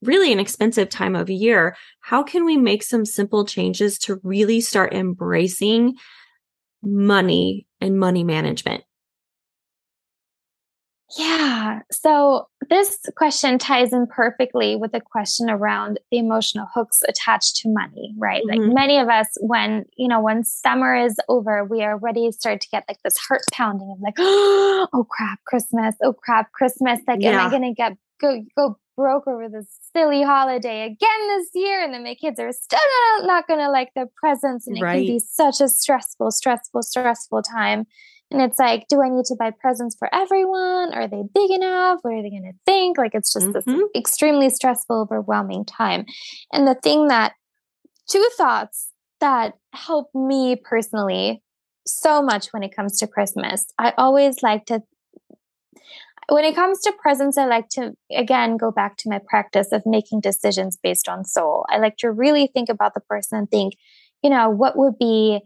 really 0.02 0.30
an 0.30 0.40
expensive 0.40 0.90
time 0.90 1.16
of 1.16 1.30
year? 1.30 1.74
How 2.00 2.22
can 2.22 2.44
we 2.44 2.58
make 2.58 2.82
some 2.82 3.06
simple 3.06 3.46
changes 3.46 3.98
to 4.00 4.20
really 4.22 4.60
start 4.60 4.92
embracing 4.92 5.94
money 6.82 7.66
and 7.80 7.98
money 7.98 8.24
management? 8.24 8.84
Yeah. 11.16 11.80
So 11.90 12.48
this 12.68 12.98
question 13.16 13.58
ties 13.58 13.92
in 13.92 14.06
perfectly 14.06 14.76
with 14.76 14.92
the 14.92 15.00
question 15.00 15.50
around 15.50 15.98
the 16.10 16.18
emotional 16.18 16.68
hooks 16.72 17.02
attached 17.08 17.56
to 17.56 17.68
money, 17.68 18.14
right? 18.16 18.42
Mm-hmm. 18.44 18.62
Like 18.62 18.74
many 18.74 18.98
of 18.98 19.08
us, 19.08 19.26
when, 19.40 19.86
you 19.96 20.08
know, 20.08 20.20
when 20.20 20.44
summer 20.44 20.94
is 20.94 21.16
over, 21.28 21.64
we 21.64 21.82
are 21.82 21.98
ready 21.98 22.28
to 22.28 22.32
start 22.32 22.60
to 22.60 22.68
get 22.68 22.84
like 22.88 22.98
this 23.02 23.16
heart 23.16 23.42
pounding 23.52 23.90
of 23.90 24.00
like, 24.00 24.14
oh 24.18 25.06
crap, 25.10 25.40
Christmas. 25.46 25.96
Oh 26.02 26.12
crap, 26.12 26.52
Christmas. 26.52 27.00
Like, 27.06 27.20
yeah. 27.20 27.40
am 27.40 27.46
I 27.46 27.50
going 27.50 27.62
to 27.62 27.74
get, 27.74 27.96
go, 28.20 28.44
go 28.56 28.78
broke 28.96 29.26
over 29.26 29.48
this 29.48 29.66
silly 29.96 30.22
holiday 30.22 30.84
again 30.84 31.28
this 31.28 31.48
year? 31.54 31.82
And 31.82 31.92
then 31.92 32.04
my 32.04 32.14
kids 32.14 32.38
are 32.38 32.52
still 32.52 32.78
not, 33.18 33.26
not 33.26 33.48
going 33.48 33.60
to 33.60 33.70
like 33.70 33.90
their 33.94 34.08
presents. 34.16 34.66
And 34.66 34.76
it 34.76 34.82
right. 34.82 35.06
can 35.06 35.06
be 35.06 35.18
such 35.18 35.60
a 35.60 35.68
stressful, 35.68 36.30
stressful, 36.30 36.82
stressful 36.82 37.42
time. 37.42 37.86
And 38.30 38.40
it's 38.40 38.58
like, 38.58 38.86
do 38.88 39.02
I 39.02 39.08
need 39.08 39.24
to 39.26 39.36
buy 39.36 39.50
presents 39.50 39.96
for 39.98 40.08
everyone? 40.14 40.94
Are 40.94 41.08
they 41.08 41.22
big 41.34 41.50
enough? 41.50 41.98
What 42.02 42.14
are 42.14 42.22
they 42.22 42.30
going 42.30 42.52
to 42.52 42.58
think? 42.64 42.96
Like, 42.96 43.14
it's 43.14 43.32
just 43.32 43.46
mm-hmm. 43.46 43.72
this 43.72 43.84
extremely 43.96 44.50
stressful, 44.50 45.00
overwhelming 45.00 45.64
time. 45.64 46.06
And 46.52 46.66
the 46.66 46.76
thing 46.76 47.08
that, 47.08 47.32
two 48.08 48.28
thoughts 48.36 48.90
that 49.20 49.54
help 49.72 50.08
me 50.14 50.56
personally 50.56 51.42
so 51.86 52.22
much 52.22 52.48
when 52.48 52.62
it 52.62 52.74
comes 52.74 52.98
to 52.98 53.06
Christmas. 53.06 53.66
I 53.78 53.92
always 53.98 54.42
like 54.42 54.66
to, 54.66 54.82
when 56.28 56.44
it 56.44 56.54
comes 56.54 56.80
to 56.82 56.92
presents, 57.02 57.36
I 57.36 57.46
like 57.46 57.68
to, 57.70 57.92
again, 58.14 58.56
go 58.56 58.70
back 58.70 58.96
to 58.98 59.08
my 59.08 59.20
practice 59.26 59.72
of 59.72 59.82
making 59.84 60.20
decisions 60.20 60.78
based 60.80 61.08
on 61.08 61.24
soul. 61.24 61.66
I 61.68 61.78
like 61.78 61.96
to 61.98 62.10
really 62.10 62.46
think 62.46 62.68
about 62.68 62.94
the 62.94 63.00
person 63.00 63.38
and 63.38 63.50
think, 63.50 63.74
you 64.22 64.30
know, 64.30 64.50
what 64.50 64.76
would 64.76 64.98
be 64.98 65.40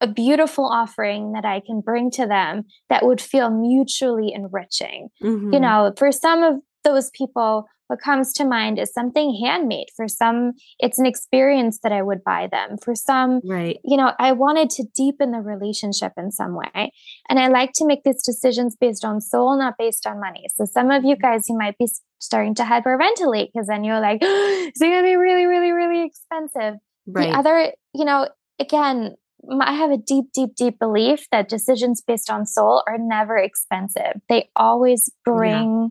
a 0.00 0.06
beautiful 0.06 0.66
offering 0.66 1.32
that 1.32 1.44
I 1.44 1.60
can 1.60 1.80
bring 1.80 2.10
to 2.12 2.26
them 2.26 2.64
that 2.88 3.04
would 3.04 3.20
feel 3.20 3.50
mutually 3.50 4.32
enriching. 4.32 5.08
Mm-hmm. 5.22 5.52
You 5.52 5.60
know, 5.60 5.92
for 5.96 6.12
some 6.12 6.42
of 6.42 6.56
those 6.82 7.10
people, 7.10 7.66
what 7.88 8.00
comes 8.00 8.32
to 8.34 8.44
mind 8.44 8.78
is 8.78 8.92
something 8.92 9.38
handmade. 9.44 9.88
For 9.94 10.08
some, 10.08 10.52
it's 10.78 10.98
an 10.98 11.06
experience 11.06 11.80
that 11.82 11.92
I 11.92 12.02
would 12.02 12.24
buy 12.24 12.48
them. 12.50 12.76
For 12.82 12.94
some, 12.94 13.40
right. 13.44 13.78
you 13.84 13.96
know, 13.96 14.12
I 14.18 14.32
wanted 14.32 14.70
to 14.70 14.84
deepen 14.96 15.32
the 15.32 15.40
relationship 15.40 16.12
in 16.16 16.30
some 16.30 16.54
way. 16.54 16.92
And 17.28 17.38
I 17.38 17.48
like 17.48 17.72
to 17.76 17.86
make 17.86 18.02
these 18.04 18.22
decisions 18.22 18.76
based 18.78 19.04
on 19.04 19.20
soul, 19.20 19.58
not 19.58 19.74
based 19.78 20.06
on 20.06 20.18
money. 20.18 20.46
So 20.54 20.64
some 20.64 20.90
of 20.90 21.04
you 21.04 21.16
guys, 21.16 21.48
you 21.48 21.58
might 21.58 21.76
be 21.78 21.88
starting 22.18 22.54
to 22.54 22.62
hyperventilate 22.62 23.48
because 23.52 23.66
then 23.66 23.84
you're 23.84 24.00
like, 24.00 24.18
it's 24.22 24.80
going 24.80 24.96
to 24.96 25.02
be 25.02 25.16
really, 25.16 25.44
really, 25.44 25.72
really 25.72 26.06
expensive. 26.06 26.80
Right. 27.06 27.30
The 27.30 27.38
other, 27.38 27.72
you 27.94 28.06
know, 28.06 28.28
again, 28.58 29.14
I 29.60 29.72
have 29.74 29.90
a 29.90 29.96
deep, 29.96 30.26
deep, 30.32 30.54
deep 30.56 30.78
belief 30.78 31.26
that 31.30 31.48
decisions 31.48 32.00
based 32.00 32.30
on 32.30 32.46
soul 32.46 32.82
are 32.86 32.98
never 32.98 33.36
expensive. 33.36 34.20
They 34.28 34.50
always 34.56 35.10
bring 35.24 35.82
yeah 35.82 35.88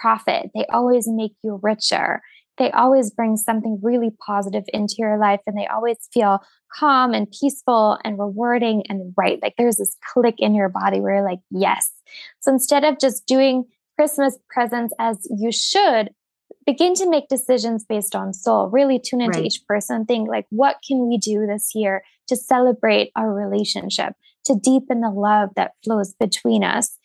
profit. 0.00 0.50
They 0.54 0.66
always 0.66 1.06
make 1.08 1.32
you 1.42 1.60
richer. 1.62 2.22
They 2.56 2.70
always 2.72 3.10
bring 3.10 3.36
something 3.36 3.78
really 3.82 4.10
positive 4.24 4.64
into 4.72 4.96
your 4.98 5.18
life 5.18 5.40
and 5.46 5.56
they 5.56 5.66
always 5.66 5.96
feel 6.12 6.40
calm 6.72 7.14
and 7.14 7.30
peaceful 7.30 7.98
and 8.04 8.18
rewarding 8.18 8.82
and 8.88 9.14
right. 9.16 9.38
Like 9.40 9.54
there's 9.56 9.76
this 9.76 9.96
click 10.12 10.36
in 10.38 10.54
your 10.54 10.68
body 10.68 11.00
where 11.00 11.16
you're 11.16 11.24
like, 11.24 11.38
yes. 11.50 11.92
So 12.40 12.52
instead 12.52 12.84
of 12.84 12.98
just 12.98 13.26
doing 13.26 13.64
Christmas 13.96 14.36
presents 14.52 14.92
as 14.98 15.26
you 15.30 15.52
should, 15.52 16.10
begin 16.66 16.94
to 16.94 17.08
make 17.08 17.28
decisions 17.28 17.84
based 17.84 18.16
on 18.16 18.32
soul. 18.32 18.68
Really 18.68 18.98
tune 18.98 19.20
into 19.20 19.38
right. 19.38 19.46
each 19.46 19.64
person 19.68 20.04
think 20.04 20.28
like, 20.28 20.46
what 20.50 20.76
can 20.86 21.08
we 21.08 21.16
do 21.18 21.46
this 21.46 21.70
year 21.74 22.02
to 22.28 22.36
celebrate 22.36 23.10
our 23.16 23.32
relationship, 23.32 24.14
to 24.44 24.54
deepen 24.54 25.00
the 25.00 25.10
love 25.10 25.50
that 25.56 25.72
flows 25.84 26.14
between 26.18 26.62
us? 26.62 26.98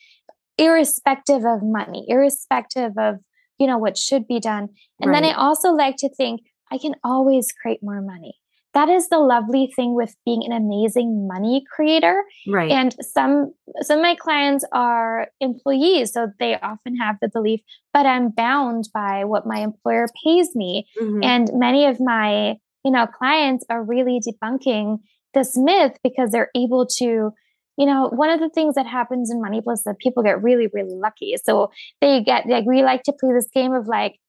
irrespective 0.58 1.46
of 1.46 1.62
money, 1.64 2.06
irrespective 2.08 2.92
of, 2.98 3.16
you 3.58 3.68
know, 3.68 3.78
what 3.78 3.98
should 3.98 4.28
be 4.28 4.40
done. 4.40 4.70
And 5.00 5.12
right. 5.12 5.22
then 5.22 5.32
I 5.32 5.34
also 5.34 5.72
like 5.72 5.96
to 5.98 6.10
think 6.10 6.42
I 6.72 6.78
can 6.78 6.96
always 7.04 7.52
create 7.52 7.80
more 7.82 8.02
money. 8.02 8.36
That 8.74 8.90
is 8.90 9.10
the 9.10 9.20
lovely 9.20 9.72
thing 9.76 9.94
with 9.94 10.16
being 10.26 10.44
an 10.44 10.52
amazing 10.52 11.28
money 11.32 11.64
creator. 11.76 12.24
Right. 12.48 12.72
And 12.72 12.96
some 13.02 13.54
some 13.82 14.00
of 14.00 14.04
my 14.04 14.16
clients 14.16 14.66
are 14.72 15.28
employees, 15.40 16.14
so 16.14 16.30
they 16.40 16.60
often 16.60 16.96
have 16.96 17.18
the 17.22 17.30
belief, 17.30 17.60
but 17.94 18.08
I'm 18.08 18.30
bound 18.30 18.90
by 18.92 19.26
what 19.26 19.46
my 19.46 19.60
employer 19.60 20.08
pays 20.26 20.56
me. 20.56 20.88
Mm-hmm. 21.00 21.24
And 21.24 21.52
many 21.54 21.86
of 21.86 22.00
my, 22.00 22.56
you 22.84 22.92
know, 22.92 23.06
clients 23.06 23.64
are 23.70 23.84
really 23.84 24.20
debunking 24.28 24.98
this 25.34 25.58
myth 25.58 25.98
because 26.04 26.32
they're 26.32 26.50
able 26.56 26.86
to 26.98 27.32
you 27.76 27.88
know, 27.88 28.08
one 28.10 28.30
of 28.30 28.40
the 28.40 28.50
things 28.50 28.76
that 28.76 28.86
happens 28.86 29.32
in 29.32 29.42
Money 29.42 29.60
Bliss 29.60 29.84
that 29.86 29.98
people 29.98 30.22
get 30.22 30.44
really, 30.44 30.68
really 30.72 30.94
lucky. 30.94 31.36
So 31.44 31.72
they 32.02 32.24
get 32.24 32.46
like 32.46 32.66
we 32.66 32.84
like 32.84 33.02
to 33.04 33.14
play 33.14 33.34
this 33.34 33.48
game 33.52 33.74
of 33.74 33.88
like 33.88 34.20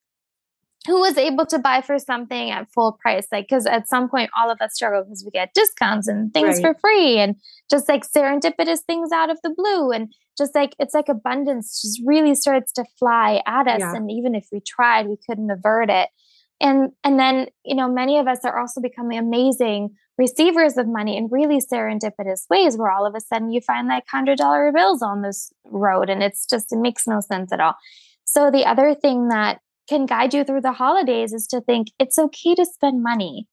who 0.86 1.00
was 1.00 1.16
able 1.16 1.46
to 1.46 1.58
buy 1.58 1.80
for 1.80 1.98
something 1.98 2.50
at 2.50 2.70
full 2.70 2.98
price 3.00 3.26
like 3.32 3.46
because 3.48 3.66
at 3.66 3.88
some 3.88 4.08
point 4.08 4.30
all 4.36 4.50
of 4.50 4.60
us 4.60 4.74
struggle 4.74 5.02
because 5.02 5.24
we 5.24 5.30
get 5.30 5.54
discounts 5.54 6.06
and 6.08 6.32
things 6.32 6.60
right. 6.60 6.74
for 6.74 6.74
free 6.80 7.18
and 7.18 7.36
just 7.70 7.88
like 7.88 8.04
serendipitous 8.06 8.80
things 8.80 9.10
out 9.12 9.30
of 9.30 9.38
the 9.42 9.54
blue 9.56 9.90
and 9.92 10.12
just 10.36 10.54
like 10.54 10.74
it's 10.78 10.94
like 10.94 11.08
abundance 11.08 11.80
just 11.80 12.00
really 12.04 12.34
starts 12.34 12.72
to 12.72 12.84
fly 12.98 13.40
at 13.46 13.66
us 13.66 13.80
yeah. 13.80 13.94
and 13.94 14.10
even 14.10 14.34
if 14.34 14.46
we 14.52 14.60
tried 14.60 15.06
we 15.06 15.16
couldn't 15.26 15.50
avert 15.50 15.88
it 15.88 16.08
and 16.60 16.92
and 17.02 17.18
then 17.18 17.46
you 17.64 17.74
know 17.74 17.90
many 17.90 18.18
of 18.18 18.26
us 18.26 18.44
are 18.44 18.58
also 18.58 18.80
becoming 18.80 19.18
amazing 19.18 19.88
receivers 20.18 20.76
of 20.76 20.86
money 20.86 21.16
in 21.16 21.28
really 21.30 21.58
serendipitous 21.58 22.48
ways 22.48 22.76
where 22.76 22.90
all 22.90 23.06
of 23.06 23.14
a 23.14 23.20
sudden 23.20 23.50
you 23.50 23.60
find 23.60 23.88
like 23.88 24.04
hundred 24.08 24.38
dollar 24.38 24.72
bills 24.72 25.02
on 25.02 25.22
this 25.22 25.52
road 25.64 26.08
and 26.08 26.22
it's 26.22 26.46
just 26.46 26.72
it 26.72 26.78
makes 26.78 27.06
no 27.06 27.20
sense 27.20 27.52
at 27.52 27.60
all. 27.60 27.74
So 28.24 28.50
the 28.50 28.64
other 28.64 28.94
thing 28.94 29.28
that 29.28 29.60
can 29.88 30.06
guide 30.06 30.32
you 30.32 30.44
through 30.44 30.62
the 30.62 30.72
holidays 30.72 31.32
is 31.32 31.46
to 31.48 31.60
think 31.60 31.88
it's 31.98 32.18
okay 32.18 32.54
to 32.54 32.64
spend 32.64 33.02
money. 33.02 33.48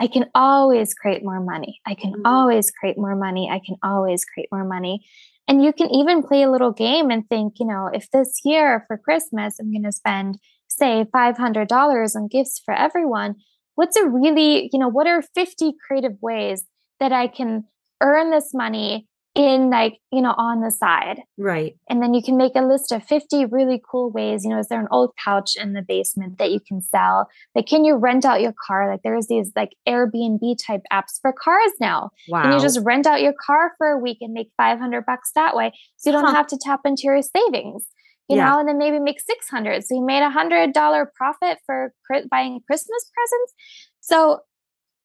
I 0.00 0.06
can 0.08 0.26
always 0.34 0.94
create 0.94 1.22
more 1.22 1.40
money. 1.40 1.80
I 1.86 1.94
can 1.94 2.12
mm-hmm. 2.12 2.26
always 2.26 2.70
create 2.70 2.98
more 2.98 3.14
money. 3.14 3.48
I 3.50 3.60
can 3.64 3.76
always 3.82 4.24
create 4.24 4.48
more 4.50 4.64
money. 4.64 5.06
And 5.48 5.62
you 5.62 5.72
can 5.72 5.90
even 5.90 6.22
play 6.22 6.42
a 6.42 6.50
little 6.50 6.72
game 6.72 7.10
and 7.10 7.28
think 7.28 7.54
you 7.58 7.66
know 7.66 7.90
if 7.92 8.10
this 8.10 8.40
year 8.44 8.84
for 8.86 8.96
christmas 8.96 9.58
i'm 9.58 9.72
going 9.72 9.82
to 9.82 9.92
spend 9.92 10.38
say 10.76 11.04
$500 11.14 12.16
on 12.16 12.28
gifts 12.28 12.60
for 12.64 12.74
everyone, 12.74 13.36
what's 13.74 13.96
a 13.96 14.06
really, 14.06 14.68
you 14.72 14.78
know, 14.78 14.88
what 14.88 15.06
are 15.06 15.22
50 15.22 15.74
creative 15.86 16.16
ways 16.20 16.64
that 17.00 17.12
I 17.12 17.26
can 17.26 17.64
earn 18.00 18.30
this 18.30 18.50
money 18.52 19.08
in 19.34 19.70
like, 19.70 19.98
you 20.10 20.20
know, 20.20 20.34
on 20.36 20.60
the 20.60 20.70
side. 20.70 21.20
Right. 21.38 21.74
And 21.88 22.02
then 22.02 22.12
you 22.12 22.22
can 22.22 22.36
make 22.36 22.52
a 22.54 22.60
list 22.60 22.92
of 22.92 23.02
50 23.02 23.46
really 23.46 23.80
cool 23.90 24.10
ways. 24.10 24.44
You 24.44 24.50
know, 24.50 24.58
is 24.58 24.68
there 24.68 24.80
an 24.80 24.88
old 24.90 25.12
couch 25.22 25.56
in 25.56 25.72
the 25.72 25.80
basement 25.80 26.38
that 26.38 26.50
you 26.50 26.60
can 26.60 26.82
sell? 26.82 27.28
Like, 27.54 27.66
can 27.66 27.84
you 27.84 27.96
rent 27.96 28.26
out 28.26 28.42
your 28.42 28.52
car? 28.66 28.90
Like, 28.90 29.00
there's 29.02 29.28
these 29.28 29.50
like 29.56 29.70
Airbnb 29.88 30.56
type 30.64 30.82
apps 30.92 31.18
for 31.20 31.32
cars 31.32 31.72
now. 31.80 32.10
Wow. 32.28 32.42
And 32.42 32.52
you 32.52 32.60
just 32.60 32.80
rent 32.84 33.06
out 33.06 33.22
your 33.22 33.32
car 33.32 33.72
for 33.78 33.86
a 33.86 33.98
week 33.98 34.18
and 34.20 34.34
make 34.34 34.50
500 34.58 35.06
bucks 35.06 35.30
that 35.34 35.56
way. 35.56 35.72
So 35.96 36.10
you 36.10 36.16
don't 36.16 36.26
huh. 36.26 36.34
have 36.34 36.48
to 36.48 36.58
tap 36.60 36.80
into 36.84 37.04
your 37.04 37.22
savings 37.22 37.86
you 38.32 38.38
yeah. 38.38 38.50
know, 38.50 38.58
and 38.58 38.68
then 38.68 38.78
maybe 38.78 38.98
make 38.98 39.20
600. 39.20 39.84
So 39.84 39.94
you 39.94 40.04
made 40.04 40.22
a 40.22 40.30
hundred 40.30 40.72
dollar 40.72 41.10
profit 41.14 41.58
for 41.66 41.92
buying 42.30 42.60
Christmas 42.66 43.10
presents. 43.14 43.54
So 44.00 44.40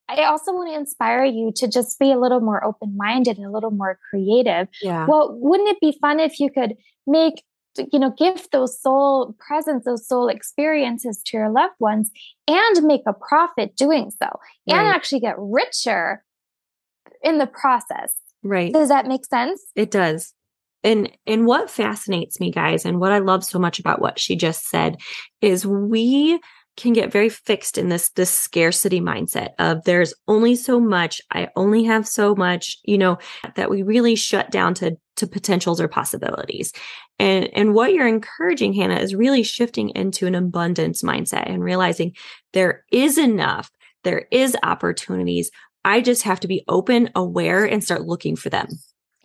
I 0.09 0.23
also 0.23 0.53
want 0.53 0.69
to 0.71 0.79
inspire 0.79 1.25
you 1.25 1.51
to 1.57 1.67
just 1.67 1.99
be 1.99 2.11
a 2.11 2.17
little 2.19 2.39
more 2.39 2.63
open 2.63 2.95
minded 2.95 3.37
and 3.37 3.45
a 3.45 3.51
little 3.51 3.71
more 3.71 3.99
creative. 4.09 4.67
Yeah. 4.81 5.05
Well, 5.05 5.37
wouldn't 5.39 5.69
it 5.69 5.79
be 5.81 5.97
fun 5.99 6.19
if 6.19 6.39
you 6.39 6.49
could 6.49 6.75
make, 7.05 7.43
you 7.91 7.99
know, 7.99 8.13
give 8.17 8.47
those 8.51 8.81
soul 8.81 9.35
presents, 9.37 9.85
those 9.85 10.07
soul 10.07 10.29
experiences 10.29 11.21
to 11.25 11.37
your 11.37 11.49
loved 11.49 11.75
ones 11.79 12.09
and 12.47 12.83
make 12.83 13.01
a 13.05 13.13
profit 13.13 13.75
doing 13.75 14.11
so 14.11 14.27
right. 14.27 14.77
and 14.77 14.87
actually 14.87 15.19
get 15.19 15.35
richer 15.37 16.23
in 17.21 17.37
the 17.37 17.47
process? 17.47 18.13
Right. 18.43 18.71
Does 18.71 18.87
that 18.87 19.07
make 19.07 19.25
sense? 19.25 19.61
It 19.75 19.91
does 19.91 20.33
and 20.83 21.11
and 21.25 21.45
what 21.45 21.69
fascinates 21.69 22.39
me 22.39 22.51
guys 22.51 22.85
and 22.85 22.99
what 22.99 23.11
i 23.11 23.19
love 23.19 23.43
so 23.43 23.59
much 23.59 23.79
about 23.79 24.01
what 24.01 24.19
she 24.19 24.35
just 24.35 24.69
said 24.69 24.97
is 25.41 25.65
we 25.65 26.39
can 26.75 26.93
get 26.93 27.11
very 27.11 27.29
fixed 27.29 27.77
in 27.77 27.89
this 27.89 28.09
this 28.09 28.29
scarcity 28.29 29.01
mindset 29.01 29.49
of 29.59 29.83
there's 29.83 30.13
only 30.27 30.55
so 30.55 30.79
much 30.79 31.21
i 31.31 31.47
only 31.55 31.83
have 31.83 32.07
so 32.07 32.35
much 32.35 32.77
you 32.83 32.97
know 32.97 33.17
that 33.55 33.69
we 33.69 33.81
really 33.81 34.15
shut 34.15 34.51
down 34.51 34.73
to 34.73 34.95
to 35.17 35.27
potentials 35.27 35.81
or 35.81 35.87
possibilities. 35.87 36.71
And 37.19 37.49
and 37.53 37.73
what 37.73 37.93
you're 37.93 38.07
encouraging 38.07 38.73
hannah 38.73 38.99
is 38.99 39.15
really 39.15 39.43
shifting 39.43 39.89
into 39.89 40.25
an 40.27 40.35
abundance 40.35 41.03
mindset 41.03 41.49
and 41.49 41.63
realizing 41.63 42.15
there 42.53 42.85
is 42.91 43.17
enough 43.17 43.69
there 44.03 44.27
is 44.31 44.55
opportunities. 44.63 45.51
I 45.83 46.01
just 46.01 46.23
have 46.23 46.39
to 46.41 46.47
be 46.47 46.63
open 46.67 47.09
aware 47.15 47.65
and 47.65 47.83
start 47.83 48.05
looking 48.05 48.35
for 48.35 48.49
them 48.49 48.67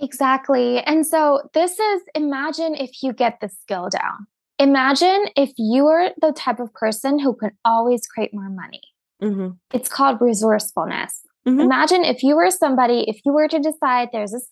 Exactly. 0.02 0.80
And 0.80 1.06
so 1.06 1.48
this 1.54 1.78
is 1.78 2.02
imagine 2.14 2.74
if 2.74 3.02
you 3.02 3.12
get 3.12 3.38
the 3.40 3.48
skill 3.48 3.88
down. 3.88 4.26
Imagine 4.58 5.26
if 5.36 5.52
you 5.56 5.86
are 5.86 6.10
the 6.20 6.32
type 6.32 6.60
of 6.60 6.74
person 6.74 7.18
who 7.18 7.34
can 7.34 7.52
always 7.64 8.06
create 8.06 8.34
more 8.34 8.50
money. 8.50 8.82
Mm-hmm. 9.22 9.50
It's 9.72 9.88
called 9.88 10.20
resourcefulness. 10.20 11.22
Mm-hmm. 11.46 11.60
Imagine 11.60 12.04
if 12.04 12.22
you 12.22 12.36
were 12.36 12.50
somebody, 12.50 13.04
if 13.08 13.20
you 13.24 13.32
were 13.32 13.48
to 13.48 13.58
decide 13.58 14.08
there's 14.12 14.32
this 14.32 14.48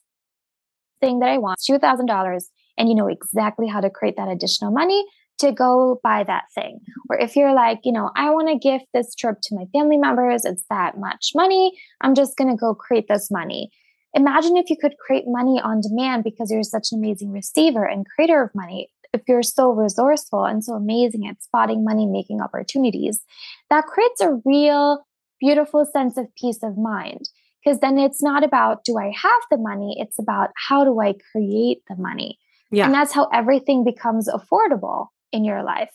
thing 1.01 1.19
that 1.21 1.29
I 1.29 1.39
want, 1.39 1.59
$2,000, 1.69 2.43
and 2.79 2.89
you 2.89 2.95
know 2.95 3.09
exactly 3.09 3.67
how 3.67 3.81
to 3.81 3.91
create 3.91 4.17
that 4.17 4.29
additional 4.29 4.73
money 4.73 5.05
to 5.39 5.53
go 5.53 6.01
buy 6.03 6.23
that 6.25 6.45
thing. 6.55 6.81
Or 7.09 7.19
if 7.19 7.35
you're 7.35 7.55
like, 7.55 7.81
you 7.85 7.93
know, 7.93 8.11
I 8.15 8.31
want 8.31 8.49
to 8.49 8.69
gift 8.69 8.87
this 8.93 9.15
trip 9.15 9.37
to 9.45 9.55
my 9.55 9.65
family 9.73 9.97
members, 9.97 10.45
it's 10.45 10.65
that 10.71 10.99
much 10.99 11.33
money, 11.35 11.73
I'm 12.01 12.15
just 12.15 12.37
going 12.37 12.51
to 12.51 12.57
go 12.57 12.75
create 12.75 13.07
this 13.09 13.31
money. 13.31 13.71
Imagine 14.15 14.57
if 14.57 14.71
you 14.71 14.77
could 14.81 14.97
create 14.99 15.25
money 15.27 15.61
on 15.61 15.81
demand 15.81 16.25
because 16.25 16.51
you're 16.51 16.63
such 16.63 16.89
an 16.93 16.99
amazing 16.99 17.31
receiver 17.31 17.85
and 17.85 18.07
creator 18.15 18.43
of 18.43 18.51
money. 18.55 18.91
If 19.13 19.23
you're 19.27 19.43
so 19.43 19.71
resourceful 19.71 20.45
and 20.45 20.65
so 20.65 20.75
amazing 20.75 21.27
at 21.29 21.43
spotting 21.43 21.85
money 21.85 22.07
making 22.07 22.41
opportunities, 22.41 23.21
that 23.69 23.87
creates 23.87 24.21
a 24.21 24.41
real 24.45 25.05
beautiful 25.41 25.85
sense 25.85 26.17
of 26.17 26.35
peace 26.37 26.63
of 26.63 26.77
mind. 26.77 27.29
Because 27.65 27.81
then 27.81 27.99
it's 27.99 28.23
not 28.23 28.43
about, 28.43 28.85
do 28.85 28.99
I 28.99 29.13
have 29.15 29.41
the 29.51 29.59
money? 29.59 29.97
It's 29.99 30.19
about, 30.19 30.51
how 30.69 30.85
do 30.85 31.01
I 31.01 31.15
create 31.33 31.83
the 31.89 31.97
money? 31.97 32.39
Yeah. 32.71 32.87
And 32.87 32.95
that's 32.95 33.13
how 33.13 33.27
everything 33.33 33.85
becomes 33.85 34.29
affordable 34.29 35.09
in 35.33 35.45
your 35.45 35.63
life. 35.63 35.93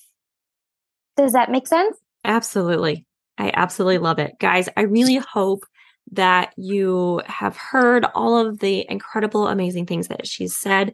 Does 1.17 1.33
that 1.33 1.49
make 1.49 1.67
sense? 1.67 1.97
Absolutely. 2.23 3.05
I 3.37 3.51
absolutely 3.53 3.97
love 3.97 4.19
it. 4.19 4.37
Guys, 4.39 4.69
I 4.77 4.81
really 4.81 5.15
hope 5.15 5.65
that 6.11 6.53
you 6.57 7.21
have 7.25 7.57
heard 7.57 8.05
all 8.13 8.37
of 8.37 8.59
the 8.59 8.85
incredible, 8.89 9.47
amazing 9.47 9.85
things 9.85 10.07
that 10.07 10.27
she's 10.27 10.55
said. 10.55 10.93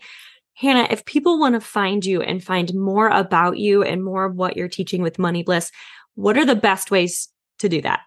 Hannah, 0.54 0.88
if 0.90 1.06
people 1.06 1.40
want 1.40 1.56
to 1.56 1.62
find 1.62 2.06
you 2.06 2.22
and 2.22 2.44
find 2.44 2.74
more 2.74 3.10
about 3.10 3.58
you 3.58 3.84
and 3.84 4.04
more 4.04 4.26
of 4.26 4.36
what 4.36 4.56
you're 4.56 4.68
teaching 4.68 5.02
with 5.02 5.20
Money 5.20 5.44
Bliss, 5.44 5.72
what 6.16 6.38
are 6.38 6.46
the 6.46 6.56
best 6.56 6.92
ways 6.92 7.30
to 7.60 7.70
do 7.70 7.82
that? 7.82 8.02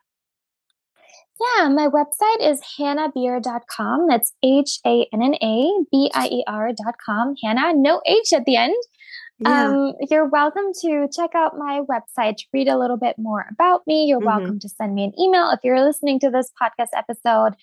Yeah, 1.41 1.69
my 1.69 1.89
website 1.89 2.41
is 2.41 2.61
hannahbier.com. 2.79 4.07
That's 4.09 4.33
H 4.43 4.79
A 4.87 5.07
N 5.13 5.23
N 5.23 5.35
A 5.43 5.85
B 5.91 6.11
I 6.15 6.29
E 6.29 6.45
R.com. 6.47 7.35
Hannah, 7.43 7.73
no 7.75 8.01
H 8.07 8.33
at 8.33 8.45
the 8.45 8.57
end. 8.57 8.77
Yeah. 9.39 9.67
Um, 9.67 9.93
you're 10.11 10.29
welcome 10.29 10.67
to 10.83 11.09
check 11.13 11.35
out 11.35 11.59
my 11.59 11.81
website 11.91 12.37
to 12.37 12.45
read 12.53 12.69
a 12.69 12.79
little 12.79 12.97
bit 12.97 13.17
more 13.19 13.47
about 13.51 13.83
me. 13.87 14.07
You're 14.07 14.19
mm-hmm. 14.19 14.27
welcome 14.27 14.59
to 14.61 14.69
send 14.69 14.95
me 14.95 15.05
an 15.05 15.13
email 15.19 15.51
if 15.51 15.61
you're 15.65 15.85
listening 15.85 16.21
to 16.21 16.31
this 16.31 16.51
podcast 16.61 16.97
episode 16.97 17.55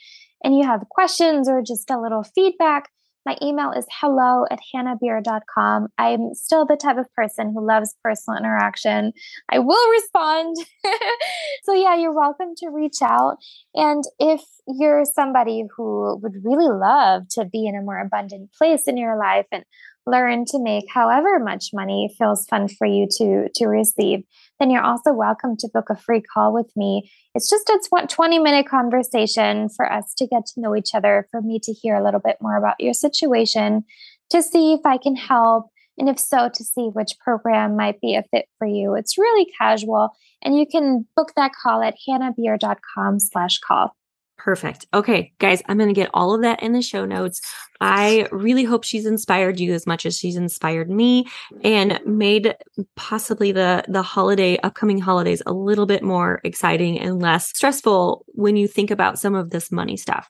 and 0.44 0.58
you 0.58 0.66
have 0.66 0.88
questions 0.90 1.48
or 1.48 1.62
just 1.62 1.90
a 1.90 2.00
little 2.00 2.24
feedback. 2.24 2.90
My 3.26 3.38
email 3.42 3.72
is 3.72 3.86
hello 3.92 4.46
at 4.50 4.60
hannahbier.com. 4.74 5.90
I'm 5.98 6.34
still 6.34 6.66
the 6.66 6.76
type 6.76 6.98
of 6.98 7.06
person 7.14 7.54
who 7.54 7.66
loves 7.66 7.96
personal 8.04 8.40
interaction. 8.40 9.14
I 9.50 9.60
will 9.60 9.92
respond. 9.92 10.58
so, 11.64 11.74
yeah, 11.74 11.96
you're 11.96 12.16
welcome 12.16 12.56
to 12.58 12.70
reach 12.70 13.02
out. 13.04 13.38
And 13.76 14.04
if 14.18 14.42
you're 14.68 15.06
somebody 15.06 15.66
who 15.78 16.18
would 16.18 16.44
really 16.44 16.70
love 16.70 17.28
to 17.34 17.46
be 17.46 17.68
in 17.68 17.76
a 17.76 17.84
more 17.84 18.00
abundant 18.00 18.52
place 18.54 18.88
in 18.88 18.98
your 18.98 19.18
life 19.18 19.46
and 19.52 19.66
learn 20.06 20.45
to 20.45 20.60
make 20.60 20.86
however 20.93 21.39
much 21.39 21.70
money 21.74 22.14
feels 22.18 22.45
fun 22.45 22.68
for 22.68 22.88
you 22.88 23.08
to 23.18 23.47
to 23.54 23.68
receive 23.68 24.24
then 24.62 24.70
you're 24.70 24.84
also 24.84 25.12
welcome 25.12 25.58
to 25.58 25.68
book 25.74 25.89
a 25.89 25.95
free 25.95 26.22
call 26.22 26.54
with 26.54 26.72
me. 26.76 27.12
It's 27.34 27.49
just 27.49 27.68
a 27.68 28.08
20 28.08 28.38
minute 28.38 28.68
conversation 28.70 29.70
for 29.70 29.91
us 29.91 30.14
to 30.20 30.28
get 30.28 30.45
to 30.54 30.62
know 30.62 30.76
each 30.76 30.93
other 30.93 31.28
for 31.32 31.41
me 31.41 31.60
to 31.64 31.74
hear 31.74 31.95
a 31.95 32.04
little 32.04 32.20
bit 32.20 32.38
more 32.41 32.58
about 32.58 32.76
your 32.80 32.93
situation 32.93 33.84
to 34.30 34.43
see 34.43 34.74
if 34.74 34.82
i 34.86 34.97
can 34.97 35.16
help 35.16 35.66
and 35.97 36.08
if 36.08 36.20
so 36.20 36.47
to 36.54 36.64
see 36.64 36.89
which 36.93 37.18
program 37.20 37.76
might 37.76 37.99
be 37.99 38.16
a 38.16 38.24
fit 38.32 38.45
for 38.60 38.68
you. 38.68 38.93
It's 38.93 39.18
really 39.18 39.52
casual 39.58 40.12
and 40.43 40.56
you 40.56 40.68
can 40.68 41.08
book 41.16 41.32
that 41.36 41.54
call 41.60 41.82
at 41.82 41.95
hannahbier.com 42.08 43.20
slash 43.20 43.58
call 43.60 43.95
Perfect. 44.44 44.88
Okay, 44.92 45.34
guys, 45.38 45.62
I'm 45.68 45.78
going 45.78 45.88
to 45.88 45.94
get 45.94 46.10
all 46.16 46.34
of 46.34 46.42
that 46.42 46.64
in 46.64 46.72
the 46.72 46.82
show 46.82 47.06
notes. 47.06 47.42
I 47.80 48.28
really 48.32 48.64
hope 48.64 48.84
she's 48.84 49.06
inspired 49.06 49.60
you 49.60 49.72
as 49.72 49.86
much 49.86 50.04
as 50.04 50.18
she's 50.18 50.36
inspired 50.36 50.89
me 50.89 51.28
and 51.64 52.00
made 52.08 52.56
possibly 52.96 53.52
the 53.52 53.84
the 53.88 54.02
holiday 54.02 54.58
upcoming 54.64 54.98
holidays 54.98 55.44
a 55.46 55.54
little 55.54 55.86
bit 55.86 56.02
more 56.02 56.42
exciting 56.44 57.00
and 57.00 57.22
less 57.22 57.50
stressful 57.50 58.26
when 58.30 58.56
you 58.56 58.68
think 58.68 58.89
about 58.89 59.20
some 59.20 59.36
of 59.36 59.52
this 59.52 59.72
money 59.72 59.96
stuff. 59.96 60.28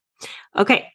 Okay, 0.57 0.89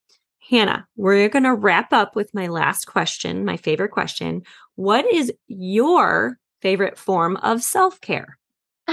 Hannah, 0.50 0.86
we're 0.96 1.30
going 1.30 1.44
to 1.44 1.54
wrap 1.54 1.94
up 1.94 2.16
with 2.16 2.34
my 2.34 2.48
last 2.48 2.84
question, 2.84 3.46
my 3.46 3.56
favorite 3.56 3.92
question. 3.92 4.42
What 4.74 5.10
is 5.10 5.32
your 5.48 6.38
favorite 6.60 6.98
form 6.98 7.38
of 7.38 7.62
self-care? 7.62 8.36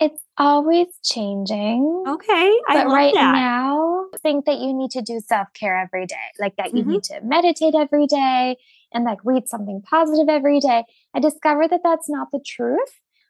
it's 0.00 0.22
always 0.40 0.86
changing. 1.04 2.04
Okay. 2.08 2.58
I 2.68 2.82
but 2.82 2.86
right 2.86 3.14
that. 3.14 3.32
now, 3.32 4.06
think 4.22 4.46
that 4.46 4.58
you 4.58 4.72
need 4.72 4.90
to 4.92 5.02
do 5.02 5.20
self 5.20 5.48
care 5.54 5.78
every 5.78 6.06
day, 6.06 6.16
like 6.40 6.56
that 6.56 6.74
you 6.74 6.80
mm-hmm. 6.80 6.92
need 6.92 7.02
to 7.04 7.20
meditate 7.22 7.74
every 7.74 8.06
day 8.06 8.56
and 8.92 9.04
like 9.04 9.18
read 9.24 9.48
something 9.48 9.82
positive 9.82 10.28
every 10.28 10.58
day. 10.58 10.84
I 11.14 11.20
discovered 11.20 11.70
that 11.70 11.82
that's 11.84 12.08
not 12.08 12.28
the 12.32 12.40
truth. 12.44 12.78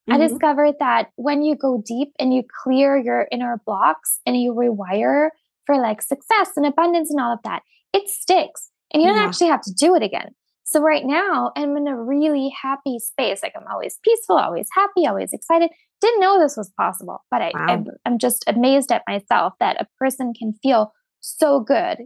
Mm-hmm. 0.09 0.13
I 0.15 0.27
discovered 0.27 0.77
that 0.79 1.11
when 1.17 1.43
you 1.43 1.57
go 1.57 1.83
deep 1.85 2.13
and 2.19 2.33
you 2.33 2.45
clear 2.63 2.97
your 2.97 3.27
inner 3.31 3.61
blocks 3.67 4.21
and 4.25 4.41
you 4.41 4.55
rewire 4.55 5.31
for 5.67 5.77
like 5.77 6.01
success 6.01 6.53
and 6.57 6.65
abundance 6.65 7.11
and 7.11 7.21
all 7.21 7.33
of 7.33 7.43
that, 7.43 7.63
it 7.93 8.09
sticks 8.09 8.71
and 8.93 9.03
you 9.03 9.09
don't 9.09 9.19
yeah. 9.19 9.25
actually 9.25 9.49
have 9.49 9.63
to 9.63 9.75
do 9.75 9.95
it 9.95 10.03
again. 10.03 10.31
So 10.65 10.81
right 10.81 11.05
now, 11.05 11.51
I'm 11.57 11.77
in 11.77 11.89
a 11.89 12.01
really 12.01 12.55
happy 12.63 13.01
space. 13.01 13.43
Like 13.43 13.55
I'm 13.57 13.67
always 13.69 13.99
peaceful, 14.05 14.37
always 14.37 14.69
happy, 14.73 15.05
always 15.05 15.33
excited. 15.33 15.71
Didn't 16.01 16.21
know 16.21 16.41
this 16.41 16.57
was 16.57 16.71
possible, 16.77 17.25
but 17.31 17.43
I, 17.43 17.53
wow. 17.55 17.67
I'm, 17.69 17.87
I'm 18.07 18.19
just 18.19 18.45
amazed 18.47 18.91
at 18.91 19.03
myself 19.09 19.55
that 19.61 19.81
a 19.81 19.87
person 19.99 20.33
can 20.33 20.55
feel 20.63 20.93
so 21.21 21.61
good 21.61 21.99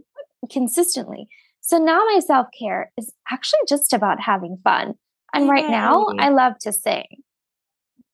consistently. 0.51 1.27
So 1.61 1.77
now 1.77 2.03
my 2.13 2.19
self 2.19 2.47
care 2.57 2.91
is 2.97 3.11
actually 3.31 3.61
just 3.67 3.93
about 3.93 4.19
having 4.19 4.57
fun. 4.63 4.95
And 5.33 5.45
Yay. 5.45 5.51
right 5.51 5.69
now, 5.69 6.07
I 6.19 6.29
love 6.29 6.53
to 6.61 6.71
sing. 6.71 7.05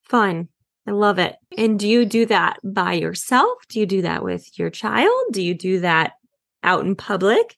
Fun. 0.04 0.48
I 0.88 0.92
love 0.92 1.20
it. 1.20 1.36
And 1.58 1.80
do 1.80 1.88
you 1.88 2.06
do 2.06 2.26
that 2.28 2.58
by 2.64 2.94
yourself? 2.94 3.60
Do 3.70 3.80
you 3.80 3.86
do 3.86 4.02
that 4.02 4.24
with 4.24 4.58
your 4.58 4.70
child? 4.70 5.12
Do 5.32 5.42
you 5.42 5.54
do 5.54 5.82
that 5.82 6.14
out 6.64 6.86
in 6.86 6.96
public? 6.96 7.58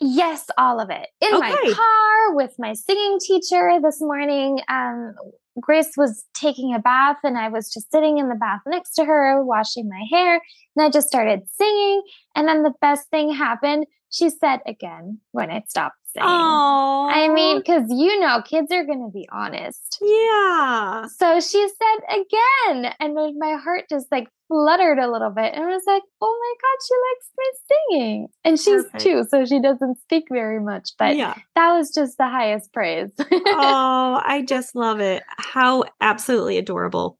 Yes, 0.00 0.46
all 0.56 0.80
of 0.80 0.88
it. 0.88 1.08
In 1.20 1.34
okay. 1.34 1.40
my 1.40 1.72
car 1.74 2.34
with 2.34 2.54
my 2.58 2.72
singing 2.72 3.18
teacher 3.20 3.78
this 3.82 4.00
morning. 4.00 4.60
Um, 4.68 5.14
Grace 5.60 5.92
was 5.96 6.24
taking 6.34 6.74
a 6.74 6.78
bath 6.78 7.18
and 7.22 7.38
I 7.38 7.48
was 7.48 7.72
just 7.72 7.90
sitting 7.90 8.18
in 8.18 8.28
the 8.28 8.34
bath 8.34 8.60
next 8.66 8.92
to 8.94 9.04
her, 9.04 9.42
washing 9.44 9.88
my 9.88 10.04
hair. 10.10 10.40
And 10.76 10.86
I 10.86 10.90
just 10.90 11.08
started 11.08 11.40
singing. 11.52 12.02
And 12.34 12.48
then 12.48 12.62
the 12.62 12.74
best 12.80 13.08
thing 13.10 13.32
happened. 13.32 13.86
She 14.10 14.30
said 14.30 14.60
again 14.66 15.20
when 15.32 15.50
I 15.50 15.62
stopped 15.68 15.96
singing. 16.12 16.28
Aww. 16.28 17.12
I 17.12 17.28
mean, 17.28 17.58
because 17.58 17.84
you 17.88 18.20
know, 18.20 18.42
kids 18.42 18.70
are 18.72 18.84
going 18.84 19.04
to 19.04 19.12
be 19.12 19.28
honest. 19.30 19.98
Yeah. 20.00 21.06
So 21.06 21.40
she 21.40 21.68
said 21.68 22.20
again. 22.20 22.92
And 23.00 23.14
my 23.38 23.56
heart 23.62 23.84
just 23.88 24.06
like 24.10 24.28
fluttered 24.50 24.98
a 24.98 25.10
little 25.10 25.30
bit 25.30 25.54
and 25.54 25.62
I 25.62 25.68
was 25.68 25.84
like, 25.86 26.02
oh 26.20 26.38
my 26.40 26.54
God, 26.60 26.78
she 26.86 26.94
likes 27.08 27.30
my 27.38 27.50
singing. 27.68 28.28
And 28.44 28.58
she's 28.58 28.84
Perfect. 28.84 29.00
two, 29.00 29.24
so 29.28 29.44
she 29.44 29.62
doesn't 29.62 30.00
speak 30.00 30.24
very 30.28 30.58
much, 30.58 30.90
but 30.98 31.16
yeah. 31.16 31.34
that 31.54 31.72
was 31.72 31.92
just 31.94 32.18
the 32.18 32.28
highest 32.28 32.72
praise. 32.72 33.10
oh, 33.20 34.20
I 34.24 34.44
just 34.46 34.74
love 34.74 34.98
it. 34.98 35.22
How 35.38 35.84
absolutely 36.00 36.58
adorable. 36.58 37.19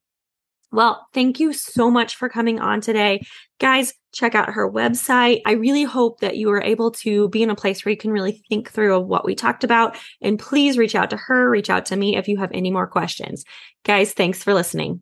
Well, 0.72 1.06
thank 1.12 1.40
you 1.40 1.52
so 1.52 1.90
much 1.90 2.16
for 2.16 2.28
coming 2.28 2.60
on 2.60 2.80
today. 2.80 3.20
Guys, 3.58 3.92
check 4.12 4.34
out 4.34 4.52
her 4.52 4.70
website. 4.70 5.40
I 5.46 5.52
really 5.52 5.84
hope 5.84 6.20
that 6.20 6.36
you 6.36 6.50
are 6.50 6.62
able 6.62 6.90
to 6.92 7.28
be 7.28 7.42
in 7.42 7.50
a 7.50 7.56
place 7.56 7.84
where 7.84 7.90
you 7.90 7.96
can 7.96 8.10
really 8.10 8.42
think 8.48 8.70
through 8.70 9.00
what 9.00 9.24
we 9.24 9.34
talked 9.34 9.64
about. 9.64 9.96
And 10.22 10.38
please 10.38 10.78
reach 10.78 10.94
out 10.94 11.10
to 11.10 11.16
her, 11.16 11.50
reach 11.50 11.70
out 11.70 11.86
to 11.86 11.96
me 11.96 12.16
if 12.16 12.28
you 12.28 12.38
have 12.38 12.50
any 12.52 12.70
more 12.70 12.86
questions. 12.86 13.44
Guys, 13.84 14.12
thanks 14.12 14.42
for 14.42 14.54
listening. 14.54 14.98